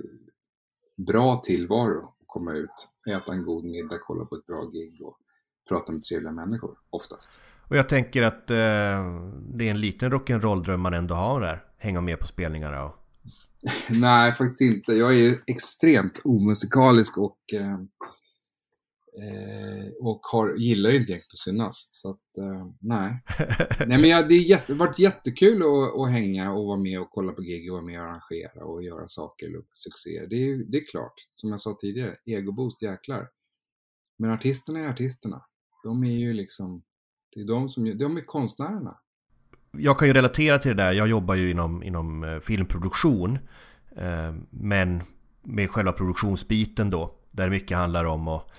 bra 0.96 1.36
tillvaro 1.36 2.04
att 2.04 2.26
komma 2.26 2.52
ut, 2.52 2.88
äta 3.10 3.32
en 3.32 3.44
god 3.44 3.64
middag, 3.64 3.98
kolla 4.00 4.24
på 4.24 4.34
ett 4.34 4.46
bra 4.46 4.64
gig 4.64 5.02
och 5.02 5.18
prata 5.68 5.92
med 5.92 6.02
trevliga 6.02 6.32
människor 6.32 6.78
oftast. 6.90 7.36
Och 7.68 7.76
jag 7.76 7.88
tänker 7.88 8.22
att 8.22 8.50
eh, 8.50 8.56
det 9.54 9.66
är 9.66 9.70
en 9.70 9.80
liten 9.80 10.12
rock'n'roll-dröm 10.12 10.76
man 10.76 10.94
ändå 10.94 11.14
har 11.14 11.40
där. 11.40 11.64
Hänga 11.78 12.00
med 12.00 12.20
på 12.20 12.26
spelningarna 12.26 12.84
och... 12.84 12.96
Nej, 13.90 14.34
faktiskt 14.34 14.60
inte. 14.60 14.92
Jag 14.92 15.10
är 15.10 15.18
ju 15.18 15.38
extremt 15.46 16.20
omusikalisk 16.24 17.18
och, 17.18 17.38
eh, 17.52 17.78
eh, 19.22 19.92
och 20.00 20.20
har, 20.32 20.54
gillar 20.54 20.90
ju 20.90 20.96
inte 20.96 21.12
egentligen 21.12 21.32
att 21.32 21.38
synas. 21.38 21.88
Så 21.90 22.10
att, 22.10 22.38
eh, 22.38 22.66
nej. 22.80 23.22
nej, 23.86 23.98
men 23.98 24.10
jag, 24.10 24.28
det 24.28 24.34
har 24.34 24.42
jätte, 24.42 24.74
varit 24.74 24.98
jättekul 24.98 25.62
att, 25.62 26.00
att 26.00 26.10
hänga 26.10 26.52
och 26.52 26.66
vara 26.66 26.78
med 26.78 27.00
och 27.00 27.10
kolla 27.10 27.32
på 27.32 27.42
gig 27.42 27.72
och 27.72 27.74
vara 27.74 27.86
med 27.86 28.00
och 28.00 28.06
arrangera 28.06 28.64
och 28.64 28.82
göra 28.82 29.08
saker 29.08 29.56
och 29.56 29.64
succéer. 29.72 30.26
Det 30.26 30.36
är, 30.36 30.64
det 30.70 30.78
är 30.78 30.86
klart, 30.86 31.14
som 31.36 31.50
jag 31.50 31.60
sa 31.60 31.76
tidigare, 31.80 32.16
egoboost 32.24 32.82
jäklar. 32.82 33.28
Men 34.18 34.30
artisterna 34.30 34.80
är 34.80 34.88
artisterna. 34.88 35.42
De 35.84 36.04
är 36.04 36.18
ju 36.18 36.32
liksom, 36.32 36.82
det 37.34 37.40
är 37.40 37.44
de 37.44 37.68
som, 37.68 37.98
de 37.98 38.16
är 38.16 38.20
konstnärerna. 38.20 38.98
Jag 39.78 39.98
kan 39.98 40.08
ju 40.08 40.14
relatera 40.14 40.58
till 40.58 40.76
det 40.76 40.82
där. 40.82 40.92
Jag 40.92 41.08
jobbar 41.08 41.34
ju 41.34 41.50
inom, 41.50 41.82
inom 41.82 42.24
eh, 42.24 42.38
filmproduktion. 42.38 43.38
Eh, 43.96 44.34
men 44.50 45.02
med 45.42 45.70
själva 45.70 45.92
produktionsbiten 45.92 46.90
då. 46.90 47.14
Där 47.30 47.50
mycket 47.50 47.76
handlar 47.76 48.04
om 48.04 48.28
att 48.28 48.50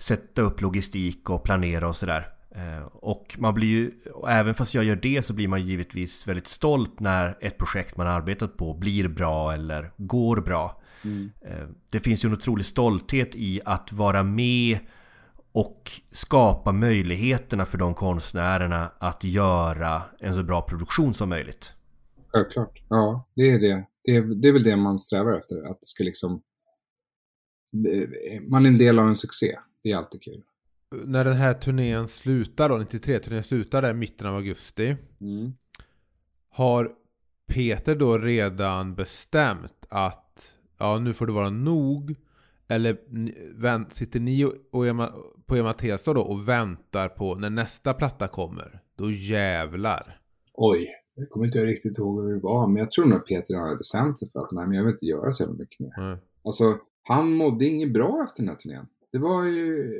sätta 0.00 0.42
upp 0.42 0.60
logistik 0.60 1.30
och 1.30 1.44
planera 1.44 1.88
och 1.88 1.96
sådär. 1.96 2.28
Eh, 2.54 2.86
Och 2.92 3.36
man 3.38 3.54
blir 3.54 3.68
ju, 3.68 3.90
även 4.28 4.54
fast 4.54 4.74
jag 4.74 4.84
gör 4.84 4.96
det 4.96 5.22
så 5.22 5.34
blir 5.34 5.48
man 5.48 5.66
givetvis 5.66 6.28
väldigt 6.28 6.46
stolt 6.46 7.00
när 7.00 7.38
ett 7.40 7.58
projekt 7.58 7.96
man 7.96 8.06
arbetat 8.06 8.56
på 8.56 8.74
blir 8.74 9.08
bra 9.08 9.52
eller 9.52 9.92
går 9.96 10.40
bra. 10.40 10.80
Eh, 11.44 11.68
Det 11.90 12.00
finns 12.00 12.24
ju 12.24 12.26
en 12.26 12.32
otrolig 12.32 12.64
stolthet 12.64 13.34
i 13.34 13.60
att 13.64 13.92
vara 13.92 14.22
med 14.22 14.78
och 15.52 15.90
skapa 16.10 16.72
möjligheterna 16.72 17.66
för 17.66 17.78
de 17.78 17.94
konstnärerna 17.94 18.92
att 18.98 19.24
göra 19.24 20.02
en 20.18 20.34
så 20.34 20.42
bra 20.42 20.62
produktion 20.62 21.14
som 21.14 21.28
möjligt. 21.28 21.72
Självklart. 22.28 22.82
Ja, 22.88 23.28
det 23.36 23.50
är 23.50 23.58
det. 23.58 23.86
Det 24.04 24.16
är, 24.16 24.22
det 24.42 24.48
är 24.48 24.52
väl 24.52 24.62
det 24.62 24.76
man 24.76 24.98
strävar 24.98 25.38
efter. 25.38 25.56
Att 25.70 25.80
det 25.80 25.86
ska 25.86 26.04
liksom... 26.04 26.42
Man 28.48 28.66
är 28.66 28.70
en 28.70 28.78
del 28.78 28.98
av 28.98 29.08
en 29.08 29.14
succé. 29.14 29.58
Det 29.82 29.90
är 29.90 29.96
alltid 29.96 30.22
kul. 30.22 30.42
När 31.04 31.24
den 31.24 31.34
här 31.34 31.54
turnén 31.54 32.08
slutar 32.08 32.68
då, 32.68 32.78
93-turnén 32.78 33.42
slutar 33.42 33.82
där 33.82 33.90
i 33.90 33.94
mitten 33.94 34.26
av 34.26 34.34
augusti. 34.34 34.96
Mm. 35.20 35.52
Har 36.48 36.92
Peter 37.46 37.96
då 37.96 38.18
redan 38.18 38.94
bestämt 38.94 39.86
att 39.88 40.52
ja, 40.78 40.98
nu 40.98 41.12
får 41.12 41.26
det 41.26 41.32
vara 41.32 41.50
nog? 41.50 42.16
Eller 42.68 42.98
vänt, 43.60 43.92
sitter 43.92 44.20
ni 44.20 44.44
och, 44.44 44.52
och 44.70 44.86
Ema, 44.86 45.12
på 45.46 45.56
Ema 45.56 45.72
Testa 45.72 46.14
då 46.14 46.20
och 46.20 46.48
väntar 46.48 47.08
på 47.08 47.34
när 47.34 47.50
nästa 47.50 47.94
platta 47.94 48.28
kommer? 48.28 48.80
Då 48.96 49.10
jävlar. 49.10 50.20
Oj, 50.52 50.86
jag 51.14 51.30
kommer 51.30 51.46
inte 51.46 51.66
riktigt 51.66 51.98
ihåg 51.98 52.22
hur 52.22 52.34
det 52.34 52.40
var. 52.40 52.66
Men 52.66 52.76
jag 52.76 52.90
tror 52.90 53.06
nog 53.06 53.18
att 53.18 53.26
Peter 53.26 53.54
hade 53.54 53.76
bestämt 53.76 54.18
sig 54.18 54.30
för 54.30 54.40
att 54.40 54.52
nej, 54.52 54.66
men 54.66 54.76
jag 54.76 54.84
vill 54.84 54.92
inte 54.92 55.06
göra 55.06 55.32
så 55.32 55.52
mycket 55.52 55.80
mer. 55.80 55.98
Mm. 55.98 56.18
Alltså, 56.44 56.78
han 57.02 57.32
mådde 57.32 57.66
inget 57.66 57.92
bra 57.92 58.24
efter 58.24 58.42
den 58.42 58.48
här 58.48 58.56
turnén. 58.56 58.86
Det 59.12 59.18
var 59.18 59.44
ju... 59.44 59.92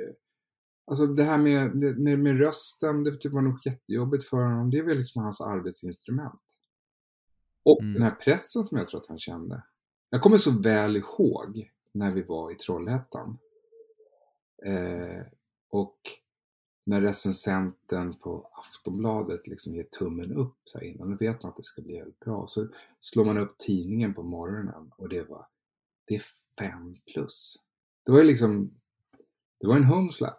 Alltså 0.86 1.06
det 1.06 1.24
här 1.24 1.38
med, 1.38 1.76
med, 1.98 2.18
med 2.18 2.38
rösten, 2.38 3.04
det 3.04 3.16
typ 3.16 3.32
var 3.32 3.42
nog 3.42 3.66
jättejobbigt 3.66 4.24
för 4.24 4.36
honom. 4.36 4.70
Det 4.70 4.82
var 4.82 4.94
liksom 4.94 5.22
hans 5.22 5.40
arbetsinstrument. 5.40 6.42
Och 7.62 7.80
Mm. 7.80 7.94
den 7.94 8.02
här 8.02 8.10
pressen 8.10 8.64
som 8.64 8.78
jag 8.78 8.88
tror 8.88 9.00
att 9.00 9.08
han 9.08 9.18
kände. 9.18 9.62
Jag 10.10 10.22
kommer 10.22 10.38
så 10.38 10.62
väl 10.62 10.96
ihåg 10.96 11.70
när 11.92 12.12
vi 12.12 12.22
var 12.22 12.52
i 12.52 12.54
Trollhättan. 12.54 13.38
Eh, 14.66 15.22
och 15.70 15.98
när 16.86 17.00
recensenten 17.00 18.14
på 18.18 18.50
Aftonbladet 18.52 19.46
liksom 19.46 19.74
ger 19.74 19.84
tummen 19.98 20.32
upp 20.32 20.56
så 20.64 20.78
här 20.78 20.86
innan, 20.86 21.10
då 21.10 21.16
vet 21.16 21.42
man 21.42 21.50
att 21.50 21.56
det 21.56 21.62
ska 21.62 21.82
bli 21.82 21.98
väldigt 21.98 22.20
bra. 22.20 22.46
Så 22.48 22.68
slår 23.00 23.24
man 23.24 23.38
upp 23.38 23.58
tidningen 23.58 24.14
på 24.14 24.22
morgonen 24.22 24.92
och 24.96 25.08
det 25.08 25.22
var, 25.28 25.46
det 26.04 26.14
är 26.14 26.22
fem 26.58 26.96
plus. 27.12 27.54
Det 28.04 28.12
var 28.12 28.18
ju 28.18 28.24
liksom, 28.24 28.79
det 29.60 29.66
var 29.66 29.76
en 29.76 29.84
homeslap. 29.84 30.38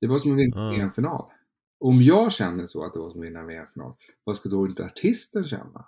Det 0.00 0.06
var 0.06 0.18
som 0.18 0.32
att 0.32 0.38
vinna 0.38 0.56
en 0.60 0.66
Mm. 0.68 0.78
VM-final. 0.80 1.30
Om 1.80 2.02
jag 2.02 2.32
känner 2.32 2.66
så 2.66 2.84
att 2.84 2.92
det 2.92 2.98
var 3.00 3.10
som 3.10 3.20
att 3.20 3.26
vinna 3.26 3.40
en 3.40 3.46
VM-final, 3.46 3.94
vad 4.24 4.36
ska 4.36 4.48
då 4.48 4.66
inte 4.66 4.84
artisten 4.84 5.44
känna? 5.44 5.84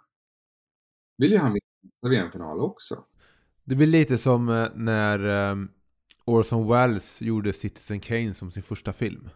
Vill 1.18 1.32
ju 1.32 1.38
han 1.38 1.52
vinna 1.52 2.10
VM-final 2.14 2.60
också? 2.60 3.04
Det 3.64 3.74
blir 3.74 3.86
lite 3.86 4.18
som 4.18 4.48
eh, 4.48 4.68
när 4.74 5.50
um, 5.50 5.68
Orson 6.24 6.68
Welles 6.68 7.22
gjorde 7.22 7.52
Citizen 7.52 8.00
Kane 8.00 8.34
som 8.34 8.50
sin 8.50 8.62
första 8.62 8.92
film. 8.92 9.28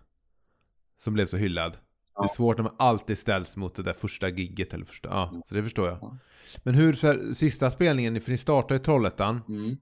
Som 1.01 1.15
blev 1.15 1.27
så 1.27 1.37
hyllad. 1.37 1.73
Det 1.73 1.79
Ja. 2.15 2.25
är 2.25 2.29
svårt 2.29 2.57
när 2.57 2.65
man 2.65 2.75
alltid 2.79 3.19
ställs 3.19 3.57
mot 3.57 3.75
det 3.75 3.83
där 3.83 3.93
första 3.93 4.29
gigget 4.29 4.75
eller 4.75 4.85
första, 4.85 5.09
ja, 5.09 5.43
så 5.49 5.55
det 5.55 5.63
förstår 5.63 5.89
jag. 5.89 5.99
Ja. 6.03 6.17
Men 6.65 6.75
hur, 6.75 6.93
så 6.93 7.07
här, 7.07 7.33
sista 7.35 7.71
spelningen, 7.71 8.21
för 8.21 8.31
ni 8.31 8.39
startade 8.39 8.81
i 8.81 8.85
Trollhättan 8.85 9.41
Mm. 9.49 9.77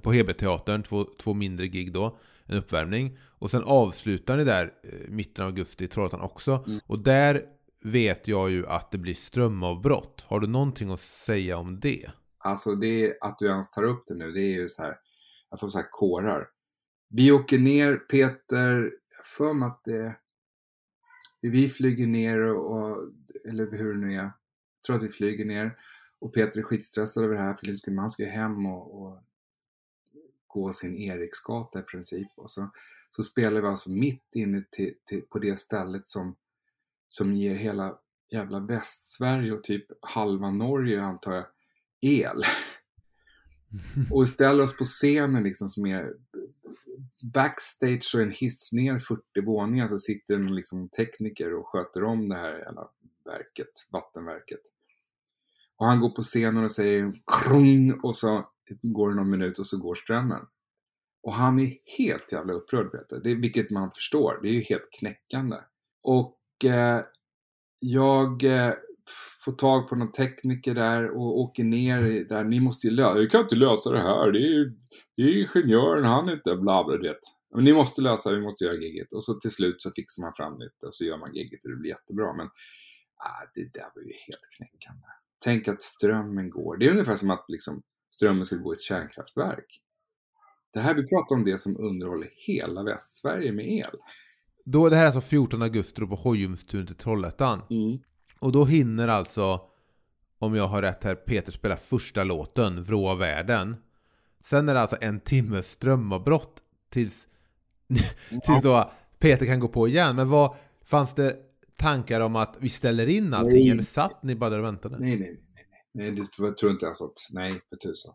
på 0.00 0.12
Hebe-teatern, 0.12 0.82
två, 0.82 1.04
två 1.18 1.34
mindre 1.34 1.66
gig 1.68 1.92
då, 1.92 2.18
en 2.48 2.58
uppvärmning. 2.58 3.18
Och 3.24 3.50
sen 3.50 3.62
avslutar 3.64 4.36
ni 4.36 4.44
där 4.44 4.72
eh, 4.82 5.08
mitten 5.08 5.44
av 5.44 5.48
augusti 5.48 5.84
i 5.84 5.88
Trollhättan 5.88 6.20
också. 6.20 6.64
Mm. 6.66 6.80
Och 6.86 6.98
där 6.98 7.44
vet 7.84 8.28
jag 8.28 8.50
ju 8.50 8.66
att 8.66 8.90
det 8.90 8.98
blir 8.98 9.14
strömavbrott. 9.14 10.24
Har 10.28 10.40
du 10.40 10.46
någonting 10.46 10.90
att 10.90 11.00
säga 11.00 11.58
om 11.58 11.80
det? 11.80 12.10
Alltså 12.38 12.74
det 12.74 13.18
att 13.20 13.38
du 13.38 13.46
ens 13.46 13.70
tar 13.70 13.82
upp 13.82 14.02
det 14.06 14.14
nu, 14.14 14.32
det 14.32 14.40
är 14.40 14.60
ju 14.60 14.68
så 14.68 14.82
här, 14.82 14.96
jag 15.50 15.60
får 15.60 15.68
så 15.68 15.78
här 15.78 15.90
kårar. 15.90 16.48
Vi 17.08 17.32
åker 17.32 17.58
ner, 17.58 17.96
Peter, 17.96 18.92
jag 19.16 19.24
för 19.24 19.52
mig 19.52 19.66
att 19.66 19.84
det 19.84 20.14
vi 21.40 21.68
flyger 21.68 22.06
ner 22.06 22.38
och, 22.38 23.10
eller 23.48 23.78
hur 23.78 23.94
det 23.94 24.00
nu 24.00 24.14
är. 24.14 24.22
Jag 24.22 24.32
tror 24.86 24.96
att 24.96 25.02
vi 25.02 25.08
flyger 25.08 25.44
ner 25.44 25.76
och 26.20 26.34
Peter 26.34 26.58
är 26.58 26.62
skitstressad 26.62 27.24
över 27.24 27.34
det 27.34 27.40
här 27.40 27.54
för 27.84 27.96
han 28.00 28.10
ska 28.10 28.24
hem 28.24 28.66
och, 28.66 29.02
och 29.02 29.22
gå 30.58 30.72
sin 30.72 30.98
Eriksgata 30.98 31.78
i 31.78 31.82
princip. 31.82 32.28
Och 32.36 32.50
så, 32.50 32.70
så 33.10 33.22
spelar 33.22 33.60
vi 33.60 33.66
alltså 33.66 33.90
mitt 33.90 34.34
inne 34.34 34.64
till, 34.70 34.94
till, 35.04 35.22
på 35.22 35.38
det 35.38 35.56
stället 35.56 36.06
som, 36.06 36.36
som 37.08 37.36
ger 37.36 37.54
hela 37.54 37.98
jävla 38.30 38.60
Västsverige 38.60 39.52
och 39.52 39.64
typ 39.64 39.86
halva 40.02 40.50
Norge 40.50 41.02
antar 41.02 41.32
jag 41.32 41.46
el. 42.00 42.42
Och 44.10 44.28
ställer 44.28 44.62
oss 44.62 44.76
på 44.76 44.84
scenen 44.84 45.42
liksom 45.42 45.68
som 45.68 45.86
är 45.86 46.14
backstage 47.22 48.02
så 48.02 48.18
är 48.18 48.22
en 48.22 48.30
hiss 48.30 48.72
ner 48.72 48.98
40 48.98 49.22
våningar 49.46 49.88
så 49.88 49.98
sitter 49.98 50.34
en 50.34 50.54
liksom 50.54 50.88
tekniker 50.88 51.54
och 51.54 51.68
sköter 51.68 52.04
om 52.04 52.28
det 52.28 52.36
här 52.36 52.58
jävla 52.58 52.88
verket, 53.24 53.88
vattenverket. 53.90 54.60
Och 55.76 55.86
han 55.86 56.00
går 56.00 56.10
på 56.10 56.22
scenen 56.22 56.64
och 56.64 56.70
säger 56.70 57.12
krung 57.26 58.00
och 58.00 58.16
så 58.16 58.48
går 58.82 59.08
det 59.10 59.16
någon 59.16 59.30
minut 59.30 59.58
och 59.58 59.66
så 59.66 59.78
går 59.78 59.94
strömmen. 59.94 60.40
Och 61.22 61.32
han 61.32 61.58
är 61.58 61.72
helt 61.98 62.32
jävla 62.32 62.52
upprörd 62.52 62.92
Peter, 62.92 63.20
det, 63.24 63.34
vilket 63.34 63.70
man 63.70 63.90
förstår. 63.92 64.38
Det 64.42 64.48
är 64.48 64.52
ju 64.52 64.60
helt 64.60 64.88
knäckande. 64.98 65.56
Och 66.02 66.38
eh, 66.64 67.00
jag 67.78 68.44
eh, 68.44 68.74
får 69.44 69.52
tag 69.52 69.88
på 69.88 69.96
någon 69.96 70.12
tekniker 70.12 70.74
där 70.74 71.10
och 71.10 71.38
åker 71.40 71.64
ner 71.64 72.04
i- 72.04 72.24
där. 72.24 72.44
Ni 72.44 72.60
måste 72.60 72.86
ju 72.86 72.92
lösa, 72.92 73.18
vi 73.18 73.26
kan 73.28 73.40
inte 73.40 73.56
lösa 73.56 73.90
det 73.90 74.00
här. 74.00 74.32
Det 74.32 74.38
är 74.38 74.50
ju 74.50 74.76
det 75.16 75.22
är 75.22 75.40
ingenjören, 75.40 76.04
han 76.04 76.28
är 76.28 76.32
inte 76.32 76.56
bla 76.56 76.84
bla, 76.84 76.96
du 76.96 77.08
vet. 77.08 77.18
Men 77.54 77.64
ni 77.64 77.72
måste 77.72 78.02
lösa 78.02 78.30
det, 78.30 78.36
vi 78.36 78.42
måste 78.42 78.64
göra 78.64 78.74
gigget. 78.76 79.12
Och 79.12 79.24
så 79.24 79.34
till 79.34 79.50
slut 79.50 79.82
så 79.82 79.90
fixar 79.90 80.22
man 80.22 80.32
fram 80.36 80.58
det 80.58 80.86
och 80.86 80.94
så 80.94 81.04
gör 81.04 81.16
man 81.18 81.34
gigget 81.34 81.64
och 81.64 81.70
det 81.70 81.76
blir 81.76 81.90
jättebra. 81.90 82.32
Men 82.32 82.46
ah, 83.16 83.44
det 83.54 83.72
där 83.72 83.90
var 83.94 84.02
ju 84.02 84.12
helt 84.26 84.48
knäckande. 84.56 85.06
Tänk 85.44 85.68
att 85.68 85.82
strömmen 85.82 86.50
går. 86.50 86.76
Det 86.76 86.86
är 86.86 86.90
ungefär 86.90 87.16
som 87.16 87.30
att 87.30 87.44
liksom, 87.48 87.82
strömmen 88.18 88.44
skulle 88.44 88.62
gå 88.62 88.74
i 88.74 88.76
ett 88.76 88.80
kärnkraftverk. 88.80 89.80
Det 90.72 90.80
här, 90.80 90.94
vi 90.94 91.06
pratar 91.06 91.36
om 91.36 91.44
det 91.44 91.58
som 91.58 91.76
underhåller 91.76 92.30
hela 92.46 92.82
Västsverige 92.82 93.52
med 93.52 93.72
el. 93.72 93.98
Då, 94.64 94.88
det 94.88 94.96
här 94.96 95.02
är 95.02 95.06
alltså 95.06 95.20
14 95.20 95.62
augusti 95.62 96.06
på 96.06 96.14
Hojumstunet 96.14 96.90
i 96.90 96.94
Trollhättan. 96.94 97.62
Och 98.40 98.52
då 98.52 98.64
hinner 98.64 99.08
alltså, 99.08 99.60
om 100.38 100.54
jag 100.54 100.68
har 100.68 100.82
rätt 100.82 101.04
här, 101.04 101.14
Peter 101.14 101.52
spela 101.52 101.76
första 101.76 102.24
låten, 102.24 102.82
Vrå 102.82 103.14
världen. 103.14 103.76
Sen 104.44 104.68
är 104.68 104.74
det 104.74 104.80
alltså 104.80 104.96
en 105.00 105.20
timmes 105.20 105.70
strömavbrott 105.70 106.62
tills, 106.90 107.26
tills 108.46 108.62
då 108.62 108.90
Peter 109.18 109.46
kan 109.46 109.60
gå 109.60 109.68
på 109.68 109.88
igen. 109.88 110.16
Men 110.16 110.28
vad, 110.28 110.56
fanns 110.84 111.14
det 111.14 111.36
tankar 111.76 112.20
om 112.20 112.36
att 112.36 112.56
vi 112.58 112.68
ställer 112.68 113.06
in 113.06 113.34
allting? 113.34 113.64
Nej. 113.64 113.70
Eller 113.70 113.82
satt 113.82 114.22
ni 114.22 114.34
bara 114.34 114.50
där 114.50 114.58
och 114.58 114.64
väntade? 114.64 114.98
Nej, 114.98 115.18
nej, 115.18 115.40
nej. 115.98 116.10
Det, 116.10 116.28
jag 116.38 116.56
tror 116.56 116.72
inte 116.72 116.86
ens 116.86 117.02
att, 117.02 117.18
nej, 117.30 117.60
för 117.68 117.76
tusan. 117.76 118.14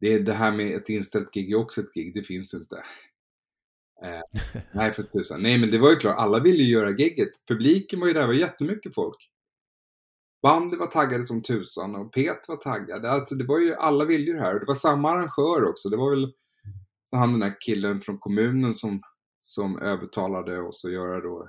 Det, 0.00 0.14
är 0.14 0.20
det 0.20 0.32
här 0.32 0.52
med 0.52 0.74
ett 0.74 0.88
inställt 0.88 1.32
gig 1.34 1.52
är 1.52 1.56
också 1.56 1.80
ett 1.80 1.94
gig, 1.94 2.14
det 2.14 2.22
finns 2.22 2.54
inte. 2.54 2.76
Eh, 4.04 4.60
nej, 4.74 4.92
för 4.92 5.02
tusan. 5.02 5.42
Nej, 5.42 5.58
men 5.58 5.70
det 5.70 5.78
var 5.78 5.90
ju 5.90 5.96
klart, 5.96 6.18
alla 6.18 6.38
ville 6.40 6.62
ju 6.62 6.72
göra 6.72 6.90
gigget. 6.90 7.46
Publiken 7.48 8.00
var 8.00 8.06
ju 8.06 8.12
där, 8.12 8.20
det 8.20 8.26
var 8.26 8.34
jättemycket 8.34 8.94
folk. 8.94 9.30
Bandet 10.42 10.80
var 10.80 10.86
taggade 10.86 11.24
som 11.24 11.42
tusan 11.42 11.94
och 11.94 12.12
Pet 12.12 12.48
var 12.48 12.56
taggad. 12.56 13.04
Alltså 13.04 13.34
det 13.34 13.44
var 13.44 13.58
ju, 13.58 13.74
alla 13.74 14.04
ville 14.04 14.24
ju 14.24 14.32
det 14.32 14.40
här. 14.40 14.54
Och 14.54 14.60
det 14.60 14.66
var 14.66 14.74
samma 14.74 15.10
arrangör 15.10 15.64
också. 15.64 15.88
Det 15.88 15.96
var 15.96 16.10
väl 16.10 16.32
han 17.12 17.30
den 17.30 17.40
där 17.40 17.56
killen 17.60 18.00
från 18.00 18.18
kommunen 18.18 18.72
som, 18.72 19.02
som 19.42 19.78
övertalade 19.78 20.60
oss 20.60 20.84
att 20.84 20.92
göra 20.92 21.20
då 21.20 21.48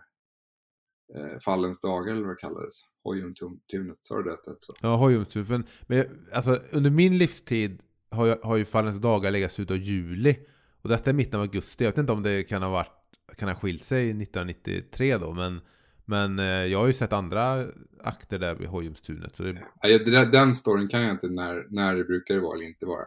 eh, 1.16 1.40
Fallens 1.40 1.82
dagar 1.82 2.14
eller 2.14 2.26
vad 2.26 2.36
det 2.36 2.42
kallades. 2.42 2.76
Hojumtunet, 3.04 3.98
sa 4.02 4.18
du 4.18 4.24
det? 4.24 4.38
Alltså. 4.48 4.74
Ja, 4.82 4.96
Hojumstunet. 4.96 5.50
Men, 5.50 5.64
men 5.88 6.28
alltså, 6.34 6.60
under 6.72 6.90
min 6.90 7.18
livstid 7.18 7.82
har, 8.12 8.28
jag, 8.28 8.38
har 8.44 8.56
ju 8.56 8.66
Fallens 8.66 8.98
dagar 9.02 9.32
legat 9.32 9.52
slutet 9.52 9.76
av 9.76 9.82
juli. 9.82 10.40
Och 10.82 10.90
detta 10.90 11.10
är 11.10 11.14
mitten 11.14 11.40
av 11.40 11.42
augusti. 11.42 11.84
Jag 11.84 11.92
vet 11.92 11.98
inte 11.98 12.12
om 12.12 12.24
det 12.24 12.44
kan 12.44 12.64
ha 12.64 12.70
varit 12.70 12.92
kan 13.38 13.50
ha 13.50 13.56
skilt 13.56 13.84
sig 13.84 14.10
1993 14.10 15.18
då. 15.18 15.34
Men, 15.34 15.62
men 16.06 16.40
eh, 16.40 16.46
jag 16.46 16.80
har 16.80 16.88
ju 16.88 16.94
sett 16.94 17.14
andra 17.14 17.66
akter 18.04 18.40
där 18.40 18.56
vid 18.56 18.68
Hojumstunet. 18.68 19.36
Så 19.36 19.44
det, 19.44 19.62
Ja, 19.82 20.26
den 20.26 20.56
storyn 20.56 20.88
kan 20.88 21.02
jag 21.02 21.12
inte 21.12 21.28
när, 21.28 21.66
när 21.70 21.96
det 21.96 22.04
brukar 22.04 22.36
det 22.36 22.42
vara 22.42 22.56
eller 22.56 22.66
inte 22.66 22.86
vara. 22.86 23.06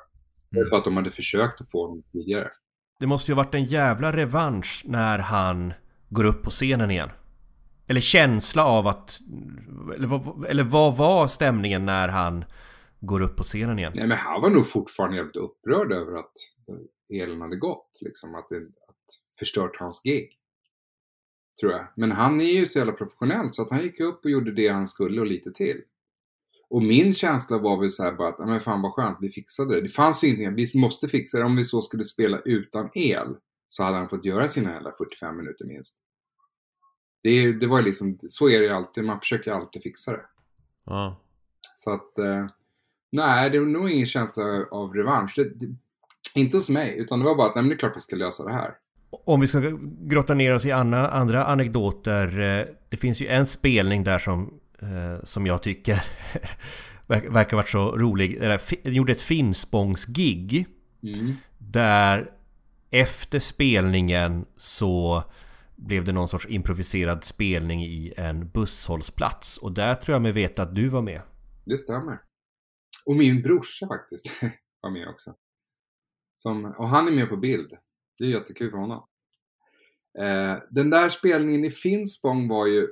Det 0.50 0.58
är 0.58 0.64
Mm. 0.64 0.78
att 0.78 0.84
de 0.84 0.96
hade 0.96 1.10
försökt 1.10 1.60
att 1.60 1.70
få 1.70 1.86
honom 1.86 2.02
tidigare. 2.12 2.50
Det 3.00 3.06
måste 3.06 3.30
ju 3.30 3.34
ha 3.34 3.42
varit 3.42 3.54
en 3.54 3.64
jävla 3.64 4.12
revansch 4.12 4.82
när 4.86 5.18
han 5.18 5.72
går 6.08 6.24
upp 6.24 6.42
på 6.42 6.50
scenen 6.50 6.90
igen. 6.90 7.10
Eller 7.88 8.00
känsla 8.00 8.64
av 8.64 8.86
att... 8.86 9.20
Eller 9.94 10.08
vad, 10.08 10.46
eller 10.46 10.64
vad 10.64 10.96
var 10.96 11.28
stämningen 11.28 11.86
när 11.86 12.08
han 12.08 12.44
går 13.00 13.22
upp 13.22 13.36
på 13.36 13.42
scenen 13.42 13.78
igen? 13.78 13.92
Nej, 13.96 14.06
men 14.06 14.16
han 14.18 14.42
var 14.42 14.50
nog 14.50 14.66
fortfarande 14.66 15.16
jävligt 15.16 15.36
upprörd 15.36 15.92
över 15.92 16.18
att 16.18 16.32
elen 17.12 17.40
hade 17.40 17.56
gått. 17.56 17.98
Liksom, 18.04 18.34
att 18.34 18.46
det 18.48 18.56
att 18.56 18.96
förstört 19.38 19.76
hans 19.76 20.02
gig. 20.02 20.28
Tror 21.60 21.72
jag. 21.72 21.86
Men 21.96 22.12
han 22.12 22.40
är 22.40 22.44
ju 22.44 22.66
så 22.66 22.78
jävla 22.78 22.92
professionell 22.92 23.52
så 23.52 23.62
att 23.62 23.70
han 23.70 23.82
gick 23.82 24.00
upp 24.00 24.24
och 24.24 24.30
gjorde 24.30 24.52
det 24.52 24.68
han 24.68 24.86
skulle 24.86 25.20
och 25.20 25.26
lite 25.26 25.52
till. 25.52 25.80
Och 26.70 26.82
min 26.82 27.14
känsla 27.14 27.58
var 27.58 27.80
väl 27.80 27.90
så 27.90 28.02
här 28.02 28.12
bara 28.12 28.28
att, 28.28 28.36
"Ja, 28.38 28.46
men 28.46 28.60
fan 28.60 28.82
vad 28.82 28.92
skönt, 28.92 29.18
vi 29.20 29.30
fixade 29.30 29.74
det. 29.74 29.80
Det 29.80 29.88
fanns 29.88 30.24
ju 30.24 30.28
ingenting, 30.28 30.54
vi 30.54 30.80
måste 30.80 31.08
fixa 31.08 31.38
det. 31.38 31.44
Om 31.44 31.56
vi 31.56 31.64
så 31.64 31.82
skulle 31.82 32.04
spela 32.04 32.40
utan 32.44 32.90
el 32.94 33.36
så 33.68 33.82
hade 33.82 33.96
han 33.96 34.08
fått 34.08 34.24
göra 34.24 34.48
sina 34.48 34.72
jävla 34.72 34.92
45 34.92 35.36
minuter 35.36 35.64
minst. 35.64 35.98
Det, 37.28 37.52
det 37.52 37.66
var 37.66 37.82
liksom, 37.82 38.18
så 38.28 38.48
är 38.48 38.60
det 38.60 38.76
alltid, 38.76 39.04
man 39.04 39.20
försöker 39.20 39.52
alltid 39.52 39.82
fixa 39.82 40.12
det. 40.12 40.22
ja. 40.84 41.16
Så 41.74 41.90
att, 41.92 42.18
eh, 42.18 42.46
nej, 43.12 43.50
det 43.50 43.58
var 43.58 43.66
nog 43.66 43.90
ingen 43.90 44.06
känsla 44.06 44.42
av 44.70 44.94
revansch. 44.94 45.32
Det, 45.36 45.44
det, 45.44 45.74
inte 46.34 46.56
hos 46.56 46.68
mig, 46.70 46.98
utan 46.98 47.18
det 47.18 47.24
var 47.24 47.34
bara 47.34 47.48
att, 47.48 47.54
nej 47.54 47.62
men 47.62 47.68
det 47.68 47.74
är 47.74 47.78
klart 47.78 47.96
vi 47.96 48.00
ska 48.00 48.16
lösa 48.16 48.44
det 48.44 48.52
här. 48.52 48.74
Om 49.10 49.40
vi 49.40 49.46
ska 49.46 49.60
grotta 50.00 50.34
ner 50.34 50.54
oss 50.54 50.66
i 50.66 50.72
andra, 50.72 51.08
andra 51.10 51.44
anekdoter. 51.44 52.40
eh, 52.40 52.66
Det 52.88 52.96
finns 52.96 53.20
ju 53.20 53.26
en 53.26 53.46
spelning 53.46 54.04
där 54.04 54.18
som, 54.18 54.60
eh, 54.82 55.24
som 55.24 55.46
jag 55.46 55.62
tycker 55.62 56.02
verkar 57.06 57.30
verkar 57.30 57.56
varit 57.56 57.68
så 57.68 57.96
rolig. 57.96 58.38
Jag 58.42 58.60
gjorde 58.82 59.12
ett 59.12 59.20
Finspångs-gig. 59.20 60.66
Mm. 61.02 61.34
Där 61.58 62.30
efter 62.90 63.38
spelningen 63.38 64.44
så 64.56 65.24
blev 65.78 66.04
det 66.04 66.12
någon 66.12 66.28
sorts 66.28 66.46
improviserad 66.46 67.24
spelning 67.24 67.82
i 67.84 68.14
en 68.16 68.50
busshållplats. 68.50 69.58
Och 69.58 69.72
där 69.72 69.94
tror 69.94 70.14
jag 70.14 70.22
mig 70.22 70.32
veta 70.32 70.62
att 70.62 70.74
du 70.74 70.88
var 70.88 71.02
med. 71.02 71.22
Det 71.64 71.78
stämmer. 71.78 72.20
Och 73.06 73.16
min 73.16 73.42
brorsa 73.42 73.86
faktiskt 73.86 74.26
var 74.80 74.90
med 74.90 75.08
också. 75.08 75.34
Som, 76.36 76.64
och 76.64 76.88
han 76.88 77.08
är 77.08 77.12
med 77.12 77.28
på 77.28 77.36
bild. 77.36 77.72
Det 78.18 78.24
är 78.24 78.28
jättekul 78.28 78.70
för 78.70 78.78
honom. 78.78 79.06
Eh, 80.18 80.62
den 80.70 80.90
där 80.90 81.08
spelningen 81.08 81.64
i 81.64 81.70
Finspång 81.70 82.48
var 82.48 82.66
ju... 82.66 82.82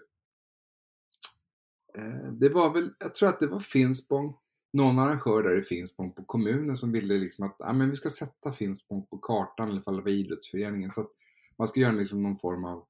Eh, 1.98 2.32
det 2.40 2.48
var 2.48 2.72
väl, 2.72 2.90
jag 2.98 3.14
tror 3.14 3.28
att 3.28 3.40
det 3.40 3.46
var 3.46 3.60
Finspång, 3.60 4.36
någon 4.72 4.98
arrangör 4.98 5.42
där 5.42 5.58
i 5.58 5.62
Finspång 5.62 6.12
på 6.12 6.24
kommunen 6.24 6.76
som 6.76 6.92
ville 6.92 7.14
liksom 7.14 7.46
att 7.46 7.60
ah, 7.60 7.72
men 7.72 7.90
vi 7.90 7.96
ska 7.96 8.10
sätta 8.10 8.52
Finspång 8.52 9.06
på 9.06 9.18
kartan 9.18 9.68
i 9.68 9.70
alla 9.70 9.82
fall 9.82 10.00
av 10.00 10.08
idrottsföreningen. 10.08 10.90
Så 10.90 11.00
att 11.00 11.10
man 11.58 11.68
ska 11.68 11.80
göra 11.80 11.92
liksom 11.92 12.22
någon 12.22 12.38
form 12.38 12.64
av 12.64 12.86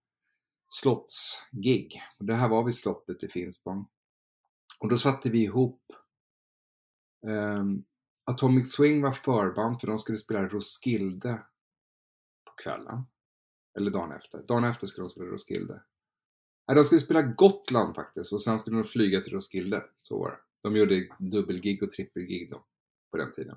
slottsgig. 0.69 2.03
Och 2.19 2.25
det 2.25 2.35
här 2.35 2.49
var 2.49 2.65
vid 2.65 2.75
slottet 2.75 3.23
i 3.23 3.29
Finspång. 3.29 3.89
Och 4.81 4.89
då 4.89 4.99
satte 4.99 5.31
vi 5.31 5.43
ihop 5.43 5.83
um, 7.27 7.85
Atomic 8.25 8.73
Swing 8.73 9.03
var 9.03 9.13
förband 9.13 9.81
för 9.81 9.87
de 9.87 9.99
skulle 9.99 10.19
spela 10.19 10.49
Roskilde 10.49 11.43
på 12.45 12.53
kvällen. 12.63 13.03
Eller 13.79 13.91
dagen 13.91 14.13
efter. 14.13 14.43
Dagen 14.43 14.65
efter 14.65 14.87
skulle 14.87 15.05
de 15.05 15.09
spela 15.09 15.27
Roskilde. 15.27 15.83
Nej, 16.69 16.75
de 16.75 16.85
skulle 16.85 17.01
spela 17.01 17.23
Gotland 17.23 17.95
faktiskt 17.95 18.33
och 18.33 18.43
sen 18.43 18.59
skulle 18.59 18.77
de 18.77 18.85
flyga 18.85 19.21
till 19.21 19.33
Roskilde. 19.33 19.85
Så 19.99 20.19
var 20.19 20.31
det. 20.31 20.39
De 20.61 20.77
gjorde 20.77 21.09
dubbelgig 21.19 21.83
och 21.83 21.91
trippelgig 21.91 22.51
då, 22.51 22.65
på 23.11 23.17
den 23.17 23.33
tiden. 23.33 23.57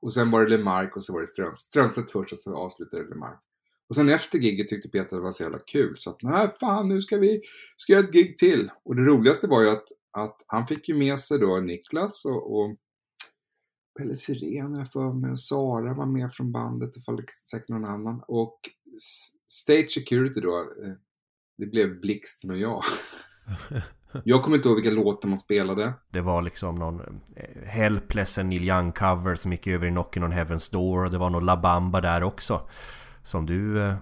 Och 0.00 0.12
sen 0.12 0.30
var 0.30 0.44
det 0.44 0.56
Lemark 0.56 0.96
och 0.96 1.04
så 1.04 1.12
var 1.12 1.20
det 1.20 1.56
Strömstedt 1.56 2.10
först 2.10 2.32
och 2.32 2.38
så 2.38 2.56
avslutade 2.56 3.02
det 3.02 3.08
Lemark. 3.08 3.45
Och 3.88 3.94
sen 3.94 4.08
efter 4.08 4.38
giget 4.38 4.68
tyckte 4.68 4.88
Peter 4.88 5.16
det 5.16 5.22
var 5.22 5.30
så 5.30 5.42
jävla 5.42 5.58
kul 5.58 5.96
så 5.96 6.10
att 6.10 6.22
nej 6.22 6.50
fan 6.60 6.88
nu 6.88 7.02
ska 7.02 7.16
vi 7.16 7.40
ska 7.76 7.92
göra 7.92 8.04
ett 8.04 8.12
gig 8.12 8.38
till. 8.38 8.70
Och 8.84 8.96
det 8.96 9.02
roligaste 9.02 9.46
var 9.46 9.62
ju 9.62 9.70
att, 9.70 9.84
att 10.18 10.36
han 10.46 10.66
fick 10.66 10.88
ju 10.88 10.96
med 10.96 11.20
sig 11.20 11.38
då 11.38 11.56
Niklas 11.60 12.24
och, 12.24 12.56
och 12.58 12.76
Pelle 13.98 14.16
Sirén 14.16 14.74
jag 14.74 14.92
för 14.92 15.12
mig 15.12 15.30
och 15.30 15.40
Sara 15.40 15.94
var 15.94 16.06
med 16.06 16.34
från 16.34 16.52
bandet 16.52 16.92
det 16.92 17.00
säkert 17.50 17.68
någon 17.68 17.84
annan. 17.84 18.22
Och 18.28 18.60
S- 18.96 19.32
Stage 19.46 19.90
Security 19.90 20.40
då, 20.40 20.58
eh, 20.58 20.92
det 21.58 21.66
blev 21.66 22.00
Blixten 22.00 22.50
och 22.50 22.58
jag. 22.58 22.82
Jag 24.24 24.42
kommer 24.42 24.56
inte 24.56 24.68
ihåg 24.68 24.76
vilka 24.76 24.90
låtar 24.90 25.28
man 25.28 25.38
spelade. 25.38 25.94
Det 26.10 26.20
var 26.20 26.42
liksom 26.42 26.74
någon 26.74 27.00
eh, 27.36 27.62
Helpless 27.64 28.38
en 28.38 28.48
Neil 28.48 28.64
Young 28.64 28.92
cover 28.92 29.34
som 29.34 29.52
gick 29.52 29.66
över 29.66 29.86
i 29.86 29.90
Knockin' 29.90 30.24
on 30.24 30.32
Heaven's 30.32 30.72
Door. 30.72 31.04
Och 31.04 31.10
det 31.10 31.18
var 31.18 31.30
någon 31.30 31.46
La 31.46 31.56
Bamba 31.56 32.00
där 32.00 32.22
också. 32.22 32.68
Som 33.26 33.46
du... 33.46 33.82
eh, 33.82 33.94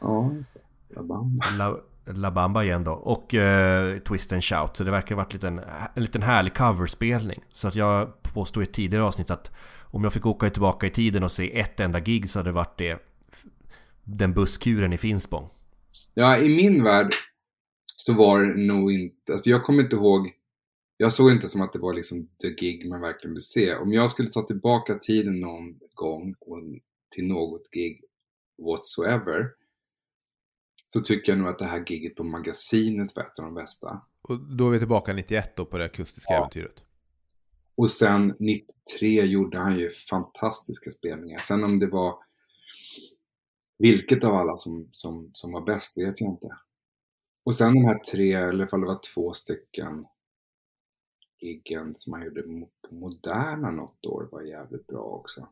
Ja, 0.00 0.32
just 0.32 0.54
det. 0.54 0.60
La 0.96 1.02
Bamba. 1.02 1.44
La, 1.58 1.76
La 2.04 2.30
Bamba 2.30 2.64
igen 2.64 2.84
då. 2.84 2.92
Och 2.92 3.34
eh, 3.34 3.98
Twist 3.98 4.32
and 4.32 4.44
Shout. 4.44 4.76
Så 4.76 4.84
det 4.84 4.90
verkar 4.90 5.14
ha 5.14 5.22
varit 5.22 5.32
liten, 5.32 5.58
en 5.94 6.02
liten 6.02 6.22
härlig 6.22 6.54
coverspelning. 6.54 7.42
Så 7.48 7.68
att 7.68 7.74
jag 7.74 8.22
påstod 8.22 8.62
i 8.62 8.64
ett 8.66 8.72
tidigare 8.72 9.04
avsnitt 9.04 9.30
att 9.30 9.50
om 9.80 10.04
jag 10.04 10.12
fick 10.12 10.26
åka 10.26 10.50
tillbaka 10.50 10.86
i 10.86 10.90
tiden 10.90 11.22
och 11.24 11.32
se 11.32 11.60
ett 11.60 11.80
enda 11.80 12.00
gig 12.00 12.30
så 12.30 12.38
hade 12.38 12.48
det 12.48 12.54
varit 12.54 12.78
det. 12.78 13.02
Den 14.04 14.32
busskuren 14.34 14.92
i 14.92 14.98
Finspång. 14.98 15.48
Ja, 16.14 16.36
i 16.38 16.48
min 16.56 16.84
värld 16.84 17.10
så 17.96 18.12
var 18.12 18.40
det 18.40 18.54
nog 18.66 18.92
inte, 18.92 19.32
alltså 19.32 19.50
jag 19.50 19.64
kommer 19.64 19.82
inte 19.82 19.96
ihåg, 19.96 20.30
jag 20.96 21.12
såg 21.12 21.30
inte 21.30 21.48
som 21.48 21.60
att 21.62 21.72
det 21.72 21.78
var 21.78 21.94
liksom 21.94 22.28
the 22.42 22.50
gig 22.50 22.88
man 22.88 23.00
verkligen 23.00 23.34
vill 23.34 23.42
se. 23.42 23.74
Om 23.74 23.92
jag 23.92 24.10
skulle 24.10 24.28
ta 24.28 24.42
tillbaka 24.42 24.94
tiden 24.94 25.40
någon 25.40 25.74
gång 25.94 26.34
och 26.40 26.58
till 27.14 27.26
något 27.26 27.70
gig 27.70 28.00
whatsoever 28.64 29.54
så 30.86 31.00
tycker 31.00 31.32
jag 31.32 31.38
nog 31.38 31.48
att 31.48 31.58
det 31.58 31.64
här 31.64 31.84
giget 31.86 32.14
på 32.16 32.24
Magasinet 32.24 33.16
var 33.16 33.22
ett 33.22 33.38
av 33.38 33.44
de 33.44 33.54
bästa. 33.54 34.02
Och 34.22 34.40
då 34.56 34.66
är 34.66 34.70
vi 34.70 34.78
tillbaka 34.78 35.12
91 35.12 35.56
då 35.56 35.64
på 35.66 35.78
det 35.78 35.84
akustiska 35.84 36.32
Ja. 36.32 36.38
äventyret. 36.38 36.82
Och 37.74 37.90
sen 37.90 38.36
93 38.38 39.22
gjorde 39.26 39.58
han 39.58 39.78
ju 39.78 39.90
fantastiska 39.90 40.90
spelningar. 40.90 41.38
Sen 41.38 41.64
om 41.64 41.78
det 41.78 41.86
var 41.86 42.16
vilket 43.78 44.24
av 44.24 44.34
alla 44.34 44.56
som, 44.56 44.88
som, 44.92 45.30
som 45.32 45.52
var 45.52 45.60
bäst 45.60 45.98
vet 45.98 46.20
jag 46.20 46.30
inte. 46.30 46.56
Och 47.44 47.54
sen 47.54 47.74
de 47.74 47.84
här 47.84 47.98
tre, 47.98 48.32
eller 48.32 48.64
ifall 48.66 48.80
det 48.80 48.86
var 48.86 49.00
två 49.14 49.32
stycken 49.32 50.06
giggen 51.40 51.94
som 51.96 52.12
han 52.12 52.24
gjorde 52.24 52.42
på 52.88 52.94
Moderna 52.94 53.70
något 53.70 54.06
år 54.06 54.28
var 54.32 54.42
jävligt 54.42 54.86
bra 54.86 55.00
också. 55.02 55.48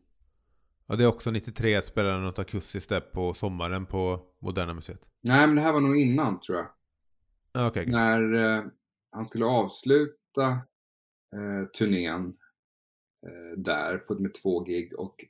Ja, 0.91 0.97
det 0.97 1.05
är 1.05 1.09
också 1.09 1.31
93 1.31 1.75
att 1.75 1.87
spela 1.87 2.19
något 2.19 2.39
akustiskt 2.39 2.89
där 2.89 3.01
på 3.01 3.35
sommaren 3.35 3.87
på 3.87 4.21
Moderna 4.43 4.75
Museet. 4.75 5.01
Nej, 5.23 5.47
men 5.47 5.57
det 5.57 5.63
här 5.63 5.73
var 5.73 5.81
nog 5.81 5.97
innan 5.97 6.41
tror 6.41 6.59
jag. 6.59 6.67
Ja, 7.53 7.67
Okej, 7.69 7.83
okej. 7.83 7.93
När 7.93 8.35
eh, 8.35 8.65
han 9.11 9.27
skulle 9.27 9.45
avsluta 9.45 10.47
eh, 11.37 11.69
turnén 11.79 12.27
eh, 13.27 13.59
där 13.59 13.99
på, 13.99 14.15
med 14.15 14.35
två 14.43 14.61
gig 14.65 14.99
och 14.99 15.25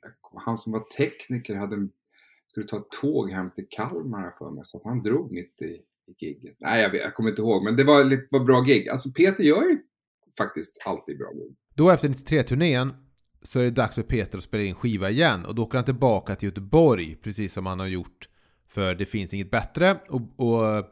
han 0.45 0.57
som 0.57 0.73
var 0.73 0.79
tekniker 0.97 1.55
hade, 1.55 1.87
skulle 2.51 2.67
ta 2.67 2.77
ett 2.77 2.91
tåg 3.01 3.31
hem 3.31 3.51
till 3.51 3.67
Kalmar 3.69 4.35
för 4.37 4.51
mig 4.51 4.65
så 4.65 4.77
att 4.77 4.83
han 4.83 5.01
drog 5.01 5.31
mitt 5.31 5.61
i, 5.61 5.65
i 5.65 6.25
gigget. 6.25 6.55
Nej, 6.59 6.81
jag, 6.81 6.89
vet, 6.89 7.01
jag 7.01 7.15
kommer 7.15 7.29
inte 7.29 7.41
ihåg, 7.41 7.63
men 7.63 7.75
det 7.75 7.83
var 7.83 8.03
lite 8.03 8.27
var 8.31 8.45
bra 8.45 8.61
gig. 8.61 8.89
Alltså 8.89 9.09
Peter 9.13 9.43
gör 9.43 9.61
ju 9.61 9.77
faktiskt 10.37 10.77
alltid 10.85 11.17
bra 11.17 11.31
gig. 11.31 11.55
Då 11.75 11.89
efter 11.89 12.09
93-turnén 12.09 13.10
så 13.43 13.59
är 13.59 13.63
det 13.63 13.71
dags 13.71 13.95
för 13.95 14.03
Peter 14.03 14.37
att 14.37 14.43
spela 14.43 14.63
in 14.63 14.75
skiva 14.75 15.09
igen 15.09 15.45
och 15.45 15.55
då 15.55 15.63
åker 15.63 15.77
han 15.77 15.85
tillbaka 15.85 16.35
till 16.35 16.49
Göteborg 16.49 17.15
precis 17.15 17.53
som 17.53 17.65
han 17.65 17.79
har 17.79 17.87
gjort 17.87 18.27
för 18.67 18.95
Det 18.95 19.05
finns 19.05 19.33
inget 19.33 19.51
bättre 19.51 19.97
och, 20.09 20.21
och 20.35 20.67
eh, 20.67 20.85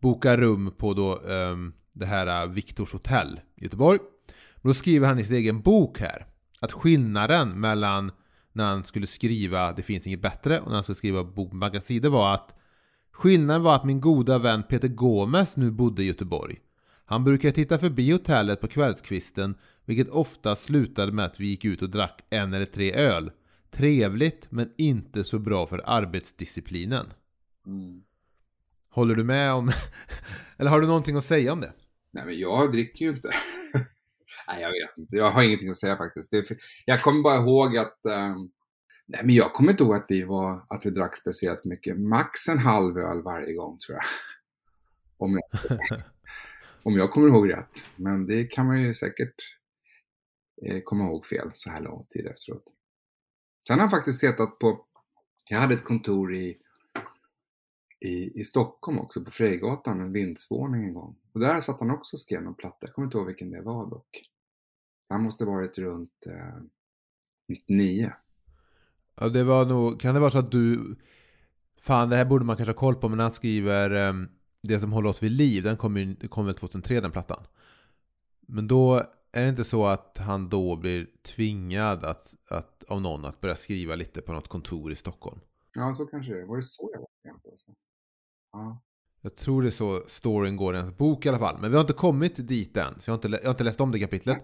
bokar 0.00 0.36
rum 0.36 0.72
på 0.78 0.94
då 0.94 1.16
um, 1.16 1.72
det 1.92 2.06
här 2.06 2.42
eh, 2.42 2.50
Viktors 2.50 2.92
hotell 2.92 3.40
i 3.56 3.64
Göteborg. 3.64 3.98
Men 4.56 4.70
då 4.70 4.74
skriver 4.74 5.06
han 5.06 5.18
i 5.18 5.24
sin 5.24 5.36
egen 5.36 5.60
bok 5.60 6.00
här 6.00 6.26
att 6.60 6.72
skillnaden 6.72 7.60
mellan 7.60 8.12
när 8.52 8.64
han 8.64 8.84
skulle 8.84 9.06
skriva 9.06 9.72
Det 9.72 9.82
finns 9.82 10.06
inget 10.06 10.22
bättre 10.22 10.60
och 10.60 10.66
när 10.66 10.74
han 10.74 10.82
skulle 10.82 10.96
skriva 10.96 11.24
Bok 11.24 11.52
med 11.52 12.04
var 12.04 12.34
att 12.34 12.54
skillnaden 13.12 13.62
var 13.62 13.74
att 13.74 13.84
min 13.84 14.00
goda 14.00 14.38
vän 14.38 14.62
Peter 14.62 14.88
Gomes 14.88 15.56
nu 15.56 15.70
bodde 15.70 16.02
i 16.02 16.06
Göteborg. 16.06 16.58
Han 17.12 17.24
brukade 17.24 17.52
titta 17.52 17.78
förbi 17.78 18.12
hotellet 18.12 18.60
på 18.60 18.68
kvällskvisten 18.68 19.54
vilket 19.84 20.08
ofta 20.08 20.56
slutade 20.56 21.12
med 21.12 21.24
att 21.24 21.40
vi 21.40 21.46
gick 21.46 21.64
ut 21.64 21.82
och 21.82 21.90
drack 21.90 22.24
en 22.30 22.54
eller 22.54 22.64
tre 22.64 22.94
öl. 22.94 23.30
Trevligt 23.70 24.46
men 24.50 24.72
inte 24.78 25.24
så 25.24 25.38
bra 25.38 25.66
för 25.66 25.82
arbetsdisciplinen. 25.84 27.12
Håller 28.90 29.14
du 29.14 29.24
med 29.24 29.52
om... 29.52 29.72
eller 30.56 30.70
har 30.70 30.80
du 30.80 30.86
någonting 30.86 31.16
att 31.16 31.24
säga 31.24 31.52
om 31.52 31.60
det? 31.60 31.72
Nej, 32.10 32.24
men 32.24 32.38
jag 32.38 32.72
dricker 32.72 33.04
ju 33.04 33.10
inte. 33.10 33.28
Nej, 34.48 34.62
jag 34.62 34.68
vet 34.68 34.98
inte. 34.98 35.16
Jag 35.16 35.30
har 35.30 35.42
ingenting 35.42 35.70
att 35.70 35.76
säga 35.76 35.96
faktiskt. 35.96 36.34
Är. 36.34 36.44
Jag 36.84 37.02
kommer 37.02 37.22
bara 37.22 37.36
ihåg 37.36 37.76
att... 37.76 38.06
ehm, 38.06 38.50
Nej, 39.06 39.20
men 39.24 39.34
jag 39.34 39.52
kommer 39.52 39.70
inte 39.70 39.82
ihåg 39.82 39.94
att 39.94 40.06
vi, 40.08 40.22
var, 40.22 40.66
att 40.68 40.86
vi 40.86 40.90
drack 40.90 41.16
speciellt 41.16 41.64
mycket. 41.64 42.00
Max 42.00 42.48
en 42.48 42.58
halv 42.58 42.98
öl 42.98 43.22
varje 43.22 43.52
gång, 43.54 43.78
tror 43.78 43.98
jag. 43.98 44.04
Om 45.16 45.40
jag, 45.40 45.80
om 46.82 46.96
jag 46.96 47.10
kommer 47.10 47.28
ihåg 47.28 47.50
rätt. 47.50 47.84
Men 47.96 48.26
det 48.26 48.44
kan 48.44 48.66
man 48.66 48.82
ju 48.82 48.94
säkert 48.94 49.34
eh, 50.66 50.80
komma 50.84 51.04
ihåg 51.04 51.26
fel 51.26 51.50
så 51.52 51.70
här 51.70 51.84
lång 51.84 52.06
tid 52.08 52.26
efteråt. 52.26 52.74
Sen 53.66 53.78
har 53.78 53.84
jag 53.84 53.90
faktiskt 53.90 54.20
setat 54.20 54.58
på... 54.58 54.86
Jag 55.44 55.58
hade 55.58 55.74
ett 55.74 55.84
kontor 55.84 56.34
i, 56.34 56.56
i, 58.00 58.40
i 58.40 58.44
Stockholm 58.44 58.98
också, 58.98 59.24
på 59.24 59.30
Frejgatan, 59.30 60.00
en 60.00 60.12
vindsvåning 60.12 60.84
en 60.84 60.94
gång. 60.94 61.16
Och 61.32 61.40
där 61.40 61.60
satt 61.60 61.80
han 61.80 61.90
också 61.90 62.16
och 62.16 62.20
skrev 62.20 62.42
någon 62.42 62.54
platta. 62.54 62.76
Jag 62.80 62.94
kommer 62.94 63.06
inte 63.06 63.18
ihåg 63.18 63.26
vilken 63.26 63.50
det 63.50 63.62
var 63.62 63.90
dock. 63.90 64.22
Han 65.08 65.22
måste 65.22 65.44
varit 65.44 65.78
runt 65.78 66.26
eh, 66.26 66.62
99. 67.48 68.12
Ja, 69.14 69.28
det 69.28 69.44
var 69.44 69.66
nog... 69.66 70.00
Kan 70.00 70.14
det 70.14 70.20
vara 70.20 70.30
så 70.30 70.38
att 70.38 70.52
du... 70.52 70.96
Fan, 71.80 72.08
det 72.08 72.16
här 72.16 72.24
borde 72.24 72.44
man 72.44 72.56
kanske 72.56 72.72
ha 72.72 72.78
koll 72.78 72.94
på, 72.94 73.08
men 73.08 73.18
han 73.18 73.30
skriver 73.30 73.90
ehm, 73.90 74.28
det 74.62 74.80
som 74.80 74.92
håller 74.92 75.08
oss 75.08 75.22
vid 75.22 75.32
liv, 75.32 75.62
den 75.62 75.76
kom 75.76 75.96
ju 75.96 76.16
kom 76.28 76.46
väl 76.46 76.54
2003 76.54 77.00
den 77.00 77.10
plattan. 77.10 77.44
Men 78.46 78.68
då 78.68 79.02
är 79.32 79.42
det 79.42 79.48
inte 79.48 79.64
så 79.64 79.86
att 79.86 80.18
han 80.18 80.48
då 80.48 80.76
blir 80.76 81.06
tvingad 81.22 82.04
att, 82.04 82.34
att, 82.48 82.84
av 82.88 83.00
någon 83.00 83.24
att 83.24 83.40
börja 83.40 83.56
skriva 83.56 83.94
lite 83.94 84.20
på 84.20 84.32
något 84.32 84.48
kontor 84.48 84.92
i 84.92 84.96
Stockholm. 84.96 85.40
Ja, 85.74 85.94
så 85.94 86.06
kanske 86.06 86.32
det 86.32 86.40
är. 86.40 86.46
Var 86.46 86.56
det 86.56 86.62
så 86.62 86.90
jag 86.92 87.00
var 87.00 87.50
alltså? 87.50 87.72
Ja. 88.52 88.82
Jag 89.20 89.36
tror 89.36 89.62
det 89.62 89.68
är 89.68 89.70
så 89.70 90.02
storyn 90.06 90.56
går 90.56 90.74
i 90.74 90.78
hans 90.78 90.96
bok 90.96 91.26
i 91.26 91.28
alla 91.28 91.38
fall. 91.38 91.58
Men 91.60 91.70
vi 91.70 91.76
har 91.76 91.80
inte 91.80 91.92
kommit 91.92 92.48
dit 92.48 92.76
än. 92.76 93.00
Så 93.00 93.10
jag 93.10 93.12
har 93.12 93.26
inte, 93.26 93.28
jag 93.28 93.48
har 93.48 93.50
inte 93.50 93.64
läst 93.64 93.80
om 93.80 93.90
det 93.90 94.00
kapitlet. 94.00 94.38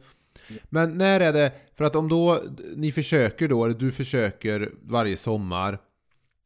Men 0.64 0.98
när 0.98 1.20
är 1.20 1.32
det? 1.32 1.52
För 1.74 1.84
att 1.84 1.96
om 1.96 2.08
då 2.08 2.42
ni 2.76 2.92
försöker 2.92 3.48
då, 3.48 3.64
eller 3.64 3.74
du 3.74 3.92
försöker 3.92 4.72
varje 4.82 5.16
sommar 5.16 5.78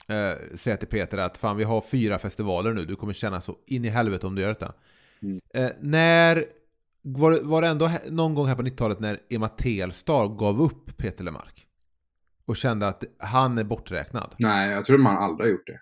eh, 0.09 0.57
säga 0.57 0.77
till 0.77 0.89
Peter 0.89 1.19
att 1.19 1.37
fan 1.37 1.57
vi 1.57 1.65
har 1.65 1.81
fyra 1.81 2.19
festivaler 2.19 2.73
nu. 2.73 2.85
Du 2.85 2.97
kommer 2.97 3.13
känna 3.13 3.41
så 3.41 3.59
in 3.67 3.85
i 3.85 3.89
helvete 3.89 4.27
om 4.27 4.35
du 4.35 4.43
gör 4.43 4.49
detta. 4.49 4.75
Mm. 5.23 5.41
Eh, 5.55 5.71
när 5.81 6.45
var, 7.03 7.41
var 7.43 7.63
det 7.63 7.69
ändå 7.69 7.91
någon 8.11 8.35
gång 8.35 8.47
här 8.47 8.57
på 8.57 8.63
90-talet 8.63 9.01
när 9.01 9.21
Emma 9.31 9.49
Telstar 9.49 10.29
gav 10.29 10.63
upp 10.63 10.97
Peter 10.97 11.25
Lemark? 11.25 11.67
Och 12.45 12.57
kände 12.57 12.89
att 12.89 13.05
han 13.19 13.59
är 13.59 13.65
borträknad? 13.65 14.35
Nej, 14.39 14.71
jag 14.71 14.85
tror 14.85 14.99
man 14.99 15.17
aldrig 15.17 15.49
har 15.49 15.53
gjort 15.53 15.67
det. 15.67 15.81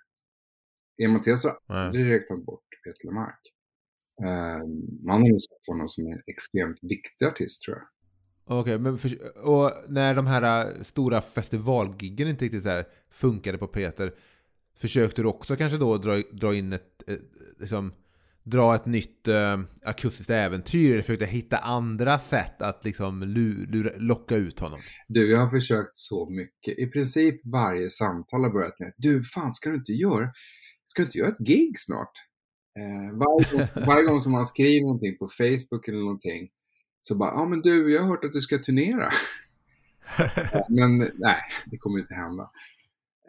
Emil 1.04 1.16
Mattias 1.16 1.44
har 1.44 1.58
aldrig 1.66 2.10
räknat 2.10 2.44
bort 2.44 2.64
Peter 2.84 3.06
Lemark. 3.08 3.40
Eh, 4.24 4.66
man 5.06 5.22
har 5.22 5.28
nog 5.28 5.40
sett 5.40 5.66
honom 5.66 5.88
som 5.88 6.06
en 6.06 6.22
extremt 6.26 6.78
viktig 6.82 7.26
artist 7.26 7.62
tror 7.62 7.76
jag. 7.76 7.86
Okej, 8.52 8.78
men 8.78 8.98
för, 8.98 9.38
och 9.46 9.72
när 9.88 10.14
de 10.14 10.26
här 10.26 10.66
äh, 10.66 10.82
stora 10.82 11.20
festivalgiggen 11.20 12.28
inte 12.28 12.44
riktigt 12.44 12.62
så 12.62 12.68
här 12.68 12.84
funkade 13.10 13.58
på 13.58 13.66
Peter, 13.66 14.14
försökte 14.78 15.22
du 15.22 15.28
också 15.28 15.56
kanske 15.56 15.78
då 15.78 15.98
dra, 15.98 16.22
dra 16.32 16.54
in 16.54 16.72
ett, 16.72 17.08
ett 17.08 17.20
liksom, 17.58 17.92
dra 18.42 18.74
ett 18.74 18.86
nytt 18.86 19.28
äh, 19.28 19.60
akustiskt 19.82 20.30
äventyr? 20.30 20.92
Eller 20.92 21.02
försökte 21.02 21.26
hitta 21.26 21.56
andra 21.56 22.18
sätt 22.18 22.62
att 22.62 22.84
liksom 22.84 23.22
lu, 23.22 23.66
lura, 23.66 23.90
locka 23.96 24.36
ut 24.36 24.60
honom? 24.60 24.80
Du, 25.08 25.30
jag 25.30 25.38
har 25.38 25.50
försökt 25.50 25.96
så 25.96 26.30
mycket. 26.30 26.78
I 26.78 26.86
princip 26.86 27.40
varje 27.44 27.90
samtal 27.90 28.42
har 28.42 28.50
börjat 28.50 28.78
med 28.78 28.92
Du, 28.96 29.24
fan 29.24 29.54
ska 29.54 29.70
du 29.70 29.76
inte 29.76 29.92
göra, 29.92 30.30
ska 30.86 31.02
du 31.02 31.06
inte 31.06 31.18
göra 31.18 31.28
ett 31.28 31.46
gig 31.46 31.78
snart? 31.78 32.12
Eh, 32.78 33.18
varje, 33.18 33.56
gång, 33.56 33.84
varje 33.86 34.06
gång 34.06 34.20
som 34.20 34.32
man 34.32 34.46
skriver 34.46 34.82
någonting 34.82 35.18
på 35.18 35.26
Facebook 35.26 35.88
eller 35.88 35.98
någonting 35.98 36.48
så 37.00 37.14
bara, 37.14 37.30
ja 37.30 37.40
ah, 37.40 37.46
men 37.46 37.60
du, 37.60 37.92
jag 37.92 38.02
har 38.02 38.08
hört 38.08 38.24
att 38.24 38.32
du 38.32 38.40
ska 38.40 38.58
turnera. 38.58 39.06
Eh, 40.18 40.60
men 40.68 40.98
nej, 40.98 41.42
det 41.66 41.78
kommer 41.78 41.98
inte 41.98 42.14
hända. 42.14 42.50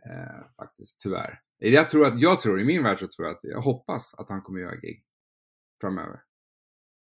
Eh, 0.06 0.46
faktiskt, 0.58 1.02
tyvärr. 1.02 1.40
Jag 1.58 1.90
tror 1.90 2.06
att, 2.06 2.22
jag 2.22 2.40
tror, 2.40 2.62
i 2.62 2.64
min 2.64 2.84
värld 2.84 3.00
så 3.00 3.08
tror 3.08 3.28
jag 3.28 3.36
att, 3.36 3.44
jag 3.44 3.62
hoppas 3.62 4.14
att 4.14 4.30
han 4.30 4.42
kommer 4.42 4.60
göra 4.60 4.76
gig 4.76 5.04
framöver. 5.82 6.20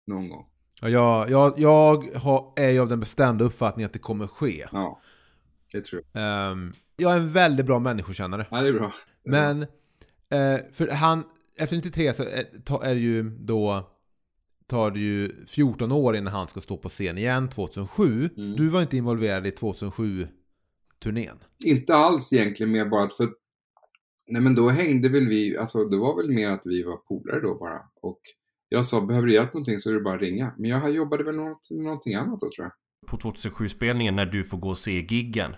Någon 0.08 0.30
gång. 0.30 0.46
Ja, 0.82 0.90
jag, 0.90 1.30
jag, 1.30 1.60
jag 1.60 2.16
har, 2.16 2.54
är 2.56 2.70
ju 2.70 2.80
av 2.80 2.88
den 2.88 3.00
bestämda 3.00 3.46
uppfattningen 3.46 3.86
att 3.86 3.94
det 3.94 4.00
kommer 4.00 4.28
ske. 4.28 4.68
Ja, 4.72 5.02
det 5.72 5.86
tror 5.86 6.02
jag. 6.12 6.24
Ehm, 6.52 6.74
jag 6.98 7.14
är 7.14 7.18
en 7.18 7.32
väldigt 7.32 7.66
bra 7.66 7.80
människokännare. 7.80 8.48
Ja, 8.52 8.62
det 8.62 8.68
är 8.68 8.74
bra. 8.74 8.94
Det 9.24 9.30
är 9.30 9.32
bra. 9.32 9.54
Men, 10.30 10.56
eh, 10.56 10.66
för 10.74 10.88
han, 10.88 11.24
efter 11.58 11.76
93 11.76 12.14
så 12.14 12.24
är, 12.24 12.62
ta- 12.66 12.84
är 12.84 12.94
det 12.96 13.02
ju 13.02 13.24
då, 13.30 13.90
tar 14.70 14.92
det 14.92 15.00
ju 15.00 15.46
14 15.48 15.92
år 15.92 16.16
innan 16.16 16.34
han 16.34 16.48
ska 16.48 16.60
stå 16.60 16.78
på 16.78 16.90
scen 16.90 17.18
igen 17.18 17.50
2007. 17.50 18.30
Mm. 18.38 18.56
Du 18.56 18.70
var 18.70 18.82
inte 18.82 18.98
involverad 18.98 19.48
i 19.48 19.50
2007-turnén. 19.50 21.38
Inte 21.66 21.96
alls 21.96 22.34
egentligen, 22.34 22.72
mer 22.72 22.86
bara 22.86 23.04
att 23.04 23.14
för... 23.14 23.30
Nej 24.28 24.42
men 24.42 24.56
då 24.56 24.70
hängde 24.70 25.10
väl 25.10 25.28
vi, 25.28 25.58
alltså 25.58 25.86
det 25.86 25.98
var 25.98 26.18
väl 26.18 26.32
mer 26.32 26.50
att 26.50 26.62
vi 26.66 26.84
var 26.84 26.98
polare 26.98 27.40
då 27.40 27.58
bara. 27.60 27.80
Och 28.02 28.20
jag 28.70 28.86
sa, 28.86 29.02
behöver 29.02 29.28
du 29.28 29.34
hjälp 29.34 29.46
med 29.46 29.54
någonting 29.54 29.80
så 29.80 29.90
är 29.90 29.94
det 29.94 30.02
bara 30.02 30.16
att 30.16 30.22
ringa. 30.22 30.54
Men 30.58 30.70
jag 30.70 30.92
jobbade 30.92 31.24
väl 31.24 31.36
något, 31.36 31.68
någonting 31.70 32.16
annat 32.16 32.40
då 32.40 32.50
tror 32.56 32.66
jag. 32.66 32.72
På 33.08 33.18
2007-spelningen 33.18 34.16
när 34.16 34.26
du 34.26 34.44
får 34.44 34.58
gå 34.58 34.70
och 34.70 34.78
se 34.78 34.92
giggen 34.92 35.56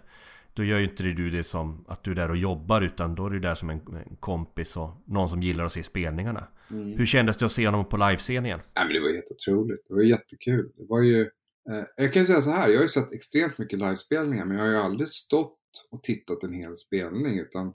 Då 0.54 0.64
gör 0.64 0.78
ju 0.78 0.84
inte 0.84 1.04
du 1.04 1.30
det 1.30 1.44
som 1.44 1.86
att 1.88 2.04
du 2.04 2.12
är 2.12 2.16
där 2.16 2.30
och 2.30 2.38
jobbar 2.38 2.82
utan 2.82 3.16
då 3.16 3.26
är 3.26 3.30
du 3.30 3.40
där 3.40 3.56
som 3.56 3.70
en, 3.70 3.82
en 4.10 4.16
kompis 4.20 4.78
och 4.78 4.90
någon 5.06 5.30
som 5.30 5.42
gillar 5.42 5.66
att 5.66 5.72
se 5.72 5.84
spelningarna. 5.84 6.48
Hur 6.72 7.06
kändes 7.06 7.38
det 7.38 7.46
att 7.46 7.52
se 7.52 7.66
honom 7.68 7.90
på 7.90 7.98
livescenen? 7.98 8.60
Nej 8.76 8.86
men 8.86 8.94
det 8.94 9.00
var 9.00 9.14
helt 9.14 9.32
otroligt. 9.32 9.86
Det 9.88 9.94
var 9.94 10.02
jättekul. 10.02 10.72
Det 10.78 10.86
var 10.90 11.02
ju... 11.02 11.22
Eh, 11.70 11.86
jag 11.96 12.14
kan 12.14 12.22
ju 12.22 12.26
säga 12.26 12.42
så 12.42 12.52
här, 12.52 12.70
jag 12.70 12.78
har 12.78 12.84
ju 12.84 12.88
sett 12.88 13.14
extremt 13.14 13.58
mycket 13.58 13.80
livespelningar 13.80 14.46
men 14.46 14.58
jag 14.58 14.64
har 14.64 14.72
ju 14.72 14.78
aldrig 14.78 15.08
stått 15.08 15.58
och 15.92 16.04
tittat 16.04 16.44
en 16.44 16.54
hel 16.54 16.76
spelning 16.76 17.40
utan 17.40 17.74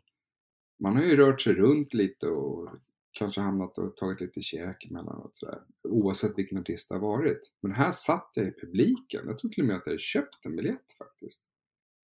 man 0.83 0.97
har 0.97 1.03
ju 1.03 1.16
rört 1.16 1.41
sig 1.41 1.55
runt 1.55 1.95
lite 1.95 2.29
och 2.29 2.70
kanske 3.12 3.41
hamnat 3.41 3.79
och 3.79 3.97
tagit 3.97 4.20
lite 4.20 4.41
käk 4.41 4.85
emellanåt 4.85 5.37
sådär. 5.37 5.59
Oavsett 5.89 6.39
vilken 6.39 6.59
artist 6.59 6.89
det 6.89 6.95
har 6.95 7.03
varit. 7.03 7.41
Men 7.62 7.72
här 7.72 7.93
satt 7.93 8.31
jag 8.35 8.47
i 8.47 8.53
publiken. 8.61 9.22
Jag 9.27 9.39
tror 9.39 9.51
till 9.51 9.64
och 9.64 9.68
med 9.68 9.77
att 9.77 9.83
jag 9.85 9.93
hade 9.93 9.99
köpt 9.99 10.47
en 10.47 10.57
biljett 10.57 10.93
faktiskt. 10.99 11.43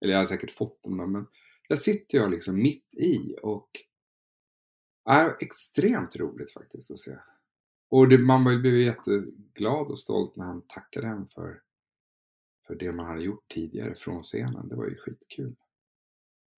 Eller 0.01 0.13
jag 0.13 0.19
hade 0.19 0.29
säkert 0.29 0.51
fått 0.51 0.83
den 0.83 0.97
då, 0.97 1.07
men 1.07 1.27
där 1.69 1.77
sitter 1.77 2.19
jag 2.19 2.31
liksom 2.31 2.63
mitt 2.63 2.95
i 2.95 3.37
och 3.43 3.71
är 5.05 5.37
extremt 5.41 6.17
roligt 6.17 6.53
faktiskt 6.53 6.91
att 6.91 6.99
se. 6.99 7.17
Och 7.91 8.09
det, 8.09 8.19
man 8.19 8.45
blev 8.45 8.77
jätteglad 8.77 9.87
och 9.87 9.99
stolt 9.99 10.37
när 10.37 10.45
han 10.45 10.63
tackade 10.63 11.07
en 11.07 11.29
för, 11.29 11.61
för 12.67 12.75
det 12.75 12.93
man 12.93 13.07
hade 13.07 13.23
gjort 13.23 13.49
tidigare 13.49 13.95
från 13.95 14.23
scenen. 14.23 14.69
Det 14.69 14.77
var 14.77 14.85
ju 14.85 14.97
skitkul. 14.97 15.55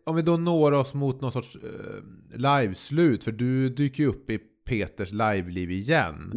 Om 0.05 0.17
vi 0.17 0.23
då 0.23 0.37
når 0.37 0.73
oss 0.73 0.95
mot 0.95 1.21
någon 1.21 1.33
sorts 1.33 1.57
eh, 1.57 2.39
liveslut, 2.39 3.25
för 3.25 3.33
du 3.33 3.69
dyker 3.69 4.03
ju 4.03 4.09
upp 4.09 4.31
i 4.31 4.39
Peters 4.39 5.13
liveliv 5.13 5.71
igen. 5.71 6.33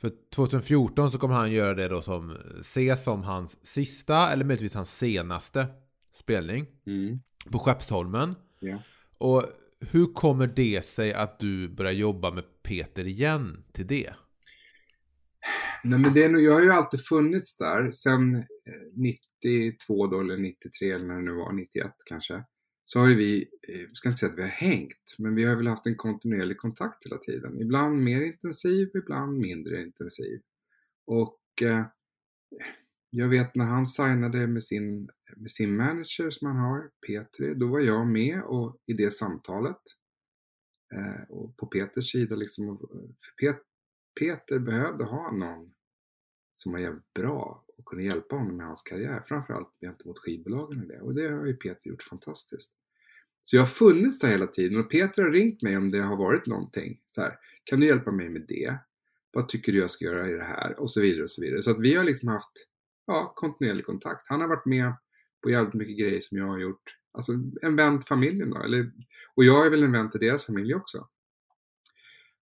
För 0.00 0.12
2014 0.34 1.12
så 1.12 1.18
kommer 1.18 1.34
han 1.34 1.52
göra 1.52 1.74
det 1.74 1.88
då 1.88 2.02
som 2.02 2.36
ses 2.60 3.04
som 3.04 3.22
hans 3.22 3.66
sista 3.66 4.32
eller 4.32 4.44
möjligtvis 4.44 4.74
hans 4.74 4.96
senaste 4.96 5.66
spelning 6.14 6.66
Mm. 6.86 7.18
på 7.52 7.58
Skeppsholmen. 7.58 8.34
Ja. 8.60 8.82
Och 9.18 9.42
hur 9.80 10.06
kommer 10.06 10.46
det 10.46 10.84
sig 10.84 11.12
att 11.14 11.38
du 11.38 11.68
börjar 11.68 11.92
jobba 11.92 12.30
med 12.30 12.44
Peter 12.62 13.06
igen 13.06 13.64
till 13.72 13.86
det? 13.86 14.14
Nej, 15.84 15.98
men 15.98 16.14
det 16.14 16.24
är 16.24 16.38
jag 16.38 16.52
har 16.54 16.62
ju 16.62 16.70
alltid 16.70 17.04
funnits 17.04 17.56
där 17.56 17.90
sen 17.90 18.34
eh, 18.36 18.42
92 18.94 20.06
då, 20.06 20.20
eller 20.20 20.36
93 20.36 20.90
eller 20.90 21.04
när 21.06 21.14
det 21.14 21.22
nu 21.22 21.32
var, 21.32 21.52
91 21.52 21.92
kanske. 22.06 22.44
Så 22.84 23.00
har 23.00 23.08
ju 23.08 23.14
vi, 23.14 23.48
eh, 23.68 23.80
jag 23.80 23.96
ska 23.96 24.08
inte 24.08 24.18
säga 24.18 24.30
att 24.32 24.38
vi 24.38 24.42
har 24.42 24.48
hängt, 24.48 25.14
men 25.18 25.34
vi 25.34 25.44
har 25.44 25.56
väl 25.56 25.66
haft 25.66 25.86
en 25.86 25.96
kontinuerlig 25.96 26.58
kontakt 26.58 27.06
hela 27.06 27.18
tiden. 27.18 27.60
Ibland 27.60 28.02
mer 28.02 28.22
intensiv, 28.22 28.90
ibland 28.94 29.38
mindre 29.38 29.82
intensiv. 29.82 30.40
Och 31.06 31.62
eh, 31.62 31.84
jag 33.16 33.28
vet 33.28 33.54
när 33.54 33.64
han 33.64 33.86
signade 33.86 34.46
med 34.46 34.62
sin, 34.62 35.08
med 35.36 35.50
sin 35.50 35.76
manager 35.76 36.30
som 36.30 36.46
han 36.46 36.56
har, 36.56 36.90
Petri, 37.06 37.54
då 37.54 37.66
var 37.66 37.80
jag 37.80 38.06
med 38.06 38.42
och, 38.42 38.76
i 38.86 38.92
det 38.92 39.10
samtalet. 39.10 39.80
Eh, 40.94 41.22
och 41.28 41.56
på 41.56 41.66
Peters 41.66 42.12
sida 42.12 42.36
liksom, 42.36 42.78
för 42.78 43.46
Pet, 43.46 43.62
Peter 44.20 44.58
behövde 44.58 45.04
ha 45.04 45.30
någon 45.32 45.72
som 46.54 46.72
var 46.72 46.78
jävligt 46.78 47.14
bra 47.14 47.64
och 47.78 47.84
kunde 47.84 48.04
hjälpa 48.04 48.36
honom 48.36 48.56
med 48.56 48.66
hans 48.66 48.82
karriär. 48.82 49.24
Framförallt 49.28 49.70
gentemot 49.80 50.18
skivbolagen 50.18 50.80
och 50.80 50.88
det. 50.88 51.00
Och 51.00 51.14
det 51.14 51.28
har 51.28 51.46
ju 51.46 51.56
Peter 51.56 51.90
gjort 51.90 52.02
fantastiskt. 52.02 52.76
Så 53.42 53.56
jag 53.56 53.62
har 53.62 53.66
funnits 53.66 54.18
där 54.18 54.28
hela 54.28 54.46
tiden 54.46 54.78
och 54.78 54.90
Peter 54.90 55.22
har 55.22 55.30
ringt 55.30 55.62
mig 55.62 55.76
om 55.76 55.90
det 55.90 56.02
har 56.02 56.16
varit 56.16 56.46
någonting. 56.46 57.00
Så 57.06 57.20
här, 57.20 57.38
kan 57.64 57.80
du 57.80 57.86
hjälpa 57.86 58.10
mig 58.10 58.28
med 58.28 58.44
det? 58.48 58.78
Vad 59.32 59.48
tycker 59.48 59.72
du 59.72 59.78
jag 59.78 59.90
ska 59.90 60.04
göra 60.04 60.28
i 60.28 60.32
det 60.32 60.44
här? 60.44 60.80
Och 60.80 60.90
så 60.90 61.00
vidare 61.00 61.22
och 61.22 61.30
så 61.30 61.42
vidare. 61.42 61.62
Så 61.62 61.70
att 61.70 61.80
vi 61.80 61.94
har 61.94 62.04
liksom 62.04 62.28
haft 62.28 62.68
ja, 63.06 63.32
kontinuerlig 63.36 63.86
kontakt. 63.86 64.28
Han 64.28 64.40
har 64.40 64.48
varit 64.48 64.66
med 64.66 64.94
på 65.42 65.50
jävligt 65.50 65.74
mycket 65.74 65.98
grejer 65.98 66.20
som 66.20 66.38
jag 66.38 66.46
har 66.46 66.58
gjort. 66.58 66.96
Alltså 67.12 67.32
en 67.62 67.76
vän 67.76 67.98
till 67.98 68.06
familjen 68.06 68.50
då. 68.50 68.62
Eller, 68.62 68.92
och 69.34 69.44
jag 69.44 69.66
är 69.66 69.70
väl 69.70 69.82
en 69.82 69.92
vän 69.92 70.10
till 70.10 70.20
deras 70.20 70.46
familj 70.46 70.74
också. 70.74 71.08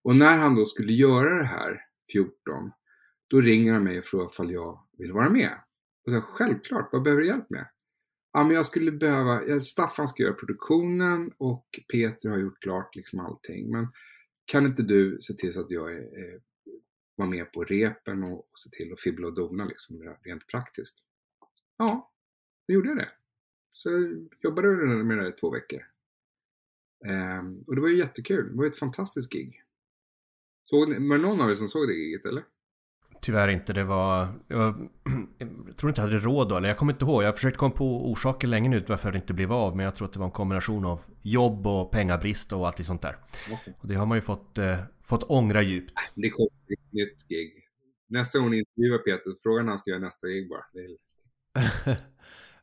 Och 0.04 0.16
när 0.16 0.38
han 0.38 0.54
då 0.54 0.64
skulle 0.64 0.92
göra 0.92 1.38
det 1.38 1.44
här, 1.44 1.80
14, 2.12 2.34
då 3.28 3.40
ringer 3.40 3.72
han 3.72 3.84
mig 3.84 3.98
och 3.98 4.04
frågar 4.04 4.30
ifall 4.30 4.52
jag 4.52 4.80
vill 4.98 5.12
vara 5.12 5.30
med. 5.30 5.58
Och 6.06 6.12
så 6.12 6.20
självklart, 6.20 6.88
vad 6.92 7.02
behöver 7.02 7.22
du 7.22 7.28
hjälp 7.28 7.50
med? 7.50 7.68
Ja, 8.32 8.44
men 8.44 8.56
jag 8.56 8.66
skulle 8.66 8.92
behöva, 8.92 9.60
Staffan 9.60 10.08
ska 10.08 10.22
göra 10.22 10.34
produktionen 10.34 11.32
och 11.38 11.66
Peter 11.92 12.28
har 12.28 12.38
gjort 12.38 12.62
klart 12.62 12.96
liksom 12.96 13.20
allting. 13.20 13.70
Men 13.70 13.88
kan 14.44 14.66
inte 14.66 14.82
du 14.82 15.18
se 15.20 15.34
till 15.34 15.52
så 15.52 15.60
att 15.60 15.70
jag 15.70 15.92
är, 15.92 15.98
är, 15.98 16.40
var 17.16 17.26
med 17.26 17.52
på 17.52 17.64
repen 17.64 18.22
och, 18.22 18.38
och 18.38 18.58
se 18.58 18.70
till 18.70 18.92
att 18.92 19.00
fibbla 19.00 19.26
och 19.26 19.34
dona 19.34 19.64
liksom 19.64 20.16
rent 20.24 20.46
praktiskt? 20.46 20.98
Ja, 21.76 22.12
då 22.68 22.74
gjorde 22.74 22.88
jag 22.88 22.98
det. 22.98 23.08
Så 23.72 23.90
jag 23.90 24.28
jobbade 24.40 24.68
med 25.04 25.18
det 25.18 25.28
i 25.28 25.32
två 25.32 25.50
veckor. 25.50 25.82
Ehm, 27.06 27.64
och 27.66 27.74
det 27.74 27.80
var 27.80 27.88
ju 27.88 27.98
jättekul. 27.98 28.50
Det 28.50 28.56
var 28.56 28.64
ju 28.64 28.68
ett 28.68 28.78
fantastiskt 28.78 29.32
gig. 29.32 29.62
Såg 30.64 30.88
var 30.88 31.16
det 31.16 31.22
någon 31.22 31.40
av 31.40 31.50
er 31.50 31.54
som 31.54 31.68
såg 31.68 31.88
det 31.88 31.94
giget 31.94 32.26
eller? 32.26 32.44
Tyvärr 33.20 33.48
inte, 33.48 33.72
det 33.72 33.84
var... 33.84 34.28
Jag, 34.48 34.58
var, 34.58 34.88
jag 35.66 35.76
tror 35.76 35.90
inte 35.90 36.00
jag 36.00 36.08
hade 36.08 36.18
råd 36.18 36.48
då, 36.48 36.56
eller 36.56 36.68
jag 36.68 36.78
kommer 36.78 36.92
inte 36.92 37.04
ihåg. 37.04 37.22
Jag 37.22 37.28
har 37.28 37.32
försökt 37.32 37.56
komma 37.56 37.74
på 37.74 38.10
orsaker 38.10 38.48
länge 38.48 38.68
nu 38.68 38.84
varför 38.88 39.12
det 39.12 39.18
inte 39.18 39.34
blev 39.34 39.52
av. 39.52 39.76
Men 39.76 39.84
jag 39.84 39.94
tror 39.94 40.08
att 40.08 40.12
det 40.12 40.18
var 40.18 40.26
en 40.26 40.32
kombination 40.32 40.84
av 40.84 41.00
jobb 41.22 41.66
och 41.66 41.90
pengabrist 41.90 42.52
och 42.52 42.66
allt 42.66 42.86
sånt 42.86 43.02
där. 43.02 43.16
Och 43.80 43.88
det 43.88 43.94
har 43.94 44.06
man 44.06 44.18
ju 44.18 44.22
fått, 44.22 44.58
eh, 44.58 44.78
fått 45.12 45.30
ångra 45.30 45.62
djupt. 45.62 45.92
Det 46.14 46.30
kommer 46.30 46.48
ett 46.48 46.92
nytt 46.92 47.28
gig. 47.28 47.52
Nästa 48.08 48.38
gång 48.38 48.50
ni 48.50 48.58
intervjuar 48.58 48.98
Peter, 48.98 49.32
fråga 49.42 49.62
när 49.62 49.68
han 49.68 49.78
ska 49.78 49.90
göra 49.90 50.00
nästa 50.00 50.28
gig 50.28 50.48
bara. 50.48 50.64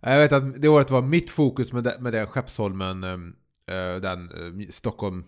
Jag 0.02 0.20
vet 0.20 0.32
att 0.32 0.62
det 0.62 0.68
året 0.68 0.92
var 0.92 1.02
mitt 1.02 1.30
fokus 1.30 1.74
med, 1.74 1.84
det, 1.84 1.98
med 2.00 2.14
den 2.14 2.28
Skeppsholmen, 2.28 3.04
eh, 3.04 3.96
den 4.02 4.32
eh, 4.32 4.70
Stockholm, 4.70 5.24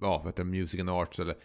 ja, 0.00 0.18
vad 0.18 0.26
heter 0.26 0.44
det, 0.44 0.50
Music 0.50 0.80
and 0.80 0.90
Arts 0.90 1.18
eller 1.18 1.36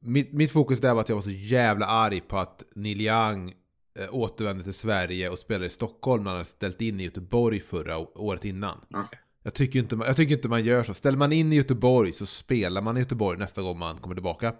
mitt, 0.00 0.32
mitt 0.32 0.52
fokus 0.52 0.80
där 0.80 0.94
var 0.94 1.00
att 1.00 1.08
jag 1.08 1.16
var 1.16 1.22
så 1.22 1.30
jävla 1.30 1.86
arg 1.86 2.20
på 2.20 2.38
att 2.38 2.62
Neil 2.74 3.00
Young 3.00 3.54
eh, 3.98 4.14
återvände 4.14 4.64
till 4.64 4.74
Sverige 4.74 5.28
och 5.28 5.38
spelade 5.38 5.66
i 5.66 5.70
Stockholm 5.70 6.24
när 6.24 6.30
han 6.30 6.36
hade 6.38 6.48
ställt 6.48 6.80
in 6.80 7.00
i 7.00 7.04
Göteborg 7.04 7.60
förra 7.60 7.98
året 7.98 8.44
innan. 8.44 8.80
Okej. 8.94 9.18
Jag 9.42 9.54
tycker, 9.54 9.78
inte, 9.78 9.96
man- 9.96 10.06
jag 10.06 10.16
tycker 10.16 10.34
inte 10.34 10.48
man 10.48 10.64
gör 10.64 10.82
så. 10.82 10.94
Ställer 10.94 11.18
man 11.18 11.32
in 11.32 11.52
i 11.52 11.56
Göteborg 11.56 12.12
så 12.12 12.26
spelar 12.26 12.82
man 12.82 12.96
i 12.96 13.00
Göteborg 13.00 13.38
nästa 13.38 13.62
gång 13.62 13.78
man 13.78 13.98
kommer 13.98 14.14
tillbaka. 14.14 14.54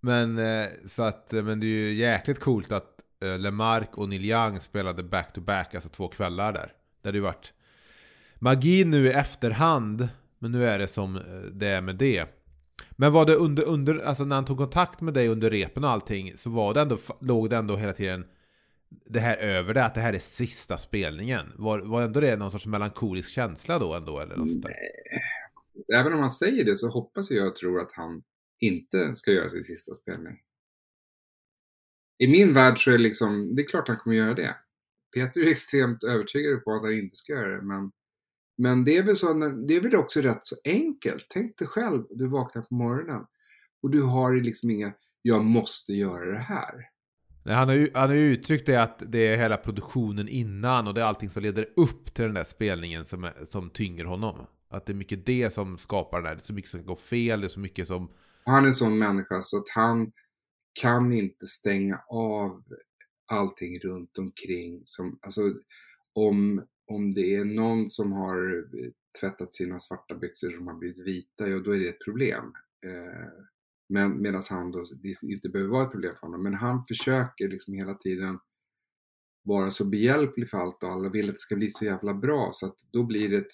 Men, 0.00 0.38
eh, 0.38 0.66
så 0.86 1.02
att, 1.02 1.32
eh, 1.32 1.42
men 1.42 1.60
det 1.60 1.66
är 1.66 1.68
ju 1.68 1.94
jäkligt 1.94 2.40
coolt 2.40 2.72
att 2.72 3.00
eh, 3.22 3.38
Lemark 3.38 3.42
LeMarc 3.42 3.88
och 3.94 4.08
Neil 4.08 4.24
Young 4.24 4.60
spelade 4.60 5.02
back-to-back, 5.02 5.74
alltså 5.74 5.88
två 5.88 6.08
kvällar 6.08 6.52
där. 6.52 6.72
Det 7.02 7.08
hade 7.08 7.18
ju 7.18 7.22
varit 7.22 7.52
magi 8.38 8.84
nu 8.84 9.06
i 9.06 9.12
efterhand, 9.12 10.08
men 10.38 10.52
nu 10.52 10.66
är 10.66 10.78
det 10.78 10.88
som 10.88 11.20
det 11.52 11.66
är 11.66 11.80
med 11.80 11.96
det. 11.96 12.26
Men 12.90 13.12
var 13.12 13.26
det 13.26 13.34
under, 13.34 13.64
under, 13.68 13.98
alltså 13.98 14.24
när 14.24 14.36
han 14.36 14.44
tog 14.44 14.58
kontakt 14.58 15.00
med 15.00 15.14
dig 15.14 15.28
under 15.28 15.50
repen 15.50 15.84
och 15.84 15.90
allting, 15.90 16.32
så 16.36 16.50
var 16.50 16.74
det 16.74 16.80
ändå, 16.80 16.98
låg 17.20 17.50
det 17.50 17.56
ändå 17.56 17.76
hela 17.76 17.92
tiden 17.92 18.24
det 18.90 19.20
här 19.20 19.36
över 19.36 19.74
det, 19.74 19.84
att 19.84 19.94
det 19.94 20.00
här 20.00 20.12
är 20.12 20.18
sista 20.18 20.78
spelningen? 20.78 21.52
Var, 21.56 21.78
var 21.78 22.02
ändå 22.02 22.20
det 22.20 22.36
någon 22.36 22.50
sorts 22.50 22.66
melankolisk 22.66 23.30
känsla 23.30 23.78
då 23.78 23.94
ändå? 23.94 24.20
Eller 24.20 24.36
något 24.36 24.48
sånt 24.48 24.62
där? 24.62 24.74
Även 25.94 26.12
om 26.12 26.20
han 26.20 26.30
säger 26.30 26.64
det 26.64 26.76
så 26.76 26.88
hoppas 26.88 27.30
jag 27.30 27.46
och 27.46 27.56
tror 27.56 27.80
att 27.80 27.92
han 27.92 28.22
inte 28.60 29.16
ska 29.16 29.30
göra 29.30 29.48
sin 29.48 29.62
sista 29.62 29.94
spelning. 29.94 30.38
I 32.18 32.28
min 32.28 32.52
värld 32.52 32.84
så 32.84 32.90
är 32.90 32.92
det 32.92 33.02
liksom, 33.02 33.56
det 33.56 33.62
är 33.62 33.66
klart 33.66 33.88
han 33.88 33.96
kommer 33.96 34.16
göra 34.16 34.34
det. 34.34 34.56
Peter 35.14 35.40
är 35.40 35.50
extremt 35.50 36.04
övertygad 36.04 36.64
på 36.64 36.72
att 36.72 36.82
han 36.82 36.92
inte 36.92 37.16
ska 37.16 37.32
göra 37.32 37.56
det, 37.56 37.62
men, 37.62 37.92
men 38.58 38.84
det 38.84 38.96
är 38.96 39.02
väl 39.02 39.16
så, 39.16 39.32
det 39.48 39.76
är 39.76 39.80
väl 39.80 39.96
också 39.96 40.20
rätt 40.20 40.46
så 40.46 40.56
enkelt. 40.64 41.26
Tänk 41.28 41.58
dig 41.58 41.68
själv, 41.68 42.04
du 42.10 42.28
vaknar 42.28 42.62
på 42.62 42.74
morgonen 42.74 43.26
och 43.82 43.90
du 43.90 44.02
har 44.02 44.34
liksom 44.34 44.70
inga, 44.70 44.92
jag 45.22 45.44
måste 45.44 45.92
göra 45.92 46.32
det 46.32 46.38
här. 46.38 46.74
Nej, 47.50 47.58
han, 47.58 47.68
har 47.68 47.76
ju, 47.76 47.90
han 47.94 48.08
har 48.08 48.16
ju 48.16 48.32
uttryckt 48.32 48.66
det 48.66 48.76
att 48.76 49.02
det 49.06 49.26
är 49.26 49.36
hela 49.36 49.56
produktionen 49.56 50.28
innan 50.28 50.86
och 50.86 50.94
det 50.94 51.00
är 51.00 51.04
allting 51.04 51.28
som 51.28 51.42
leder 51.42 51.68
upp 51.76 52.14
till 52.14 52.24
den 52.24 52.34
där 52.34 52.44
spelningen 52.44 53.04
som, 53.04 53.24
är, 53.24 53.44
som 53.44 53.70
tynger 53.70 54.04
honom. 54.04 54.46
Att 54.68 54.86
det 54.86 54.92
är 54.92 54.94
mycket 54.94 55.26
det 55.26 55.52
som 55.52 55.78
skapar 55.78 56.18
den 56.18 56.26
här, 56.26 56.34
det 56.34 56.38
är 56.38 56.44
så 56.44 56.52
mycket 56.52 56.70
som 56.70 56.86
går 56.86 56.96
fel, 56.96 57.40
det 57.40 57.46
är 57.46 57.48
så 57.48 57.60
mycket 57.60 57.88
som... 57.88 58.10
Han 58.44 58.62
är 58.62 58.66
en 58.66 58.72
sån 58.72 58.98
människa 58.98 59.42
så 59.42 59.56
att 59.56 59.68
han 59.74 60.12
kan 60.80 61.12
inte 61.12 61.46
stänga 61.46 62.00
av 62.08 62.62
allting 63.26 63.78
runt 63.78 64.18
omkring. 64.18 64.82
Som, 64.84 65.18
alltså, 65.22 65.40
om, 66.12 66.66
om 66.86 67.14
det 67.14 67.34
är 67.34 67.44
någon 67.44 67.90
som 67.90 68.12
har 68.12 68.56
eh, 68.58 68.90
tvättat 69.20 69.52
sina 69.52 69.78
svarta 69.78 70.14
byxor 70.14 70.50
som 70.50 70.66
har 70.66 70.74
blivit 70.74 71.06
vita, 71.06 71.48
ja 71.48 71.58
då 71.58 71.74
är 71.74 71.78
det 71.78 71.88
ett 71.88 72.04
problem. 72.04 72.44
Eh, 72.86 73.44
men 73.90 74.22
medan 74.22 74.42
han 74.50 74.72
då, 74.72 74.84
det 75.02 75.32
inte 75.32 75.48
behöver 75.48 75.70
vara 75.70 75.84
ett 75.84 75.92
problem 75.92 76.14
för 76.20 76.26
honom. 76.26 76.42
Men 76.42 76.54
han 76.54 76.84
försöker 76.84 77.48
liksom 77.48 77.74
hela 77.74 77.94
tiden 77.94 78.38
vara 79.44 79.70
så 79.70 79.84
behjälplig 79.90 80.50
för 80.50 80.58
allt 80.58 80.82
och 80.82 80.88
alla 80.90 81.08
vill 81.08 81.28
att 81.28 81.34
det 81.34 81.40
ska 81.40 81.56
bli 81.56 81.70
så 81.70 81.84
jävla 81.84 82.14
bra 82.14 82.50
så 82.52 82.66
att 82.66 82.76
då 82.92 83.02
blir 83.02 83.28
det 83.28 83.36
ett, 83.36 83.52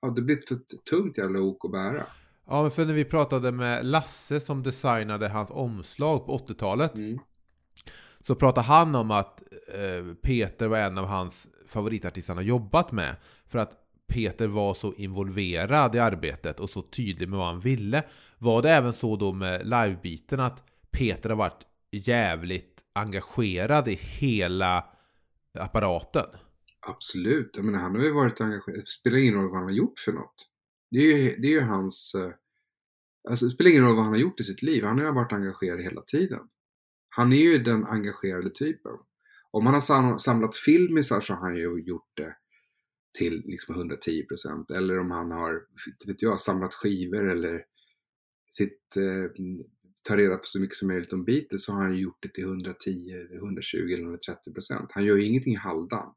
ja, 0.00 0.08
det 0.10 0.22
blir 0.22 0.38
ett 0.38 0.48
för 0.48 0.56
tungt 0.90 1.18
jävla 1.18 1.40
ok 1.40 1.64
att 1.64 1.70
bära. 1.72 2.02
Ja, 2.46 2.62
men 2.62 2.70
för 2.70 2.84
när 2.86 2.94
vi 2.94 3.04
pratade 3.04 3.52
med 3.52 3.86
Lasse 3.86 4.40
som 4.40 4.62
designade 4.62 5.28
hans 5.28 5.50
omslag 5.50 6.26
på 6.26 6.38
80-talet 6.38 6.94
Mm. 6.94 7.18
så 8.20 8.34
pratade 8.34 8.66
han 8.66 8.94
om 8.94 9.10
att 9.10 9.42
eh, 9.74 10.14
Peter 10.22 10.68
var 10.68 10.78
en 10.78 10.98
av 10.98 11.06
hans 11.06 11.46
favoritartister 11.66 12.30
han 12.32 12.38
har 12.38 12.44
jobbat 12.44 12.92
med. 12.92 13.16
För 13.48 13.58
att 13.58 13.72
Peter 14.08 14.46
var 14.46 14.74
så 14.74 14.94
involverad 14.94 15.94
i 15.94 15.98
arbetet 15.98 16.60
och 16.60 16.70
så 16.70 16.82
tydlig 16.82 17.28
med 17.28 17.38
vad 17.38 17.46
han 17.46 17.60
ville. 17.60 18.04
Var 18.38 18.62
det 18.62 18.70
även 18.70 18.92
så 18.92 19.16
då 19.16 19.32
med 19.32 19.66
livebiten 19.66 20.40
att 20.40 20.62
Peter 20.90 21.30
har 21.30 21.36
varit 21.36 21.66
jävligt 21.90 22.84
engagerad 22.92 23.88
i 23.88 23.94
hela 23.94 24.84
apparaten? 25.58 26.26
Absolut. 26.80 27.50
Jag 27.56 27.64
menar, 27.64 27.78
han 27.78 27.96
har 27.96 28.02
ju 28.02 28.12
varit 28.12 28.40
engagerad. 28.40 28.80
Det 28.80 28.86
spelar 28.86 29.18
ingen 29.18 29.34
roll 29.34 29.50
vad 29.50 29.54
han 29.54 29.68
har 29.68 29.76
gjort 29.76 29.98
för 29.98 30.12
något. 30.12 30.48
Det 30.90 30.98
är 30.98 31.18
ju, 31.18 31.36
det 31.36 31.46
är 31.46 31.52
ju 31.52 31.60
hans... 31.60 32.14
Eh, 32.14 32.32
alltså, 33.28 33.46
det 33.46 33.52
spelar 33.52 33.70
ingen 33.70 33.84
roll 33.84 33.96
vad 33.96 34.04
han 34.04 34.12
har 34.12 34.20
gjort 34.20 34.40
i 34.40 34.44
sitt 34.44 34.62
liv. 34.62 34.84
Han 34.84 34.98
har 34.98 35.04
ju 35.04 35.12
varit 35.12 35.32
engagerad 35.32 35.80
hela 35.80 36.02
tiden. 36.02 36.40
Han 37.08 37.32
är 37.32 37.36
ju 37.36 37.58
den 37.58 37.86
engagerade 37.86 38.50
typen. 38.50 38.92
Om 39.50 39.66
han 39.66 39.74
har 39.74 40.18
samlat 40.18 40.56
filmisar 40.56 41.20
så 41.20 41.34
har 41.34 41.40
han 41.40 41.56
ju 41.56 41.82
gjort 41.82 42.10
det 42.14 42.36
till 43.16 43.42
liksom 43.46 43.90
110%. 43.90 44.76
Eller 44.76 44.98
om 44.98 45.10
han 45.10 45.30
har, 45.30 45.62
vet 46.06 46.22
jag, 46.22 46.40
samlat 46.40 46.74
skivor 46.74 47.30
eller 47.30 47.64
sitt, 48.48 48.96
eh, 48.96 49.30
tar 50.08 50.16
reda 50.16 50.36
på 50.36 50.44
så 50.44 50.60
mycket 50.60 50.76
som 50.76 50.88
möjligt 50.88 51.12
om 51.12 51.24
Beatles 51.24 51.64
så 51.64 51.72
har 51.72 51.82
han 51.82 51.96
gjort 51.96 52.18
det 52.20 52.34
till 52.34 52.44
110, 52.44 53.26
120 53.32 53.78
eller 53.78 54.04
130%. 54.04 54.86
Han 54.90 55.04
gör 55.04 55.16
ju 55.16 55.26
ingenting 55.26 55.56
halvdant. 55.56 56.16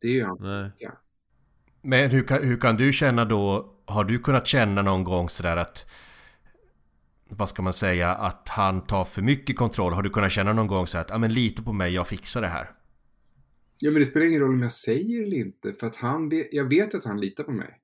Det 0.00 0.08
är 0.08 0.12
ju 0.12 0.24
hans 0.24 0.44
Nej. 0.44 0.70
styrka. 0.70 0.98
Men 1.82 2.10
hur 2.10 2.22
kan, 2.22 2.42
hur 2.42 2.56
kan 2.56 2.76
du 2.76 2.92
känna 2.92 3.24
då? 3.24 3.74
Har 3.84 4.04
du 4.04 4.18
kunnat 4.18 4.46
känna 4.46 4.82
någon 4.82 5.04
gång 5.04 5.28
sådär 5.28 5.56
att 5.56 5.86
vad 7.28 7.48
ska 7.48 7.62
man 7.62 7.72
säga, 7.72 8.14
att 8.14 8.48
han 8.48 8.86
tar 8.86 9.04
för 9.04 9.22
mycket 9.22 9.56
kontroll? 9.56 9.92
Har 9.92 10.02
du 10.02 10.10
kunnat 10.10 10.32
känna 10.32 10.52
någon 10.52 10.66
gång 10.66 10.86
så 10.86 10.98
att, 10.98 11.10
ja 11.10 11.18
men 11.18 11.32
lita 11.32 11.62
på 11.62 11.72
mig, 11.72 11.94
jag 11.94 12.08
fixar 12.08 12.40
det 12.40 12.48
här? 12.48 12.70
Ja, 13.80 13.90
men 13.90 14.00
det 14.00 14.06
spelar 14.06 14.26
ingen 14.26 14.40
roll 14.40 14.54
om 14.54 14.62
jag 14.62 14.72
säger 14.72 15.22
eller 15.22 15.36
inte. 15.36 15.72
För 15.72 15.86
att 15.86 15.96
han 15.96 16.28
vet, 16.28 16.48
jag 16.52 16.64
vet 16.70 16.94
ju 16.94 16.98
att 16.98 17.04
han 17.04 17.20
litar 17.20 17.44
på 17.44 17.52
mig. 17.52 17.78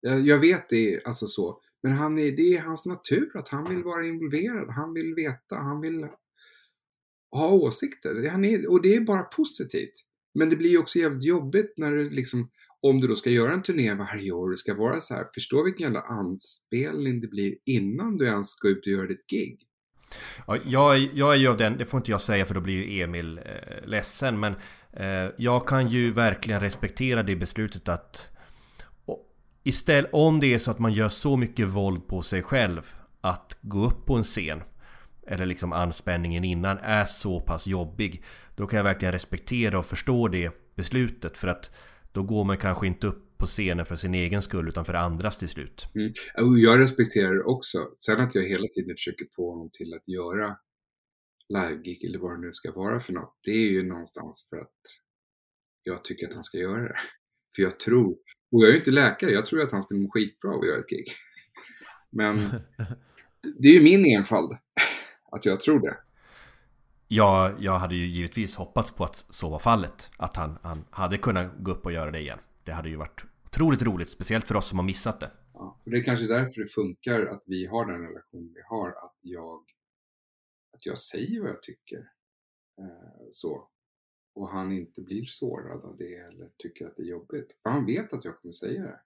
Jag, 0.00 0.20
jag 0.20 0.38
vet 0.38 0.68
det, 0.68 1.00
alltså 1.04 1.26
så. 1.26 1.60
Men 1.82 1.92
han 1.92 2.18
är, 2.18 2.32
det 2.32 2.54
är 2.56 2.60
hans 2.62 2.86
natur 2.86 3.30
att 3.34 3.48
han 3.48 3.64
vill 3.74 3.82
vara 3.82 4.06
involverad. 4.06 4.68
Han 4.70 4.94
vill 4.94 5.14
veta, 5.14 5.56
han 5.56 5.80
vill 5.80 6.06
ha 7.30 7.48
åsikter. 7.52 8.28
Han 8.30 8.44
är, 8.44 8.70
och 8.70 8.82
det 8.82 8.94
är 8.94 9.00
bara 9.00 9.22
positivt. 9.22 10.04
Men 10.34 10.50
det 10.50 10.56
blir 10.56 10.70
ju 10.70 10.78
också 10.78 10.98
jävligt 10.98 11.24
jobbigt 11.24 11.72
när 11.76 11.90
du 11.92 12.10
liksom, 12.10 12.50
om 12.80 13.00
du 13.00 13.08
då 13.08 13.14
ska 13.16 13.30
göra 13.30 13.52
en 13.52 13.62
turné 13.62 13.94
varje 13.94 14.32
år 14.32 14.44
och 14.44 14.50
det 14.50 14.56
ska 14.58 14.74
vara 14.74 15.00
så 15.00 15.14
här, 15.14 15.26
förstå 15.34 15.64
vilken 15.64 15.82
jävla 15.84 16.00
anspelning 16.02 17.20
det 17.20 17.26
blir 17.28 17.54
innan 17.64 18.16
du 18.16 18.26
ens 18.26 18.48
ska 18.50 18.68
ut 18.68 18.86
och 18.86 18.92
göra 18.92 19.06
ditt 19.06 19.26
gig. 19.30 19.58
Ja, 20.46 20.58
jag, 20.64 20.96
är- 20.96 21.10
jag 21.14 21.32
är 21.34 21.36
ju 21.38 21.48
av 21.48 21.56
den, 21.56 21.78
det 21.78 21.84
får 21.86 21.98
inte 21.98 22.10
jag 22.10 22.20
säga 22.20 22.46
för 22.46 22.54
då 22.54 22.60
blir 22.60 22.84
ju 22.84 23.02
Emil 23.02 23.38
eh, 23.38 23.86
ledsen 23.88 24.40
men 24.40 24.52
eh, 24.52 24.58
Eh, 24.92 25.30
jag 25.36 25.68
kan 25.68 25.88
ju 25.88 26.12
verkligen 26.12 26.60
respektera 26.60 27.22
det 27.22 27.36
beslutet 27.36 27.88
att 27.88 28.30
Istället, 29.62 30.10
om 30.12 30.40
det 30.40 30.54
är 30.54 30.58
så 30.58 30.70
att 30.70 30.78
man 30.78 30.92
gör 30.92 31.08
så 31.08 31.36
mycket 31.36 31.68
våld 31.68 32.06
på 32.06 32.22
sig 32.22 32.42
själv 32.42 32.94
Att 33.20 33.58
gå 33.60 33.86
upp 33.86 34.06
på 34.06 34.14
en 34.14 34.22
scen 34.22 34.62
Eller 35.26 35.46
liksom 35.46 35.72
anspänningen 35.72 36.44
innan 36.44 36.78
är 36.78 37.04
så 37.04 37.40
pass 37.40 37.66
jobbig 37.66 38.24
Då 38.56 38.66
kan 38.66 38.76
jag 38.76 38.84
verkligen 38.84 39.12
respektera 39.12 39.78
och 39.78 39.86
förstå 39.86 40.28
det 40.28 40.50
beslutet 40.74 41.36
för 41.36 41.48
att 41.48 41.70
Då 42.12 42.22
går 42.22 42.44
man 42.44 42.56
kanske 42.56 42.86
inte 42.86 43.06
upp 43.06 43.38
på 43.38 43.46
scenen 43.46 43.86
för 43.86 43.96
sin 43.96 44.14
egen 44.14 44.42
skull 44.42 44.68
utan 44.68 44.84
för 44.84 44.94
andras 44.94 45.38
till 45.38 45.48
slut 45.48 45.86
Mm. 45.94 46.12
Jag 46.58 46.80
respekterar 46.80 47.34
det 47.34 47.42
också. 47.42 47.78
Sen 47.98 48.20
att 48.20 48.34
jag 48.34 48.42
hela 48.42 48.66
tiden 48.66 48.94
försöker 48.96 49.26
få 49.36 49.50
honom 49.50 49.70
till 49.72 49.94
att 49.94 50.08
göra 50.08 50.56
live-gig 51.48 52.04
eller 52.04 52.18
vad 52.18 52.32
det 52.32 52.46
nu 52.46 52.52
ska 52.52 52.72
vara 52.72 53.00
för 53.00 53.12
något. 53.12 53.38
Det 53.42 53.50
är 53.50 53.70
ju 53.70 53.82
någonstans 53.82 54.46
för 54.50 54.56
att 54.56 54.80
jag 55.82 56.04
tycker 56.04 56.28
att 56.28 56.34
han 56.34 56.44
ska 56.44 56.58
göra 56.58 56.82
det. 56.82 56.96
För 57.56 57.62
jag 57.62 57.80
tror, 57.80 58.10
och 58.52 58.62
jag 58.62 58.68
är 58.68 58.72
ju 58.72 58.78
inte 58.78 58.90
läkare, 58.90 59.30
jag 59.30 59.46
tror 59.46 59.62
att 59.62 59.72
han 59.72 59.82
skulle 59.82 60.00
må 60.00 60.10
skitbra 60.10 60.50
av 60.50 60.60
att 60.60 60.66
göra 60.66 60.78
ett 60.78 60.88
gig. 60.88 61.06
Men 62.10 62.36
det 63.58 63.68
är 63.68 63.72
ju 63.72 63.82
min 63.82 64.18
enfald, 64.18 64.52
att 65.32 65.44
jag 65.44 65.60
tror 65.60 65.80
det. 65.80 65.96
Ja, 67.08 67.52
jag 67.58 67.78
hade 67.78 67.94
ju 67.94 68.06
givetvis 68.06 68.54
hoppats 68.54 68.90
på 68.90 69.04
att 69.04 69.16
så 69.16 69.48
var 69.48 69.58
fallet. 69.58 70.10
Att 70.16 70.36
han, 70.36 70.58
han 70.62 70.84
hade 70.90 71.18
kunnat 71.18 71.52
gå 71.58 71.70
upp 71.70 71.84
och 71.84 71.92
göra 71.92 72.10
det 72.10 72.20
igen. 72.20 72.38
Det 72.64 72.72
hade 72.72 72.88
ju 72.88 72.96
varit 72.96 73.24
otroligt 73.46 73.82
roligt, 73.82 74.10
speciellt 74.10 74.46
för 74.46 74.54
oss 74.54 74.68
som 74.68 74.78
har 74.78 74.86
missat 74.86 75.20
det. 75.20 75.30
Ja, 75.54 75.80
och 75.84 75.90
det 75.90 75.96
är 75.96 76.04
kanske 76.04 76.26
därför 76.26 76.60
det 76.60 76.66
funkar 76.66 77.26
att 77.26 77.42
vi 77.46 77.66
har 77.66 77.86
den 77.86 78.00
relation 78.00 78.52
vi 78.54 78.60
har, 78.68 78.88
att 78.88 79.16
jag, 79.22 79.60
att 80.72 80.86
jag 80.86 80.98
säger 80.98 81.40
vad 81.40 81.50
jag 81.50 81.62
tycker. 81.62 82.10
Eh, 82.80 83.26
så. 83.30 83.68
Och 84.34 84.48
han 84.48 84.72
inte 84.72 85.02
blir 85.02 85.24
sårad 85.26 85.84
av 85.84 85.96
det 85.96 86.14
eller 86.14 86.50
tycker 86.56 86.86
att 86.86 86.96
det 86.96 87.02
är 87.02 87.06
jobbigt. 87.06 87.58
För 87.62 87.70
han 87.70 87.86
vet 87.86 88.12
att 88.12 88.24
jag 88.24 88.40
kommer 88.40 88.52
säga 88.52 88.82
det. 88.82 89.00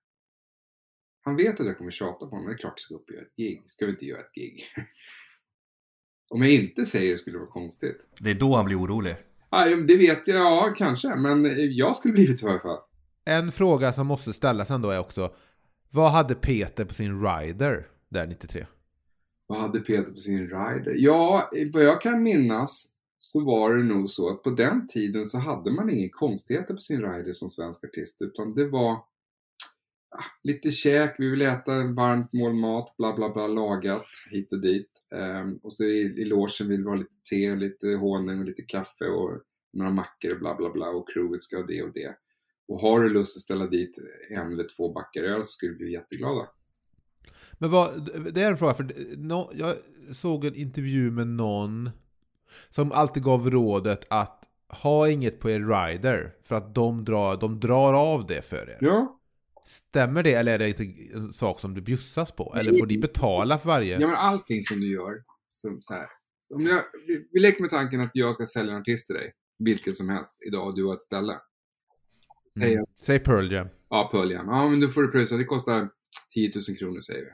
Han 1.25 1.37
vet 1.37 1.61
att 1.61 1.67
jag 1.67 1.79
kommer 1.79 1.91
tjata 1.91 2.27
på 2.27 2.31
honom. 2.31 2.47
Det 2.47 2.55
är 2.55 2.59
klart 2.59 2.73
jag 2.77 2.81
ska 2.81 2.95
upp 2.95 3.09
och 3.09 3.15
göra 3.15 3.25
ett 3.25 3.37
gig. 3.37 3.63
Ska 3.67 3.87
vi 3.87 3.93
inte 3.93 4.07
göra 4.07 4.21
ett 4.21 4.35
gig? 4.35 4.65
Om 6.31 6.43
jag 6.43 6.51
inte 6.51 6.87
säger 6.87 7.13
det 7.13 7.19
skulle 7.19 7.35
det 7.35 7.41
vara 7.41 7.51
konstigt. 7.51 8.07
Det 8.21 8.31
är 8.31 8.35
då 8.35 8.57
han 8.57 8.65
blir 8.65 8.81
orolig. 8.81 9.17
Ja, 9.51 9.77
det 9.77 9.97
vet 9.97 10.29
jag, 10.29 10.37
ja 10.37 10.75
kanske. 10.77 11.17
Men 11.17 11.45
jag 11.77 11.97
skulle 11.97 12.13
blivit 12.13 12.41
det 12.41 12.47
i 12.47 12.51
alla 12.51 12.61
fall. 12.61 12.81
En 13.25 13.53
fråga 13.53 13.93
som 13.93 14.07
måste 14.07 14.33
ställas 14.33 14.71
ändå 14.71 14.91
är 14.91 14.99
också 14.99 15.35
Vad 15.91 16.11
hade 16.11 16.35
Peter 16.35 16.85
på 16.85 16.95
sin 16.95 17.23
rider 17.25 17.89
där 18.09 18.27
93? 18.27 18.67
Vad 19.53 19.61
hade 19.61 19.81
Peter 19.81 20.11
på 20.11 20.17
sin 20.17 20.41
rider? 20.41 20.95
Ja, 20.99 21.51
vad 21.73 21.85
jag 21.85 22.01
kan 22.01 22.23
minnas 22.23 22.95
så 23.19 23.41
var 23.41 23.75
det 23.75 23.85
nog 23.85 24.11
så 24.11 24.31
att 24.31 24.43
på 24.43 24.51
den 24.51 24.87
tiden 24.87 25.27
så 25.27 25.39
hade 25.39 25.71
man 25.71 25.91
inga 25.91 26.09
konstigheter 26.13 26.75
på 26.75 26.81
sin 26.81 27.03
rider 27.03 27.33
som 27.33 27.49
svensk 27.49 27.85
artist 27.85 28.23
utan 28.23 28.55
det 28.55 28.69
var 28.69 28.93
ja, 30.11 30.19
lite 30.43 30.71
käk, 30.71 31.15
vi 31.19 31.31
vill 31.31 31.43
äta 31.43 31.75
en 31.75 31.95
varmt 31.95 32.33
mål 32.33 32.55
mat, 32.55 32.95
bla 32.99 33.13
bla 33.13 33.33
bla, 33.33 33.47
lagat 33.47 34.07
hit 34.31 34.53
och 34.53 34.61
dit. 34.61 34.91
Um, 35.15 35.61
och 35.63 35.73
så 35.73 35.85
i, 35.85 36.01
i 36.01 36.25
logen 36.25 36.69
vill 36.69 36.83
vi 36.83 36.89
ha 36.89 36.95
lite 36.95 37.17
te 37.31 37.55
lite 37.55 37.87
honung 37.87 38.39
och 38.39 38.45
lite 38.45 38.63
kaffe 38.63 39.05
och 39.05 39.41
några 39.73 39.91
mackor 39.91 40.33
och 40.33 40.39
bla 40.39 40.55
bla 40.55 40.71
bla 40.71 40.89
och 40.89 41.09
crewet 41.09 41.43
ska 41.43 41.57
ha 41.57 41.67
det 41.67 41.83
och 41.83 41.93
det. 41.93 42.17
Och 42.69 42.81
har 42.81 43.01
du 43.01 43.09
lust 43.09 43.37
att 43.37 43.43
ställa 43.43 43.67
dit 43.67 43.99
en 44.31 44.53
eller 44.53 44.67
två 44.77 44.93
backar 44.93 45.23
öl 45.23 45.45
så 45.45 45.49
skulle 45.49 45.73
vi 45.73 45.79
bli 45.79 45.93
jätteglada. 45.93 46.49
Men 47.53 47.71
vad, 47.71 48.11
det 48.35 48.43
är 48.43 48.51
en 48.51 48.57
fråga, 48.57 48.75
för 48.75 49.17
nå- 49.17 49.51
jag 49.55 49.75
såg 50.13 50.45
en 50.45 50.55
intervju 50.55 51.11
med 51.11 51.27
någon 51.27 51.91
som 52.69 52.93
alltid 52.93 53.23
gav 53.23 53.51
rådet 53.51 54.05
att 54.11 54.49
ha 54.69 55.09
inget 55.09 55.41
på 55.41 55.51
er 55.51 55.61
rider 55.61 56.35
för 56.45 56.57
att 56.57 56.75
de 56.75 57.05
drar, 57.05 57.37
de 57.37 57.61
drar 57.61 57.95
av 57.95 58.27
det 58.27 58.43
för 58.43 58.71
er. 58.71 58.79
Ja, 58.81 59.19
Stämmer 59.67 60.23
det 60.23 60.35
eller 60.35 60.53
är 60.53 60.59
det 60.59 60.69
inte 60.69 61.15
en 61.15 61.33
sak 61.33 61.61
som 61.61 61.75
det 61.75 61.81
bjussas 61.81 62.33
på? 62.33 62.55
Eller 62.57 62.79
får 62.79 62.87
de 62.87 62.99
betala 62.99 63.59
för 63.59 63.69
varje? 63.69 64.01
Ja 64.01 64.07
men 64.07 64.17
allting 64.17 64.63
som 64.63 64.81
du 64.81 64.93
gör. 64.93 65.23
Som 65.49 65.79
så 65.83 65.95
här. 65.95 66.07
Om 66.55 66.67
jag, 66.67 66.83
vi, 67.33 67.41
leker 67.41 67.61
med 67.61 67.71
tanken 67.71 68.01
att 68.01 68.11
jag 68.13 68.35
ska 68.35 68.47
sälja 68.47 68.73
en 68.73 68.81
artist 68.81 69.07
till 69.07 69.17
dig. 69.17 69.33
Vilken 69.59 69.93
som 69.93 70.09
helst. 70.09 70.39
Idag 70.47 70.67
och 70.67 70.77
du 70.77 70.85
har 70.85 70.95
ett 70.95 71.01
ställe. 71.01 71.39
Säger 72.55 72.77
Mm. 72.77 72.87
Säg 73.03 73.19
Pearl 73.19 73.53
Jam. 73.53 73.69
Ja, 73.89 74.09
Pearl 74.13 74.31
Jam. 74.31 74.47
Ja 74.49 74.69
men 74.69 74.81
då 74.81 74.89
får 74.89 75.03
du 75.03 75.11
pröjsa. 75.11 75.37
Det 75.37 75.45
kostar 75.45 75.89
10 76.35 76.53
000 76.69 76.79
kronor 76.79 77.01
säger 77.01 77.25
vi. 77.25 77.31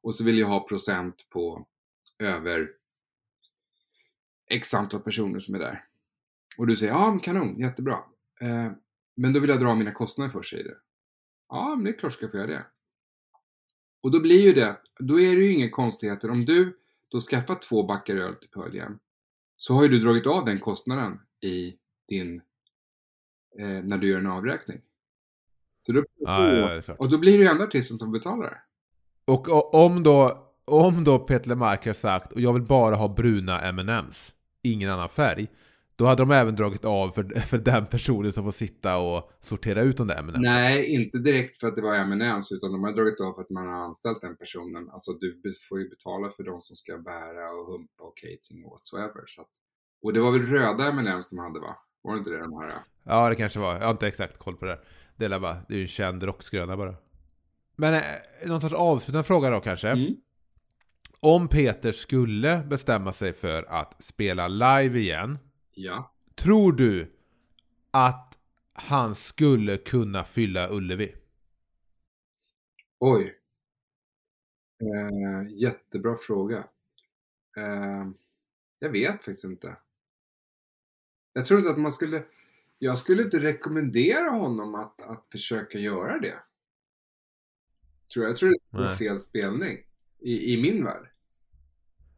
Och 0.00 0.14
så 0.14 0.24
vill 0.24 0.38
jag 0.38 0.46
ha 0.46 0.68
procent 0.68 1.26
på 1.30 1.66
över 2.18 2.70
x 4.50 4.74
antal 4.74 5.00
personer 5.00 5.38
som 5.38 5.54
är 5.54 5.58
där. 5.58 5.84
Och 6.58 6.66
du 6.66 6.76
säger 6.76 6.92
ja 6.92 7.10
men 7.10 7.20
kanon, 7.20 7.60
jättebra. 7.60 7.98
Eh, 8.40 8.72
men 9.16 9.32
då 9.32 9.40
vill 9.40 9.50
jag 9.50 9.60
dra 9.60 9.74
mina 9.74 9.92
kostnader 9.92 10.30
först 10.30 10.50
säger 10.50 10.64
du. 10.64 10.80
Ja 11.48 11.74
men 11.74 11.84
det 11.84 11.90
är 11.90 11.98
klart 11.98 12.12
ska 12.12 12.24
jag 12.24 12.30
få 12.30 12.36
göra 12.36 12.46
det. 12.46 12.66
Och 14.00 14.10
då 14.10 14.20
blir 14.20 14.40
ju 14.40 14.52
det, 14.52 14.76
då 14.98 15.20
är 15.20 15.36
det 15.36 15.42
ju 15.42 15.52
inga 15.52 15.70
konstigheter. 15.70 16.30
Om 16.30 16.44
du 16.44 16.78
då 17.08 17.20
skaffar 17.20 17.54
två 17.54 17.82
backar 17.82 18.16
öl 18.16 18.34
till 18.34 18.50
pöljen. 18.50 18.98
Så 19.56 19.74
har 19.74 19.82
ju 19.82 19.88
du 19.88 19.98
dragit 19.98 20.26
av 20.26 20.44
den 20.44 20.60
kostnaden 20.60 21.20
i 21.40 21.76
din, 22.08 22.42
eh, 23.58 23.82
när 23.82 23.98
du 23.98 24.08
gör 24.08 24.18
en 24.18 24.26
avräkning. 24.26 24.80
Så 25.86 25.92
då, 25.92 26.04
Ja, 26.18 26.54
ja, 26.54 26.82
ja, 26.86 26.94
och 26.98 27.10
då 27.10 27.18
blir 27.18 27.38
det 27.38 27.44
ju 27.44 27.50
ändå 27.50 27.64
artisten 27.64 27.98
som 27.98 28.12
betalar. 28.12 28.58
Och, 29.24 29.48
och 29.48 29.74
om 29.74 30.02
då, 30.02 30.48
om 30.64 31.04
då 31.04 31.18
Peter 31.18 31.48
LeMarc 31.48 31.86
har 31.86 31.92
sagt 31.92 32.32
och 32.32 32.40
jag 32.40 32.52
vill 32.52 32.62
bara 32.62 32.94
ha 32.94 33.08
bruna 33.08 33.60
M&M's 33.60 34.32
ingen 34.62 34.90
annan 34.90 35.08
färg. 35.08 35.48
Då 35.96 36.06
hade 36.06 36.22
de 36.22 36.30
även 36.30 36.56
dragit 36.56 36.84
av 36.84 37.10
för, 37.10 37.40
för 37.40 37.58
den 37.58 37.86
personen 37.86 38.32
som 38.32 38.44
får 38.44 38.50
sitta 38.50 38.98
och 38.98 39.30
sortera 39.40 39.82
ut 39.82 39.96
de 39.96 40.06
där 40.06 40.16
M&M's. 40.18 40.38
Nej, 40.38 40.86
inte 40.86 41.18
direkt 41.18 41.56
för 41.56 41.68
att 41.68 41.76
det 41.76 41.82
var 41.82 41.94
M&M's 41.94 42.54
utan 42.54 42.72
de 42.72 42.84
har 42.84 42.92
dragit 42.92 43.20
av 43.20 43.32
för 43.34 43.40
att 43.40 43.50
man 43.50 43.66
har 43.66 43.74
anställt 43.74 44.20
den 44.20 44.36
personen. 44.36 44.90
Alltså 44.90 45.12
du 45.12 45.40
får 45.68 45.78
ju 45.80 45.88
betala 45.88 46.30
för 46.30 46.42
de 46.42 46.62
som 46.62 46.76
ska 46.76 46.98
bära 46.98 47.50
och 47.50 47.66
humpa 47.66 48.02
och 48.02 48.16
catering 48.16 48.64
och 48.64 48.70
whatsoever. 48.70 49.22
Så 49.26 49.42
att, 49.42 49.48
och 50.02 50.12
det 50.12 50.20
var 50.20 50.32
väl 50.32 50.42
röda 50.42 50.84
M&M's 50.88 51.30
de 51.30 51.38
hade 51.38 51.60
va? 51.60 51.76
Var 52.02 52.12
det 52.12 52.18
inte 52.18 52.30
det 52.30 52.38
de 52.38 52.52
här? 52.58 52.74
Ja, 53.04 53.28
det 53.28 53.34
kanske 53.34 53.58
var. 53.58 53.74
Jag 53.74 53.84
har 53.84 53.90
inte 53.90 54.06
exakt 54.06 54.38
koll 54.38 54.56
på 54.56 54.64
det. 54.64 54.78
Det 55.18 55.24
är, 55.24 55.40
bara, 55.40 55.56
det 55.68 55.74
är 55.74 55.78
ju 55.78 55.82
en 55.82 55.88
känd 55.88 56.22
rockskröna 56.22 56.76
bara. 56.76 56.96
Men 57.76 57.94
eh, 57.94 58.00
någon 58.46 58.60
sorts 58.60 58.74
avslutande 58.74 59.24
fråga 59.24 59.50
då 59.50 59.60
kanske. 59.60 59.88
Mm. 59.88 60.16
Om 61.20 61.48
Peter 61.48 61.92
skulle 61.92 62.62
bestämma 62.66 63.12
sig 63.12 63.32
för 63.32 63.62
att 63.62 64.02
spela 64.02 64.48
live 64.48 64.98
igen. 64.98 65.38
Ja. 65.74 66.14
Tror 66.34 66.72
du 66.72 67.12
att 67.90 68.38
han 68.72 69.14
skulle 69.14 69.76
kunna 69.76 70.24
fylla 70.24 70.70
Ullevi? 70.70 71.14
Oj. 72.98 73.34
Eh, 74.80 75.50
jättebra 75.56 76.16
fråga. 76.16 76.58
Eh, 77.56 78.08
jag 78.80 78.90
vet 78.90 79.14
faktiskt 79.14 79.44
inte. 79.44 79.76
Jag 81.32 81.46
tror 81.46 81.60
inte 81.60 81.70
att 81.70 81.78
man 81.78 81.92
skulle... 81.92 82.24
Jag 82.78 82.98
skulle 82.98 83.22
inte 83.22 83.38
rekommendera 83.38 84.30
honom 84.30 84.74
att, 84.74 85.00
att 85.00 85.26
försöka 85.32 85.78
göra 85.78 86.18
det. 86.18 86.34
Tror 88.12 88.24
jag. 88.24 88.30
jag 88.30 88.36
tror 88.36 88.54
det 88.70 88.84
är 88.84 88.96
fel 88.96 89.20
spelning. 89.20 89.78
I, 90.20 90.54
I 90.54 90.62
min 90.62 90.84
värld. 90.84 91.10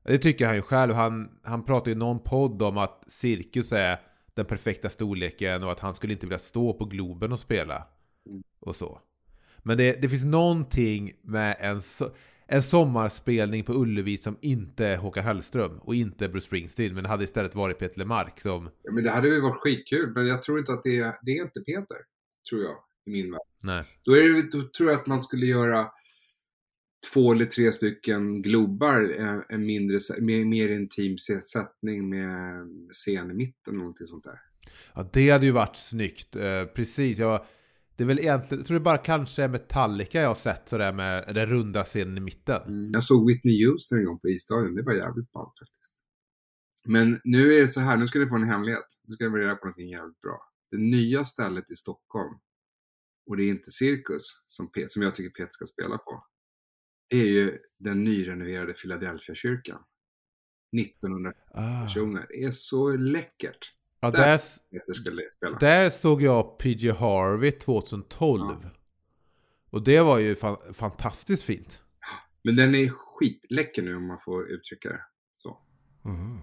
Det 0.02 0.18
tycker 0.18 0.46
han 0.46 0.54
ju 0.54 0.62
själv. 0.62 0.94
Han, 0.94 1.38
han 1.42 1.64
pratar 1.64 1.86
ju 1.86 1.92
i 1.92 1.98
någon 1.98 2.22
podd 2.22 2.62
om 2.62 2.78
att 2.78 3.04
cirkus 3.08 3.72
är 3.72 4.00
den 4.34 4.46
perfekta 4.46 4.88
storleken 4.88 5.62
och 5.64 5.72
att 5.72 5.80
han 5.80 5.94
skulle 5.94 6.12
inte 6.12 6.26
vilja 6.26 6.38
stå 6.38 6.72
på 6.72 6.84
Globen 6.84 7.32
och 7.32 7.40
spela. 7.40 7.86
Mm. 8.26 8.42
Och 8.60 8.76
så. 8.76 9.00
Men 9.58 9.78
det, 9.78 10.02
det 10.02 10.08
finns 10.08 10.24
någonting 10.24 11.12
med 11.22 11.56
en, 11.60 11.82
so 11.82 12.04
en 12.52 12.62
sommarspelning 12.62 13.64
på 13.64 13.72
Ullevi 13.72 14.16
som 14.16 14.36
inte 14.40 14.86
är 14.86 14.96
Håkan 14.96 15.24
Hellström 15.24 15.78
och 15.78 15.94
inte 15.94 16.28
Bruce 16.28 16.46
Springsteen. 16.46 16.94
Men 16.94 17.04
hade 17.04 17.24
istället 17.24 17.54
varit 17.54 17.78
Peter 17.78 17.98
LeMarc 17.98 18.32
som... 18.42 18.70
Ja, 18.82 18.92
men 18.92 19.04
det 19.04 19.10
hade 19.10 19.28
ju 19.28 19.40
varit 19.40 19.60
skitkul, 19.60 20.12
men 20.14 20.26
jag 20.26 20.42
tror 20.42 20.58
inte 20.58 20.72
att 20.72 20.82
det 20.82 20.98
är, 20.98 21.14
det 21.22 21.30
är 21.30 21.42
inte 21.42 21.60
Peter. 21.60 21.96
Tror 22.50 22.62
jag, 22.62 22.76
i 23.06 23.10
min 23.10 23.30
värld. 23.30 23.40
Nej. 23.60 23.84
Då, 24.04 24.12
är 24.12 24.22
det, 24.22 24.58
då 24.58 24.68
tror 24.68 24.90
jag 24.90 25.00
att 25.00 25.06
man 25.06 25.22
skulle 25.22 25.46
göra 25.46 25.90
två 27.12 27.32
eller 27.32 27.46
tre 27.46 27.72
stycken 27.72 28.42
globar, 28.42 29.20
eh, 29.20 29.40
en 29.48 29.66
mindre, 29.66 29.98
mer, 30.20 30.44
mer 30.44 30.68
intim 30.68 31.18
sättning 31.18 32.08
med 32.08 32.66
scen 32.92 33.30
i 33.30 33.34
mitten, 33.34 33.74
någonting 33.74 34.06
sånt 34.06 34.24
där. 34.24 34.40
Ja, 34.94 35.10
det 35.12 35.30
hade 35.30 35.46
ju 35.46 35.52
varit 35.52 35.76
snyggt. 35.76 36.36
Eh, 36.36 36.64
precis, 36.64 37.18
jag... 37.18 37.44
Det 38.00 38.04
är 38.04 38.06
väl 38.06 38.18
egentligen, 38.18 38.60
jag 38.60 38.66
tror 38.66 38.78
det 38.78 38.84
bara 38.84 38.98
kanske 38.98 39.42
är 39.42 39.48
Metallica 39.48 40.20
jag 40.20 40.28
har 40.28 40.34
sett 40.34 40.68
sådär 40.68 40.92
med 40.92 41.34
den 41.34 41.46
runda 41.46 41.84
scenen 41.84 42.16
i 42.18 42.20
mitten. 42.20 42.62
Mm. 42.62 42.90
Jag 42.92 43.02
såg 43.02 43.26
Whitney 43.28 43.66
Houston 43.66 43.98
en 43.98 44.04
gång 44.04 44.18
på 44.20 44.28
isstadion, 44.28 44.74
det 44.74 44.82
var 44.82 44.92
jävligt 44.92 45.32
ballt 45.32 45.52
faktiskt. 45.58 45.94
Men 46.84 47.20
nu 47.24 47.54
är 47.54 47.60
det 47.60 47.68
så 47.68 47.80
här, 47.80 47.96
nu 47.96 48.06
ska 48.06 48.18
ni 48.18 48.28
få 48.28 48.36
en 48.36 48.48
hemlighet. 48.48 48.84
Nu 49.04 49.14
ska 49.14 49.24
jag 49.24 49.38
reda 49.40 49.54
på 49.54 49.66
någonting 49.66 49.88
jävligt 49.88 50.20
bra. 50.20 50.38
Det 50.70 50.76
nya 50.76 51.24
stället 51.24 51.70
i 51.70 51.76
Stockholm, 51.76 52.38
och 53.30 53.36
det 53.36 53.42
är 53.44 53.48
inte 53.48 53.70
Cirkus 53.70 54.22
som, 54.46 54.72
Pet, 54.72 54.90
som 54.90 55.02
jag 55.02 55.14
tycker 55.14 55.30
Peter 55.30 55.52
ska 55.52 55.66
spela 55.66 55.98
på. 55.98 56.26
Det 57.10 57.16
är 57.16 57.26
ju 57.26 57.58
den 57.78 58.04
nyrenoverade 58.04 58.72
Philadelphia-kyrkan. 58.72 59.80
1900 60.76 61.32
Ah. 61.54 61.84
personer. 61.84 62.26
Det 62.28 62.44
är 62.44 62.50
så 62.50 62.96
läckert. 62.96 63.72
Ja, 64.00 64.10
Där- 64.10 64.18
där, 64.26 64.38
Peter 64.72 64.92
skulle 64.92 65.22
spela. 65.30 65.58
där 65.58 65.90
såg 65.90 66.22
jag 66.22 66.58
PG 66.58 66.90
Harvey 66.92 67.50
2012. 67.52 68.56
Ja. 68.62 68.70
Och 69.70 69.82
det 69.82 70.00
var 70.00 70.18
ju 70.18 70.34
fan, 70.36 70.56
fantastiskt 70.74 71.42
fint. 71.42 71.82
Men 72.44 72.56
den 72.56 72.74
är 72.74 72.88
skitläcker 72.88 73.82
nu 73.82 73.96
om 73.96 74.06
man 74.06 74.18
får 74.24 74.48
uttrycka 74.50 74.88
det 74.88 75.00
så. 75.34 75.58
Mhm. 76.04 76.40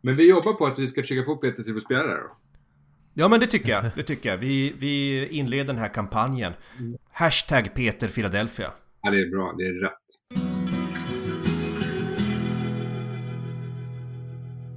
Men 0.00 0.16
vi 0.16 0.28
jobbar 0.30 0.52
på 0.52 0.66
att 0.66 0.78
vi 0.78 0.86
ska 0.86 1.00
försöka 1.02 1.24
få 1.24 1.36
Peter 1.36 1.62
till 1.62 1.76
att 1.76 1.82
spela 1.82 2.02
där 2.02 2.16
då. 2.16 2.36
Ja 3.14 3.28
men 3.28 3.40
det 3.40 3.46
tycker 3.46 3.72
jag, 3.72 3.84
det 3.96 4.02
tycker 4.02 4.28
jag. 4.30 4.36
Vi, 4.38 4.74
vi 4.78 5.26
inleder 5.28 5.64
den 5.64 5.78
här 5.78 5.94
kampanjen. 5.94 6.52
Hashtag 7.12 7.74
Peter 7.74 8.08
Philadelphia. 8.08 8.72
Ja, 9.02 9.10
det 9.10 9.20
är 9.20 9.30
bra. 9.30 9.54
Det 9.58 9.64
är 9.66 9.72
rätt. 9.72 10.45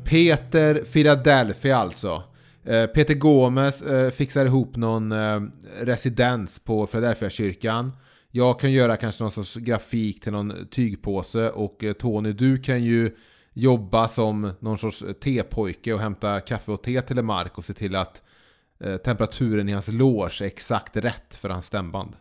Peter 0.09 0.75
Philadelphia 0.75 1.77
alltså. 1.77 2.23
Eh, 2.63 2.85
Peter 2.85 3.13
Gomez 3.13 3.81
eh, 3.81 4.11
fixar 4.11 4.45
ihop 4.45 4.75
någon 4.75 5.11
eh, 5.11 5.41
residens 5.81 6.59
på 6.59 6.87
Philadelphia-kyrkan. 6.87 7.91
Jag 8.31 8.59
kan 8.59 8.71
göra 8.71 8.97
kanske 8.97 9.23
någon 9.23 9.31
sorts 9.31 9.55
grafik 9.55 10.21
till 10.21 10.31
någon 10.31 10.67
tygpåse 10.71 11.49
och 11.49 11.83
Tony 11.99 12.33
du 12.33 12.57
kan 12.57 12.83
ju 12.83 13.15
jobba 13.53 14.07
som 14.07 14.51
någon 14.59 14.77
sorts 14.77 15.03
tepojke 15.23 15.93
och 15.93 15.99
hämta 15.99 16.39
kaffe 16.39 16.71
och 16.71 16.83
te 16.83 17.01
till 17.01 17.15
Lemark 17.15 17.57
och 17.57 17.65
se 17.65 17.73
till 17.73 17.95
att 17.95 18.21
temperaturen 19.03 19.69
i 19.69 19.71
hans 19.71 19.87
loge 19.87 20.41
är 20.41 20.45
exakt 20.45 20.97
rätt 20.97 21.35
för 21.35 21.49
hans 21.49 21.65
stämband. 21.65 22.15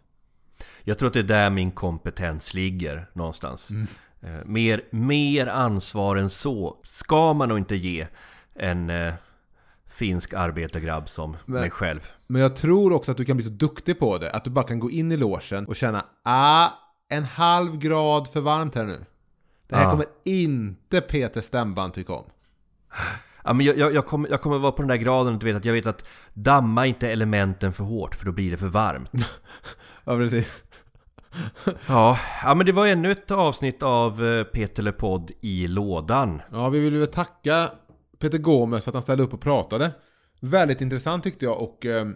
Jag 0.85 0.99
tror 0.99 1.07
att 1.07 1.15
det 1.15 1.21
är 1.21 1.23
där 1.23 1.51
min 1.51 1.71
kompetens 1.71 2.55
ligger 2.55 3.07
någonstans. 3.13 3.71
Eh, 3.71 3.77
mer, 4.45 4.83
mer 4.91 5.47
ansvar 5.47 6.17
än 6.17 6.31
så 6.31 6.77
ska 6.85 7.33
man 7.33 7.49
nog 7.49 7.59
inte 7.59 7.77
ge 7.77 8.07
en 8.55 8.91
eh, 8.91 9.13
finsk 9.91 10.33
arbetargrabb 10.35 11.09
som 11.09 11.37
Men- 11.45 11.61
mig 11.61 11.71
själv. 11.71 12.09
Men 12.27 12.43
jag 12.43 12.57
tror 12.57 12.93
också 12.93 13.11
att 13.11 13.17
du 13.17 13.25
kan 13.25 13.37
bli 13.37 13.45
så 13.45 13.51
duktig 13.53 13.99
på 13.99 14.19
det 14.19 14.31
att 14.33 14.45
du 14.45 14.51
bara 14.51 14.65
kan 14.67 14.79
gå 14.79 14.91
in 14.91 15.13
i 15.13 15.17
logen 15.17 15.67
och 15.67 15.77
känna 15.77 16.05
ah, 16.25 16.69
en 17.09 17.25
halv 17.25 17.79
grad 17.79 18.29
för 18.29 18.41
varmt 18.41 18.75
här 18.75 18.85
nu. 18.85 19.05
Det 19.69 19.77
här 19.77 19.83
Ja. 19.85 19.91
kommer 19.91 20.07
inte 20.25 21.01
Peter 21.01 21.41
Stämband 21.41 21.95
tycka 21.95 22.13
om. 22.13 22.25
Ja, 23.45 23.53
men 23.53 23.67
jag, 23.67 23.79
jag, 23.79 23.95
jag, 23.95 24.07
kommer, 24.07 24.29
jag 24.29 24.41
kommer 24.43 24.59
vara 24.59 24.73
på 24.73 24.83
den 24.83 24.89
där 24.89 24.97
graden 24.97 25.39
du 25.39 25.47
vet 25.47 25.57
att 25.57 25.65
jag 25.65 25.73
vet 25.73 25.87
att 25.87 26.05
damma 26.35 26.87
inte 26.87 27.11
elementen 27.11 27.73
för 27.73 27.85
hårt 27.85 28.15
för 28.15 28.27
då 28.27 28.33
blir 28.33 28.51
det 28.51 28.57
för 28.57 28.67
varmt. 28.69 29.11
Ja, 30.05 30.17
precis. 30.17 30.63
Ja, 31.89 32.19
ja 32.43 32.55
men 32.55 32.67
det 32.67 32.73
var 32.73 32.87
ännu 32.87 33.11
ett 33.11 33.31
avsnitt 33.31 33.83
av 33.83 34.27
eh, 34.27 34.45
Peter 34.45 34.83
Le 34.83 34.93
Podd 34.93 35.31
i 35.41 35.69
lådan. 35.69 36.43
Ja, 36.53 36.69
vi 36.69 36.81
vill 36.81 36.95
ju 36.95 37.07
tacka 37.07 37.71
Peter 38.19 38.39
Gomez 38.39 38.85
för 38.85 38.91
att 38.91 38.95
han 38.95 39.03
ställde 39.03 39.25
upp 39.25 39.35
och 39.35 39.41
pratade. 39.41 39.91
Väldigt 40.41 40.81
intressant 40.81 41.25
tyckte 41.25 41.45
jag 41.45 41.63
och 41.63 41.87
eh, 41.87 42.07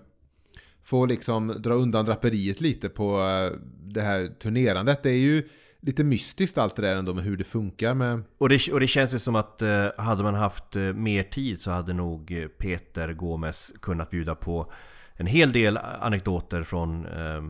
få 0.85 1.07
liksom 1.07 1.49
dra 1.49 1.75
undan 1.75 2.05
draperiet 2.05 2.61
lite 2.61 2.89
på 2.89 3.21
eh, 3.21 3.59
det 3.85 4.01
här 4.01 4.27
turnerandet. 4.27 5.03
Det 5.03 5.11
är 5.11 5.19
ju 5.19 5.49
lite 5.81 6.05
mystiskt 6.05 6.59
allt 6.59 6.77
det 6.77 6.83
där 6.83 6.95
ändå 6.95 7.15
med 7.15 7.25
hur 7.25 7.37
det 7.37 7.45
funkar 7.45 7.95
med... 7.95 8.23
Och 8.39 8.49
det, 8.49 8.73
och 8.73 8.81
det 8.81 8.87
känns 8.87 9.15
ju 9.15 9.19
som 9.19 9.37
att 9.37 9.63
eh, 9.63 9.87
hade 9.99 10.23
man 10.23 10.35
haft 10.35 10.77
eh, 10.77 10.83
mer 10.83 11.23
tid 11.23 11.61
så 11.61 11.71
hade 11.71 11.93
nog 11.93 12.33
eh, 12.33 12.49
Peter 12.49 13.13
Gomes 13.13 13.75
kunnat 13.81 14.11
bjuda 14.11 14.35
på 14.35 14.73
en 15.15 15.27
hel 15.27 15.53
del 15.53 15.77
anekdoter 15.77 16.63
från, 16.63 17.07
eh, 17.07 17.43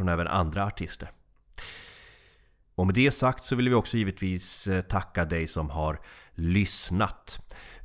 från 0.00 0.08
även 0.08 0.26
andra 0.26 0.66
artister. 0.66 1.10
Och 2.74 2.86
med 2.86 2.94
det 2.94 3.10
sagt 3.10 3.44
så 3.44 3.56
vill 3.56 3.68
vi 3.68 3.74
också 3.74 3.96
givetvis 3.96 4.66
eh, 4.66 4.80
tacka 4.80 5.24
dig 5.24 5.46
som 5.46 5.70
har 5.70 6.00
lyssnat. 6.34 7.40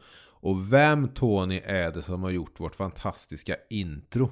Och 0.43 0.73
vem 0.73 1.07
Tony 1.07 1.61
är 1.65 1.91
det 1.91 2.01
som 2.01 2.23
har 2.23 2.29
gjort 2.29 2.59
vårt 2.59 2.75
fantastiska 2.75 3.55
intro? 3.69 4.31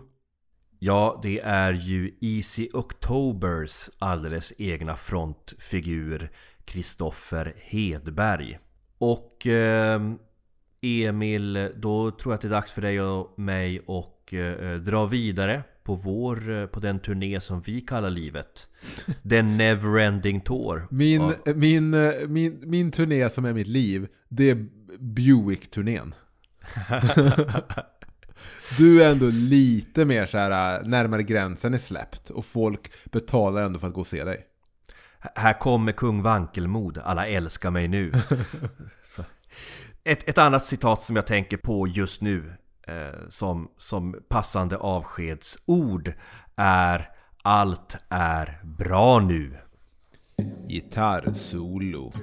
Ja, 0.80 1.20
det 1.24 1.40
är 1.40 1.74
ju 1.74 2.12
Easy 2.22 2.70
Octobers 2.74 3.90
alldeles 4.00 4.54
egna 4.58 4.96
frontfigur 4.96 6.30
Kristoffer 6.66 7.54
Hedberg. 7.58 8.60
Och 8.98 9.48
eh, 9.48 10.02
Emil, 10.82 11.70
då 11.76 12.12
tror 12.12 12.32
jag 12.32 12.36
att 12.36 12.42
det 12.42 12.48
är 12.48 12.50
dags 12.50 12.72
för 12.72 12.82
dig 12.82 13.02
och 13.02 13.40
mig 13.40 13.80
och 13.86 14.34
eh, 14.34 14.76
dra 14.80 15.06
vidare 15.06 15.64
på 15.84 15.96
vår, 15.96 16.52
eh, 16.52 16.66
på 16.66 16.80
den 16.80 17.00
turné 17.00 17.40
som 17.40 17.62
vi 17.62 17.82
kallar 17.82 18.10
livet. 18.10 18.70
Den 19.22 19.58
Neverending 19.58 20.42
Tour. 20.42 20.88
Min, 20.92 21.22
Ja. 21.46 21.54
min, 21.56 21.94
eh, 21.94 22.12
min, 22.28 22.60
min 22.66 22.92
turné 22.92 23.30
som 23.30 23.46
är 23.46 23.54
mitt 23.54 23.68
liv, 23.68 24.08
det 24.30 24.50
är 24.50 24.68
Buick-turnén. 25.00 26.16
Du 28.78 29.04
är 29.04 29.12
ändå 29.12 29.26
lite 29.26 30.06
mer 30.06 30.26
så 30.26 30.38
här 30.38 30.80
äh, 30.80 30.88
närmare 30.88 31.24
gränsen 31.24 31.74
är 31.74 31.78
släppt 31.78 32.30
och 32.30 32.46
folk 32.46 32.92
betalar 33.12 33.62
ändå 33.62 33.80
för 33.80 33.88
att 33.88 33.94
gå 33.94 34.02
och 34.02 34.08
se 34.08 34.24
dig. 34.24 34.46
Här 35.36 35.60
kommer 35.60 35.92
kung 35.92 36.22
Vankelmod, 36.22 36.98
alla 36.98 37.28
älskar 37.28 37.72
mig 37.72 37.88
nu. 37.88 38.14
Så. 39.04 39.24
Ett, 40.04 40.30
ett 40.30 40.38
annat 40.38 40.66
citat 40.66 41.02
som 41.02 41.16
jag 41.16 41.28
tänker 41.28 41.58
på 41.58 41.88
just 41.88 42.22
nu 42.22 42.54
eh, 42.88 43.28
som, 43.30 43.72
som 43.78 44.16
passande 44.30 44.78
avskedsord 44.78 46.14
är 46.56 47.08
Allt 47.44 47.98
är 48.10 48.60
bra 48.64 49.20
nu. 49.20 49.58
Gitarrsolo. 50.68 52.14